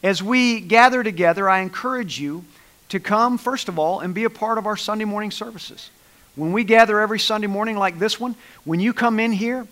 as 0.02 0.22
we 0.22 0.60
gather 0.60 1.02
together, 1.02 1.48
I 1.48 1.60
encourage 1.60 2.20
you 2.20 2.44
to 2.90 3.00
come, 3.00 3.38
first 3.38 3.68
of 3.68 3.78
all, 3.78 4.00
and 4.00 4.14
be 4.14 4.24
a 4.24 4.30
part 4.30 4.58
of 4.58 4.66
our 4.66 4.76
Sunday 4.76 5.04
morning 5.04 5.30
services. 5.30 5.90
When 6.36 6.52
we 6.52 6.64
gather 6.64 7.00
every 7.00 7.18
Sunday 7.18 7.46
morning 7.46 7.76
like 7.76 7.98
this 7.98 8.20
one, 8.20 8.36
when 8.64 8.78
you 8.78 8.92
come 8.92 9.18
in 9.18 9.32
here, 9.32 9.66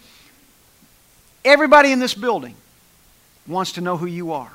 everybody 1.44 1.92
in 1.92 2.00
this 2.00 2.14
building 2.14 2.54
wants 3.46 3.72
to 3.72 3.80
know 3.80 3.96
who 3.96 4.06
you 4.06 4.32
are. 4.32 4.50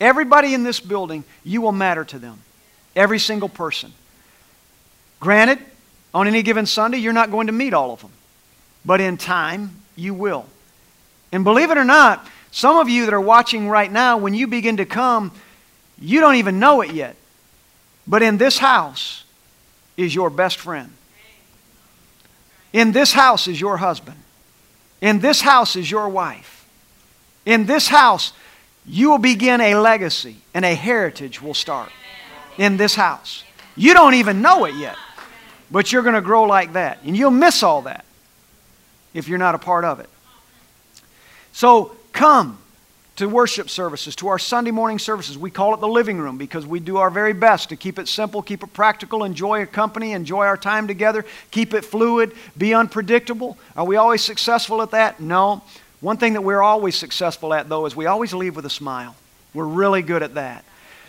Everybody 0.00 0.54
in 0.54 0.62
this 0.62 0.80
building, 0.80 1.24
you 1.44 1.60
will 1.60 1.72
matter 1.72 2.04
to 2.04 2.18
them. 2.18 2.38
Every 2.96 3.18
single 3.18 3.48
person. 3.48 3.92
Granted, 5.24 5.58
on 6.12 6.28
any 6.28 6.42
given 6.42 6.66
Sunday, 6.66 6.98
you're 6.98 7.14
not 7.14 7.30
going 7.30 7.46
to 7.46 7.52
meet 7.54 7.72
all 7.72 7.92
of 7.92 8.02
them. 8.02 8.10
But 8.84 9.00
in 9.00 9.16
time, 9.16 9.70
you 9.96 10.12
will. 10.12 10.44
And 11.32 11.44
believe 11.44 11.70
it 11.70 11.78
or 11.78 11.84
not, 11.84 12.28
some 12.50 12.76
of 12.76 12.90
you 12.90 13.06
that 13.06 13.14
are 13.14 13.20
watching 13.22 13.70
right 13.70 13.90
now, 13.90 14.18
when 14.18 14.34
you 14.34 14.46
begin 14.46 14.76
to 14.76 14.84
come, 14.84 15.32
you 15.98 16.20
don't 16.20 16.34
even 16.34 16.58
know 16.58 16.82
it 16.82 16.92
yet. 16.92 17.16
But 18.06 18.22
in 18.22 18.36
this 18.36 18.58
house 18.58 19.24
is 19.96 20.14
your 20.14 20.28
best 20.28 20.58
friend. 20.58 20.92
In 22.74 22.92
this 22.92 23.14
house 23.14 23.48
is 23.48 23.58
your 23.58 23.78
husband. 23.78 24.18
In 25.00 25.20
this 25.20 25.40
house 25.40 25.74
is 25.74 25.90
your 25.90 26.10
wife. 26.10 26.68
In 27.46 27.64
this 27.64 27.88
house, 27.88 28.34
you 28.84 29.08
will 29.08 29.18
begin 29.18 29.62
a 29.62 29.74
legacy 29.76 30.36
and 30.52 30.66
a 30.66 30.74
heritage 30.74 31.40
will 31.40 31.54
start 31.54 31.90
in 32.58 32.76
this 32.76 32.94
house. 32.94 33.42
You 33.74 33.94
don't 33.94 34.12
even 34.12 34.42
know 34.42 34.66
it 34.66 34.74
yet, 34.74 34.96
but 35.70 35.92
you're 35.92 36.02
going 36.02 36.14
to 36.14 36.20
grow 36.20 36.44
like 36.44 36.74
that. 36.74 36.98
And 37.04 37.16
you'll 37.16 37.30
miss 37.30 37.62
all 37.62 37.82
that 37.82 38.04
if 39.12 39.28
you're 39.28 39.38
not 39.38 39.54
a 39.54 39.58
part 39.58 39.84
of 39.84 40.00
it. 40.00 40.08
So 41.52 41.96
come 42.12 42.58
to 43.16 43.28
worship 43.28 43.70
services, 43.70 44.16
to 44.16 44.28
our 44.28 44.38
Sunday 44.40 44.72
morning 44.72 44.98
services. 44.98 45.38
We 45.38 45.50
call 45.50 45.72
it 45.74 45.80
the 45.80 45.88
living 45.88 46.18
room 46.18 46.36
because 46.36 46.66
we 46.66 46.80
do 46.80 46.96
our 46.96 47.10
very 47.10 47.32
best 47.32 47.68
to 47.68 47.76
keep 47.76 47.98
it 47.98 48.08
simple, 48.08 48.42
keep 48.42 48.64
it 48.64 48.72
practical, 48.72 49.22
enjoy 49.22 49.62
a 49.62 49.66
company, 49.66 50.12
enjoy 50.12 50.46
our 50.46 50.56
time 50.56 50.88
together, 50.88 51.24
keep 51.52 51.74
it 51.74 51.84
fluid, 51.84 52.32
be 52.58 52.74
unpredictable. 52.74 53.56
Are 53.76 53.84
we 53.84 53.96
always 53.96 54.22
successful 54.22 54.82
at 54.82 54.90
that? 54.90 55.20
No. 55.20 55.62
One 56.00 56.16
thing 56.16 56.32
that 56.32 56.42
we're 56.42 56.62
always 56.62 56.96
successful 56.96 57.54
at, 57.54 57.68
though, 57.68 57.86
is 57.86 57.94
we 57.94 58.06
always 58.06 58.34
leave 58.34 58.56
with 58.56 58.66
a 58.66 58.70
smile. 58.70 59.14
We're 59.54 59.64
really 59.64 60.02
good 60.02 60.24
at 60.24 60.34
that. 60.34 60.64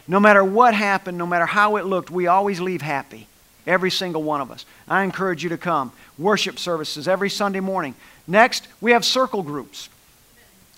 No 0.08 0.20
matter 0.20 0.44
what 0.44 0.76
happened, 0.76 1.18
no 1.18 1.26
matter 1.26 1.48
how 1.48 1.78
it 1.78 1.86
looked, 1.86 2.12
we 2.12 2.28
always 2.28 2.62
leave 2.62 2.84
happy. 2.84 3.28
Every 3.68 3.92
single 3.92 4.24
one 4.24 4.42
of 4.42 4.52
us. 4.52 4.66
I 4.88 5.04
encourage 5.04 5.44
you 5.44 5.50
to 5.50 5.58
come. 5.58 5.92
Worship 6.18 6.60
services 6.60 7.08
every 7.08 7.30
Sunday 7.30 7.60
morning. 7.60 7.96
Next, 8.28 8.68
we 8.82 8.92
have 8.92 9.04
circle 9.04 9.44
groups. 9.44 9.90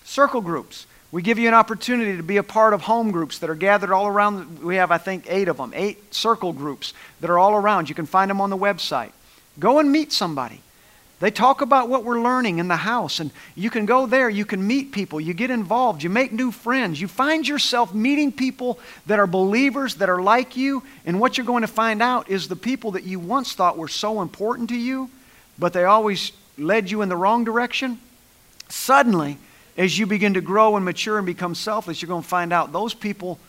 Circle 0.04 0.40
groups. 0.40 0.86
We 1.10 1.22
give 1.22 1.38
you 1.38 1.48
an 1.48 1.54
opportunity 1.54 2.16
to 2.16 2.22
be 2.22 2.36
a 2.36 2.42
part 2.42 2.74
of 2.74 2.82
home 2.82 3.10
groups 3.10 3.38
that 3.38 3.48
are 3.48 3.54
gathered 3.54 3.92
all 3.92 4.06
around. 4.06 4.62
We 4.62 4.76
have, 4.76 4.90
I 4.90 4.98
think, 4.98 5.24
eight 5.28 5.48
of 5.48 5.56
them, 5.56 5.72
eight 5.74 6.14
circle 6.14 6.52
groups 6.52 6.92
that 7.20 7.30
are 7.30 7.38
all 7.38 7.54
around. 7.54 7.88
You 7.88 7.94
can 7.94 8.06
find 8.06 8.30
them 8.30 8.40
on 8.40 8.50
the 8.50 8.58
website. 8.58 9.12
Go 9.58 9.78
and 9.78 9.90
meet 9.90 10.12
somebody. 10.12 10.60
They 11.20 11.32
talk 11.32 11.62
about 11.62 11.88
what 11.88 12.04
we're 12.04 12.20
learning 12.20 12.60
in 12.60 12.68
the 12.68 12.76
house, 12.76 13.18
and 13.18 13.32
you 13.56 13.70
can 13.70 13.86
go 13.86 14.06
there, 14.06 14.30
you 14.30 14.44
can 14.44 14.64
meet 14.64 14.92
people, 14.92 15.20
you 15.20 15.34
get 15.34 15.50
involved, 15.50 16.04
you 16.04 16.10
make 16.10 16.32
new 16.32 16.52
friends, 16.52 17.00
you 17.00 17.08
find 17.08 17.46
yourself 17.46 17.92
meeting 17.92 18.30
people 18.30 18.78
that 19.06 19.18
are 19.18 19.26
believers, 19.26 19.96
that 19.96 20.08
are 20.08 20.22
like 20.22 20.56
you, 20.56 20.84
and 21.04 21.18
what 21.18 21.36
you're 21.36 21.46
going 21.46 21.62
to 21.62 21.66
find 21.66 22.02
out 22.02 22.30
is 22.30 22.46
the 22.46 22.54
people 22.54 22.92
that 22.92 23.02
you 23.02 23.18
once 23.18 23.54
thought 23.54 23.76
were 23.76 23.88
so 23.88 24.22
important 24.22 24.68
to 24.68 24.76
you, 24.76 25.10
but 25.58 25.72
they 25.72 25.84
always 25.84 26.30
led 26.56 26.88
you 26.88 27.02
in 27.02 27.08
the 27.08 27.16
wrong 27.16 27.42
direction. 27.42 27.98
Suddenly, 28.68 29.38
as 29.76 29.98
you 29.98 30.06
begin 30.06 30.34
to 30.34 30.40
grow 30.40 30.76
and 30.76 30.84
mature 30.84 31.18
and 31.18 31.26
become 31.26 31.56
selfless, 31.56 32.00
you're 32.00 32.08
going 32.08 32.22
to 32.22 32.28
find 32.28 32.52
out 32.52 32.72
those 32.72 32.94
people, 32.94 33.40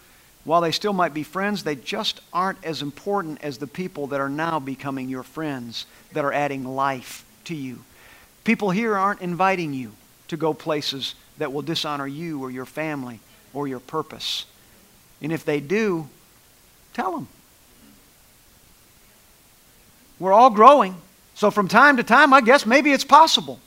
while 0.44 0.62
they 0.62 0.72
still 0.72 0.94
might 0.94 1.14
be 1.14 1.22
friends, 1.22 1.64
they 1.64 1.76
just 1.76 2.22
aren't 2.34 2.64
as 2.66 2.82
important 2.82 3.44
as 3.44 3.60
the 3.60 3.68
people 3.68 4.08
that 4.08 4.20
are 4.20 4.30
now 4.30 4.60
becoming 4.60 5.08
your 5.08 5.22
friends, 5.22 5.86
that 6.14 6.26
are 6.26 6.34
adding 6.34 6.64
life 6.64 7.26
to 7.50 7.56
you. 7.56 7.84
People 8.44 8.72
here 8.72 8.96
aren't 8.96 9.22
inviting 9.22 9.74
you 9.74 9.92
to 10.30 10.38
go 10.38 10.54
places 10.54 11.16
that 11.38 11.52
will 11.52 11.62
dishonor 11.62 12.08
you 12.08 12.42
or 12.42 12.50
your 12.50 12.66
family 12.66 13.20
or 13.54 13.68
your 13.68 13.80
purpose. 13.80 14.46
And 15.22 15.32
if 15.32 15.44
they 15.44 15.60
do, 15.60 16.08
tell 16.94 17.12
them. 17.12 17.28
We're 20.20 20.34
all 20.34 20.50
growing. 20.50 20.96
So 21.36 21.52
from 21.52 21.68
time 21.68 21.98
to 21.98 22.04
time, 22.04 22.34
I 22.34 22.42
guess 22.42 22.66
maybe 22.66 22.92
it's 22.92 23.04
possible. 23.04 23.60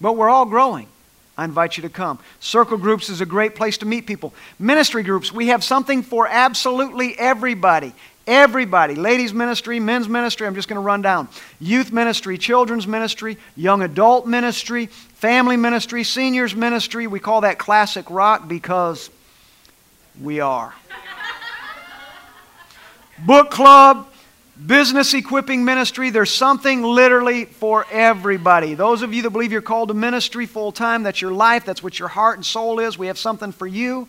But 0.00 0.16
we're 0.16 0.28
all 0.28 0.46
growing. 0.46 0.88
I 1.36 1.44
invite 1.44 1.76
you 1.76 1.82
to 1.82 1.88
come. 1.88 2.18
Circle 2.40 2.78
groups 2.78 3.08
is 3.08 3.20
a 3.20 3.26
great 3.26 3.54
place 3.54 3.78
to 3.78 3.86
meet 3.86 4.06
people. 4.06 4.32
Ministry 4.58 5.02
groups, 5.02 5.32
we 5.32 5.48
have 5.48 5.62
something 5.62 6.02
for 6.02 6.26
absolutely 6.26 7.18
everybody. 7.18 7.92
Everybody. 8.26 8.96
Ladies' 8.96 9.32
ministry, 9.32 9.78
men's 9.78 10.08
ministry, 10.08 10.46
I'm 10.46 10.54
just 10.54 10.68
going 10.68 10.80
to 10.80 10.84
run 10.84 11.00
down. 11.00 11.28
Youth 11.60 11.92
ministry, 11.92 12.38
children's 12.38 12.86
ministry, 12.86 13.38
young 13.56 13.82
adult 13.82 14.26
ministry, 14.26 14.86
family 14.86 15.56
ministry, 15.56 16.02
seniors 16.02 16.54
ministry. 16.54 17.06
We 17.06 17.20
call 17.20 17.42
that 17.42 17.58
classic 17.58 18.10
rock 18.10 18.48
because 18.48 19.10
we 20.20 20.40
are. 20.40 20.74
Book 23.24 23.50
club, 23.50 24.08
Business 24.64 25.12
equipping 25.12 25.66
ministry, 25.66 26.08
there's 26.08 26.30
something 26.30 26.82
literally 26.82 27.44
for 27.44 27.84
everybody. 27.92 28.72
Those 28.72 29.02
of 29.02 29.12
you 29.12 29.20
that 29.22 29.30
believe 29.30 29.52
you're 29.52 29.60
called 29.60 29.88
to 29.88 29.94
ministry 29.94 30.46
full 30.46 30.72
time, 30.72 31.02
that's 31.02 31.20
your 31.20 31.32
life, 31.32 31.66
that's 31.66 31.82
what 31.82 31.98
your 31.98 32.08
heart 32.08 32.38
and 32.38 32.46
soul 32.46 32.78
is, 32.78 32.96
we 32.96 33.08
have 33.08 33.18
something 33.18 33.52
for 33.52 33.66
you. 33.66 34.08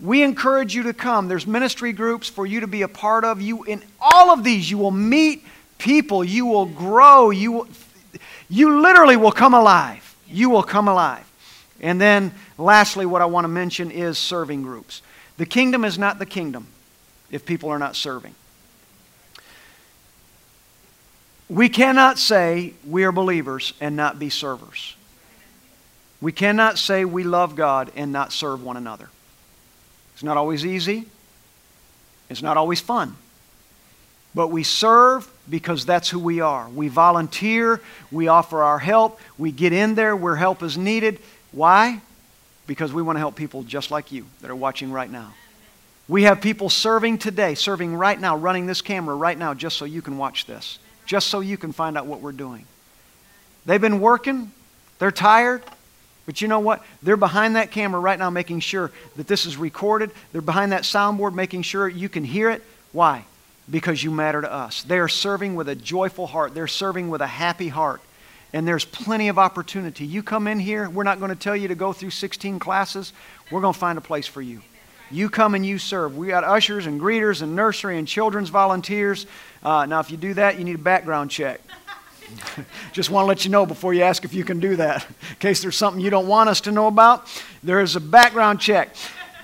We 0.00 0.22
encourage 0.22 0.74
you 0.74 0.82
to 0.84 0.92
come. 0.92 1.28
There's 1.28 1.46
ministry 1.46 1.92
groups 1.92 2.28
for 2.28 2.46
you 2.46 2.60
to 2.60 2.66
be 2.66 2.82
a 2.82 2.88
part 2.88 3.24
of. 3.24 3.40
You 3.40 3.64
in 3.64 3.82
all 4.00 4.30
of 4.30 4.44
these 4.44 4.70
you 4.70 4.78
will 4.78 4.90
meet 4.90 5.44
people, 5.78 6.22
you 6.22 6.46
will 6.46 6.66
grow, 6.66 7.30
you 7.30 7.52
will, 7.52 7.68
you 8.48 8.80
literally 8.80 9.16
will 9.16 9.32
come 9.32 9.54
alive. 9.54 10.16
You 10.28 10.50
will 10.50 10.62
come 10.62 10.88
alive. 10.88 11.24
And 11.80 12.00
then 12.00 12.32
lastly 12.58 13.06
what 13.06 13.22
I 13.22 13.26
want 13.26 13.44
to 13.44 13.48
mention 13.48 13.90
is 13.90 14.18
serving 14.18 14.62
groups. 14.62 15.02
The 15.38 15.46
kingdom 15.46 15.84
is 15.84 15.98
not 15.98 16.18
the 16.18 16.26
kingdom 16.26 16.66
if 17.30 17.44
people 17.44 17.70
are 17.70 17.78
not 17.78 17.96
serving. 17.96 18.34
We 21.48 21.68
cannot 21.68 22.18
say 22.18 22.74
we 22.86 23.04
are 23.04 23.12
believers 23.12 23.72
and 23.80 23.96
not 23.96 24.18
be 24.18 24.30
servers. 24.30 24.96
We 26.20 26.32
cannot 26.32 26.78
say 26.78 27.04
we 27.04 27.22
love 27.24 27.54
God 27.54 27.92
and 27.94 28.10
not 28.10 28.32
serve 28.32 28.62
one 28.62 28.76
another. 28.76 29.10
It's 30.16 30.24
not 30.24 30.36
always 30.36 30.64
easy, 30.64 31.04
it's 32.28 32.42
not 32.42 32.56
always 32.56 32.80
fun. 32.80 33.14
But 34.34 34.48
we 34.48 34.64
serve 34.64 35.30
because 35.48 35.86
that's 35.86 36.10
who 36.10 36.18
we 36.18 36.40
are. 36.40 36.68
We 36.68 36.88
volunteer, 36.88 37.80
we 38.10 38.26
offer 38.26 38.62
our 38.62 38.78
help, 38.78 39.20
we 39.38 39.52
get 39.52 39.72
in 39.72 39.94
there 39.94 40.16
where 40.16 40.34
help 40.34 40.62
is 40.64 40.76
needed. 40.76 41.20
Why? 41.52 42.00
Because 42.66 42.92
we 42.92 43.02
want 43.02 43.16
to 43.16 43.20
help 43.20 43.36
people 43.36 43.62
just 43.62 43.92
like 43.92 44.10
you 44.10 44.26
that 44.40 44.50
are 44.50 44.56
watching 44.56 44.90
right 44.90 45.10
now. 45.10 45.32
We 46.08 46.24
have 46.24 46.40
people 46.40 46.70
serving 46.70 47.18
today, 47.18 47.54
serving 47.54 47.94
right 47.94 48.20
now, 48.20 48.36
running 48.36 48.66
this 48.66 48.82
camera 48.82 49.14
right 49.14 49.38
now 49.38 49.54
just 49.54 49.76
so 49.76 49.84
you 49.84 50.02
can 50.02 50.18
watch 50.18 50.46
this 50.46 50.78
just 51.06 51.28
so 51.28 51.40
you 51.40 51.56
can 51.56 51.72
find 51.72 51.96
out 51.96 52.06
what 52.06 52.20
we're 52.20 52.32
doing. 52.32 52.66
They've 53.64 53.80
been 53.80 54.00
working, 54.00 54.52
they're 54.98 55.10
tired, 55.10 55.62
but 56.26 56.42
you 56.42 56.48
know 56.48 56.58
what? 56.58 56.84
They're 57.02 57.16
behind 57.16 57.56
that 57.56 57.70
camera 57.70 58.00
right 58.00 58.18
now 58.18 58.30
making 58.30 58.60
sure 58.60 58.90
that 59.14 59.28
this 59.28 59.46
is 59.46 59.56
recorded. 59.56 60.10
They're 60.32 60.42
behind 60.42 60.72
that 60.72 60.82
soundboard 60.82 61.34
making 61.34 61.62
sure 61.62 61.88
you 61.88 62.08
can 62.08 62.24
hear 62.24 62.50
it. 62.50 62.62
Why? 62.92 63.24
Because 63.70 64.02
you 64.02 64.10
matter 64.10 64.42
to 64.42 64.52
us. 64.52 64.82
They 64.82 64.98
are 64.98 65.08
serving 65.08 65.54
with 65.54 65.68
a 65.68 65.76
joyful 65.76 66.26
heart, 66.26 66.52
they're 66.52 66.66
serving 66.66 67.08
with 67.08 67.20
a 67.20 67.26
happy 67.26 67.68
heart. 67.68 68.00
And 68.52 68.66
there's 68.66 68.84
plenty 68.84 69.28
of 69.28 69.38
opportunity. 69.38 70.06
You 70.06 70.22
come 70.22 70.46
in 70.46 70.58
here, 70.58 70.88
we're 70.88 71.02
not 71.04 71.18
going 71.18 71.30
to 71.30 71.36
tell 71.36 71.56
you 71.56 71.68
to 71.68 71.74
go 71.74 71.92
through 71.92 72.10
16 72.10 72.58
classes. 72.58 73.12
We're 73.50 73.60
going 73.60 73.74
to 73.74 73.78
find 73.78 73.98
a 73.98 74.00
place 74.00 74.26
for 74.26 74.40
you. 74.40 74.62
You 75.10 75.28
come 75.28 75.54
and 75.54 75.64
you 75.64 75.78
serve. 75.78 76.16
We 76.16 76.28
got 76.28 76.42
ushers 76.42 76.86
and 76.86 77.00
greeters 77.00 77.42
and 77.42 77.54
nursery 77.54 77.98
and 77.98 78.08
children's 78.08 78.48
volunteers. 78.48 79.26
Uh, 79.62 79.86
now, 79.86 80.00
if 80.00 80.10
you 80.10 80.16
do 80.16 80.34
that, 80.34 80.58
you 80.58 80.64
need 80.64 80.76
a 80.76 80.78
background 80.78 81.30
check. 81.30 81.60
Just 82.92 83.10
want 83.10 83.24
to 83.24 83.28
let 83.28 83.44
you 83.44 83.50
know 83.50 83.66
before 83.66 83.94
you 83.94 84.02
ask 84.02 84.24
if 84.24 84.34
you 84.34 84.44
can 84.44 84.60
do 84.60 84.76
that. 84.76 85.06
In 85.30 85.36
case 85.38 85.62
there's 85.62 85.76
something 85.76 86.00
you 86.00 86.10
don't 86.10 86.26
want 86.26 86.48
us 86.48 86.60
to 86.62 86.72
know 86.72 86.86
about, 86.86 87.26
there 87.62 87.80
is 87.80 87.96
a 87.96 88.00
background 88.00 88.60
check. 88.60 88.94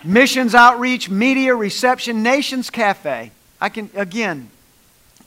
Missions 0.05 0.55
outreach, 0.55 1.09
media, 1.09 1.55
reception, 1.55 2.23
Nations 2.23 2.71
Cafe. 2.71 3.31
I 3.61 3.69
can, 3.69 3.91
again, 3.95 4.51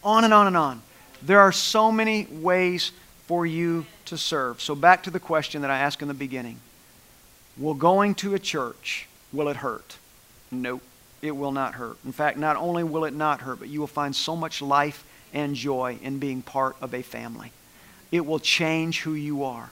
on 0.03 0.23
and 0.23 0.33
on 0.33 0.47
and 0.47 0.57
on. 0.57 0.81
There 1.21 1.39
are 1.39 1.51
so 1.51 1.91
many 1.91 2.27
ways 2.29 2.91
for 3.25 3.45
you 3.45 3.85
to 4.05 4.17
serve. 4.17 4.61
So, 4.61 4.75
back 4.75 5.03
to 5.03 5.09
the 5.09 5.19
question 5.19 5.61
that 5.61 5.71
I 5.71 5.79
asked 5.79 6.01
in 6.01 6.07
the 6.07 6.13
beginning 6.13 6.59
Will 7.57 7.73
going 7.73 8.15
to 8.15 8.35
a 8.35 8.39
church, 8.39 9.07
will 9.31 9.47
it 9.47 9.57
hurt? 9.57 9.97
Nope, 10.51 10.81
it 11.21 11.31
will 11.31 11.51
not 11.51 11.75
hurt. 11.75 11.97
In 12.05 12.11
fact, 12.11 12.37
not 12.37 12.57
only 12.57 12.83
will 12.83 13.05
it 13.05 13.13
not 13.13 13.41
hurt, 13.41 13.59
but 13.59 13.69
you 13.69 13.79
will 13.79 13.87
find 13.87 14.15
so 14.15 14.35
much 14.35 14.61
life 14.61 15.05
and 15.35 15.53
joy 15.53 15.99
in 16.01 16.17
being 16.17 16.41
part 16.41 16.75
of 16.81 16.95
a 16.95 17.03
family. 17.03 17.51
It 18.11 18.25
will 18.25 18.39
change 18.39 19.01
who 19.01 19.13
you 19.13 19.43
are. 19.43 19.71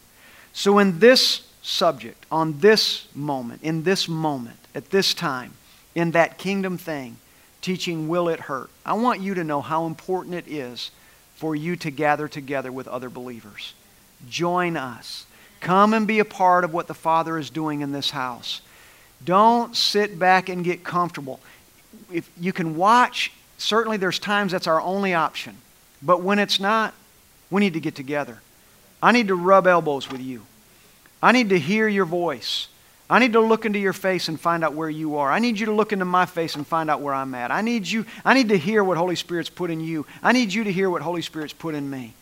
So, 0.51 0.77
in 0.77 0.99
this 0.99 1.47
subject, 1.63 2.25
on 2.29 2.59
this 2.59 3.07
moment, 3.15 3.63
in 3.63 3.83
this 3.83 4.07
moment, 4.07 4.57
at 4.75 4.91
this 4.91 5.13
time, 5.13 5.53
in 5.95 6.11
that 6.11 6.37
kingdom 6.37 6.77
thing, 6.77 7.17
teaching 7.61 8.07
Will 8.07 8.27
It 8.27 8.41
Hurt, 8.41 8.69
I 8.85 8.93
want 8.93 9.21
you 9.21 9.33
to 9.33 9.43
know 9.43 9.61
how 9.61 9.85
important 9.85 10.35
it 10.35 10.47
is 10.47 10.91
for 11.35 11.55
you 11.55 11.75
to 11.77 11.89
gather 11.89 12.27
together 12.27 12.71
with 12.71 12.87
other 12.87 13.09
believers. 13.09 13.73
Join 14.29 14.77
us. 14.77 15.25
Come 15.61 15.93
and 15.93 16.05
be 16.05 16.19
a 16.19 16.25
part 16.25 16.65
of 16.65 16.73
what 16.73 16.87
the 16.87 16.93
Father 16.93 17.37
is 17.37 17.49
doing 17.49 17.81
in 17.81 17.93
this 17.93 18.11
house. 18.11 18.61
Don't 19.23 19.75
sit 19.75 20.19
back 20.19 20.49
and 20.49 20.63
get 20.63 20.83
comfortable. 20.83 21.39
If 22.11 22.29
you 22.39 22.51
can 22.51 22.75
watch, 22.75 23.31
certainly 23.57 23.97
there's 23.97 24.19
times 24.19 24.51
that's 24.51 24.67
our 24.67 24.81
only 24.81 25.13
option. 25.13 25.57
But 26.01 26.21
when 26.21 26.39
it's 26.39 26.59
not, 26.59 26.93
we 27.49 27.61
need 27.61 27.73
to 27.73 27.79
get 27.79 27.95
together. 27.95 28.41
I 29.01 29.11
need 29.11 29.27
to 29.27 29.35
rub 29.35 29.67
elbows 29.67 30.09
with 30.09 30.21
you. 30.21 30.43
I 31.21 31.31
need 31.31 31.49
to 31.49 31.59
hear 31.59 31.87
your 31.87 32.05
voice. 32.05 32.67
I 33.09 33.19
need 33.19 33.33
to 33.33 33.39
look 33.39 33.65
into 33.65 33.79
your 33.79 33.93
face 33.93 34.27
and 34.27 34.39
find 34.39 34.63
out 34.63 34.73
where 34.73 34.89
you 34.89 35.17
are. 35.17 35.31
I 35.31 35.39
need 35.39 35.59
you 35.59 35.67
to 35.67 35.71
look 35.71 35.93
into 35.93 36.05
my 36.05 36.25
face 36.25 36.55
and 36.55 36.65
find 36.65 36.89
out 36.89 37.01
where 37.01 37.13
I'm 37.13 37.35
at. 37.35 37.51
I 37.51 37.61
need 37.61 37.87
you 37.87 38.05
I 38.25 38.33
need 38.33 38.49
to 38.49 38.57
hear 38.57 38.83
what 38.83 38.97
Holy 38.97 39.15
Spirit's 39.15 39.49
put 39.49 39.69
in 39.69 39.81
you. 39.81 40.05
I 40.21 40.31
need 40.31 40.53
you 40.53 40.63
to 40.63 40.71
hear 40.71 40.89
what 40.89 41.01
Holy 41.01 41.21
Spirit's 41.21 41.53
put 41.53 41.75
in 41.75 41.89
me. 41.89 42.13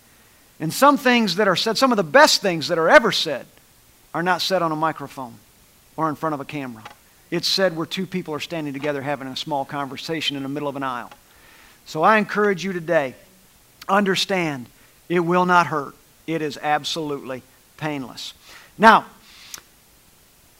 And 0.59 0.73
some 0.73 0.97
things 0.97 1.37
that 1.37 1.47
are 1.47 1.55
said, 1.55 1.77
some 1.77 1.91
of 1.91 1.97
the 1.97 2.03
best 2.03 2.41
things 2.41 2.67
that 2.67 2.77
are 2.77 2.89
ever 2.89 3.11
said 3.11 3.45
are 4.13 4.21
not 4.21 4.41
said 4.41 4.61
on 4.61 4.71
a 4.71 4.75
microphone 4.75 5.35
or 5.95 6.09
in 6.09 6.15
front 6.15 6.33
of 6.33 6.39
a 6.39 6.45
camera. 6.45 6.83
It's 7.29 7.47
said 7.47 7.75
where 7.77 7.85
two 7.85 8.05
people 8.05 8.33
are 8.33 8.39
standing 8.39 8.73
together 8.73 9.01
having 9.01 9.27
a 9.27 9.35
small 9.35 9.65
conversation 9.65 10.35
in 10.35 10.43
the 10.43 10.49
middle 10.49 10.67
of 10.67 10.75
an 10.75 10.83
aisle. 10.83 11.11
So 11.85 12.03
I 12.03 12.17
encourage 12.17 12.63
you 12.63 12.73
today, 12.73 13.15
understand 13.87 14.67
it 15.09 15.19
will 15.19 15.45
not 15.45 15.67
hurt. 15.67 15.95
It 16.27 16.41
is 16.41 16.57
absolutely 16.61 17.43
painless. 17.77 18.33
Now, 18.77 19.05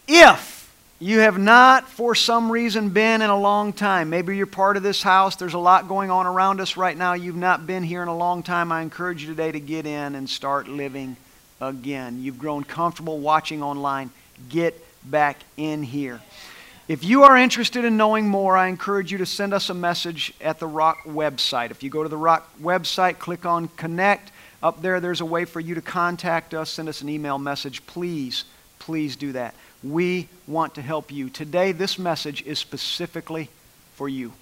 if 0.08 0.74
you 1.00 1.20
have 1.20 1.40
not, 1.40 1.88
for 1.88 2.14
some 2.14 2.52
reason, 2.52 2.90
been 2.90 3.22
in 3.22 3.30
a 3.30 3.40
long 3.40 3.74
time, 3.74 4.10
maybe 4.10 4.36
you're 4.36 4.46
part 4.46 4.78
of 4.78 4.84
this 4.84 5.02
house, 5.02 5.36
there's 5.36 5.54
a 5.54 5.60
lot 5.60 5.88
going 5.88 6.12
on 6.12 6.28
around 6.28 6.60
us 6.60 6.76
right 6.78 6.98
now, 6.98 7.14
you've 7.14 7.36
not 7.36 7.66
been 7.66 7.84
here 7.84 8.02
in 8.02 8.08
a 8.08 8.18
long 8.18 8.44
time, 8.44 8.72
I 8.72 8.82
encourage 8.82 9.24
you 9.24 9.30
today 9.30 9.52
to 9.52 9.60
get 9.60 9.86
in 9.86 10.16
and 10.16 10.30
start 10.30 10.68
living 10.68 11.16
again. 11.62 12.22
You've 12.22 12.40
grown 12.40 12.64
comfortable 12.64 13.20
watching 13.20 13.64
online. 13.64 14.10
Get 14.50 14.84
back 15.10 15.38
in 15.56 15.84
here. 15.84 16.20
If 16.92 17.06
you 17.06 17.24
are 17.24 17.38
interested 17.38 17.86
in 17.86 17.96
knowing 17.96 18.28
more, 18.28 18.58
I 18.58 18.68
encourage 18.68 19.14
you 19.14 19.18
to 19.20 19.26
send 19.26 19.54
us 19.54 19.70
a 19.70 19.74
message 19.74 20.34
at 20.42 20.60
the 20.60 20.68
Rock 20.68 21.06
website. 21.06 21.72
If 21.72 21.84
you 21.84 21.90
go 21.90 22.04
to 22.04 22.10
the 22.10 22.18
Rock 22.18 22.52
website, 22.62 23.18
click 23.18 23.46
on 23.46 23.70
Connect. 23.78 24.30
Up 24.62 24.82
there, 24.82 25.00
there's 25.00 25.22
a 25.22 25.26
way 25.26 25.46
for 25.46 25.62
you 25.62 25.74
to 25.76 25.82
contact 25.82 26.54
us, 26.54 26.70
send 26.70 26.90
us 26.90 27.02
an 27.02 27.08
email 27.08 27.40
message. 27.40 27.86
Please, 27.86 28.44
please 28.78 29.16
do 29.16 29.32
that. 29.32 29.56
We 29.82 30.28
want 30.48 30.76
to 30.76 30.82
help 30.82 31.14
you. 31.14 31.30
Today, 31.30 31.72
this 31.72 31.98
message 31.98 32.42
is 32.46 32.60
specifically 32.60 33.48
for 33.94 34.10
you. 34.10 34.34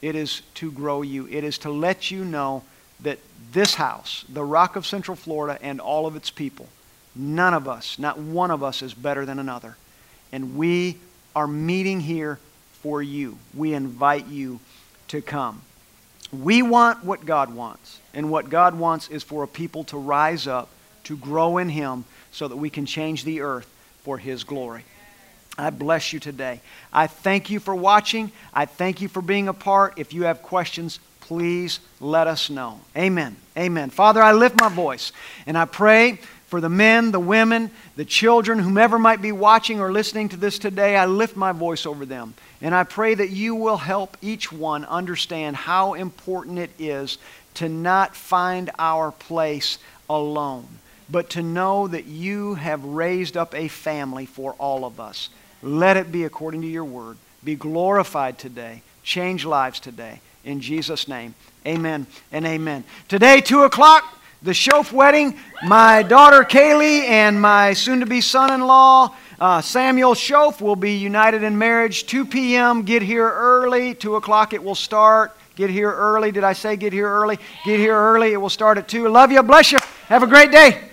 It 0.00 0.14
is 0.14 0.40
to 0.54 0.72
grow 0.72 1.02
you, 1.02 1.28
it 1.28 1.44
is 1.44 1.58
to 1.58 1.70
let 1.70 2.10
you 2.10 2.24
know 2.24 2.62
that 3.00 3.18
this 3.52 3.74
house, 3.74 4.24
the 4.30 4.44
Rock 4.44 4.76
of 4.76 4.86
Central 4.86 5.14
Florida, 5.14 5.58
and 5.60 5.78
all 5.78 6.06
of 6.06 6.16
its 6.16 6.30
people, 6.30 6.70
none 7.14 7.52
of 7.52 7.68
us, 7.68 7.98
not 7.98 8.16
one 8.16 8.50
of 8.50 8.62
us, 8.62 8.80
is 8.80 8.94
better 8.94 9.26
than 9.26 9.38
another. 9.38 9.76
And 10.32 10.56
we 10.56 10.96
are 11.34 11.46
meeting 11.46 12.00
here 12.00 12.38
for 12.82 13.02
you. 13.02 13.38
We 13.54 13.74
invite 13.74 14.26
you 14.26 14.60
to 15.08 15.22
come. 15.22 15.62
We 16.32 16.62
want 16.62 17.04
what 17.04 17.24
God 17.24 17.54
wants. 17.54 18.00
And 18.14 18.30
what 18.30 18.50
God 18.50 18.78
wants 18.78 19.08
is 19.08 19.22
for 19.22 19.42
a 19.42 19.48
people 19.48 19.84
to 19.84 19.98
rise 19.98 20.46
up, 20.46 20.68
to 21.04 21.16
grow 21.16 21.58
in 21.58 21.68
Him, 21.68 22.04
so 22.30 22.48
that 22.48 22.56
we 22.56 22.70
can 22.70 22.86
change 22.86 23.24
the 23.24 23.40
earth 23.40 23.68
for 24.02 24.18
His 24.18 24.44
glory. 24.44 24.84
I 25.58 25.70
bless 25.70 26.12
you 26.12 26.18
today. 26.18 26.60
I 26.92 27.06
thank 27.06 27.50
you 27.50 27.60
for 27.60 27.74
watching. 27.74 28.32
I 28.54 28.64
thank 28.64 29.00
you 29.00 29.08
for 29.08 29.20
being 29.20 29.48
a 29.48 29.54
part. 29.54 29.98
If 29.98 30.14
you 30.14 30.24
have 30.24 30.42
questions, 30.42 30.98
please 31.20 31.80
let 32.00 32.26
us 32.26 32.48
know. 32.48 32.80
Amen. 32.96 33.36
Amen. 33.56 33.90
Father, 33.90 34.22
I 34.22 34.32
lift 34.32 34.58
my 34.60 34.68
voice 34.68 35.12
and 35.46 35.58
I 35.58 35.66
pray 35.66 36.20
for 36.52 36.60
the 36.60 36.68
men, 36.68 37.12
the 37.12 37.18
women, 37.18 37.70
the 37.96 38.04
children, 38.04 38.58
whomever 38.58 38.98
might 38.98 39.22
be 39.22 39.32
watching 39.32 39.80
or 39.80 39.90
listening 39.90 40.28
to 40.28 40.36
this 40.36 40.58
today. 40.58 40.96
I 40.96 41.06
lift 41.06 41.34
my 41.34 41.50
voice 41.50 41.86
over 41.86 42.04
them. 42.04 42.34
And 42.60 42.74
I 42.74 42.84
pray 42.84 43.14
that 43.14 43.30
you 43.30 43.54
will 43.54 43.78
help 43.78 44.18
each 44.20 44.52
one 44.52 44.84
understand 44.84 45.56
how 45.56 45.94
important 45.94 46.58
it 46.58 46.70
is 46.78 47.16
to 47.54 47.70
not 47.70 48.14
find 48.14 48.70
our 48.78 49.12
place 49.12 49.78
alone, 50.10 50.68
but 51.08 51.30
to 51.30 51.42
know 51.42 51.88
that 51.88 52.04
you 52.04 52.56
have 52.56 52.84
raised 52.84 53.38
up 53.38 53.54
a 53.54 53.68
family 53.68 54.26
for 54.26 54.52
all 54.58 54.84
of 54.84 55.00
us. 55.00 55.30
Let 55.62 55.96
it 55.96 56.12
be 56.12 56.24
according 56.24 56.60
to 56.60 56.68
your 56.68 56.84
word. 56.84 57.16
Be 57.42 57.54
glorified 57.54 58.38
today. 58.38 58.82
Change 59.02 59.46
lives 59.46 59.80
today. 59.80 60.20
In 60.44 60.60
Jesus' 60.60 61.08
name, 61.08 61.34
amen 61.66 62.06
and 62.30 62.44
amen. 62.44 62.84
Today, 63.08 63.40
2 63.40 63.62
o'clock, 63.62 64.18
the 64.42 64.50
Shof 64.50 64.92
wedding. 64.92 65.38
My 65.64 66.02
daughter 66.02 66.42
Kaylee 66.42 67.04
and 67.04 67.40
my 67.40 67.72
soon 67.72 68.00
to 68.00 68.06
be 68.06 68.20
son 68.20 68.52
in 68.52 68.60
law, 68.62 69.14
uh, 69.40 69.60
Samuel 69.60 70.14
Shof, 70.14 70.60
will 70.60 70.76
be 70.76 70.96
united 70.96 71.42
in 71.42 71.56
marriage. 71.56 72.06
2 72.06 72.26
p.m. 72.26 72.82
Get 72.82 73.02
here 73.02 73.28
early. 73.28 73.94
2 73.94 74.16
o'clock 74.16 74.52
it 74.52 74.62
will 74.62 74.74
start. 74.74 75.36
Get 75.54 75.70
here 75.70 75.92
early. 75.92 76.32
Did 76.32 76.44
I 76.44 76.54
say 76.54 76.76
get 76.76 76.92
here 76.92 77.08
early? 77.08 77.38
Get 77.64 77.78
here 77.78 77.94
early. 77.94 78.32
It 78.32 78.38
will 78.38 78.50
start 78.50 78.78
at 78.78 78.88
2. 78.88 79.08
Love 79.08 79.30
you. 79.30 79.42
Bless 79.42 79.70
you. 79.70 79.80
Have 80.08 80.22
a 80.22 80.26
great 80.26 80.50
day. 80.50 80.91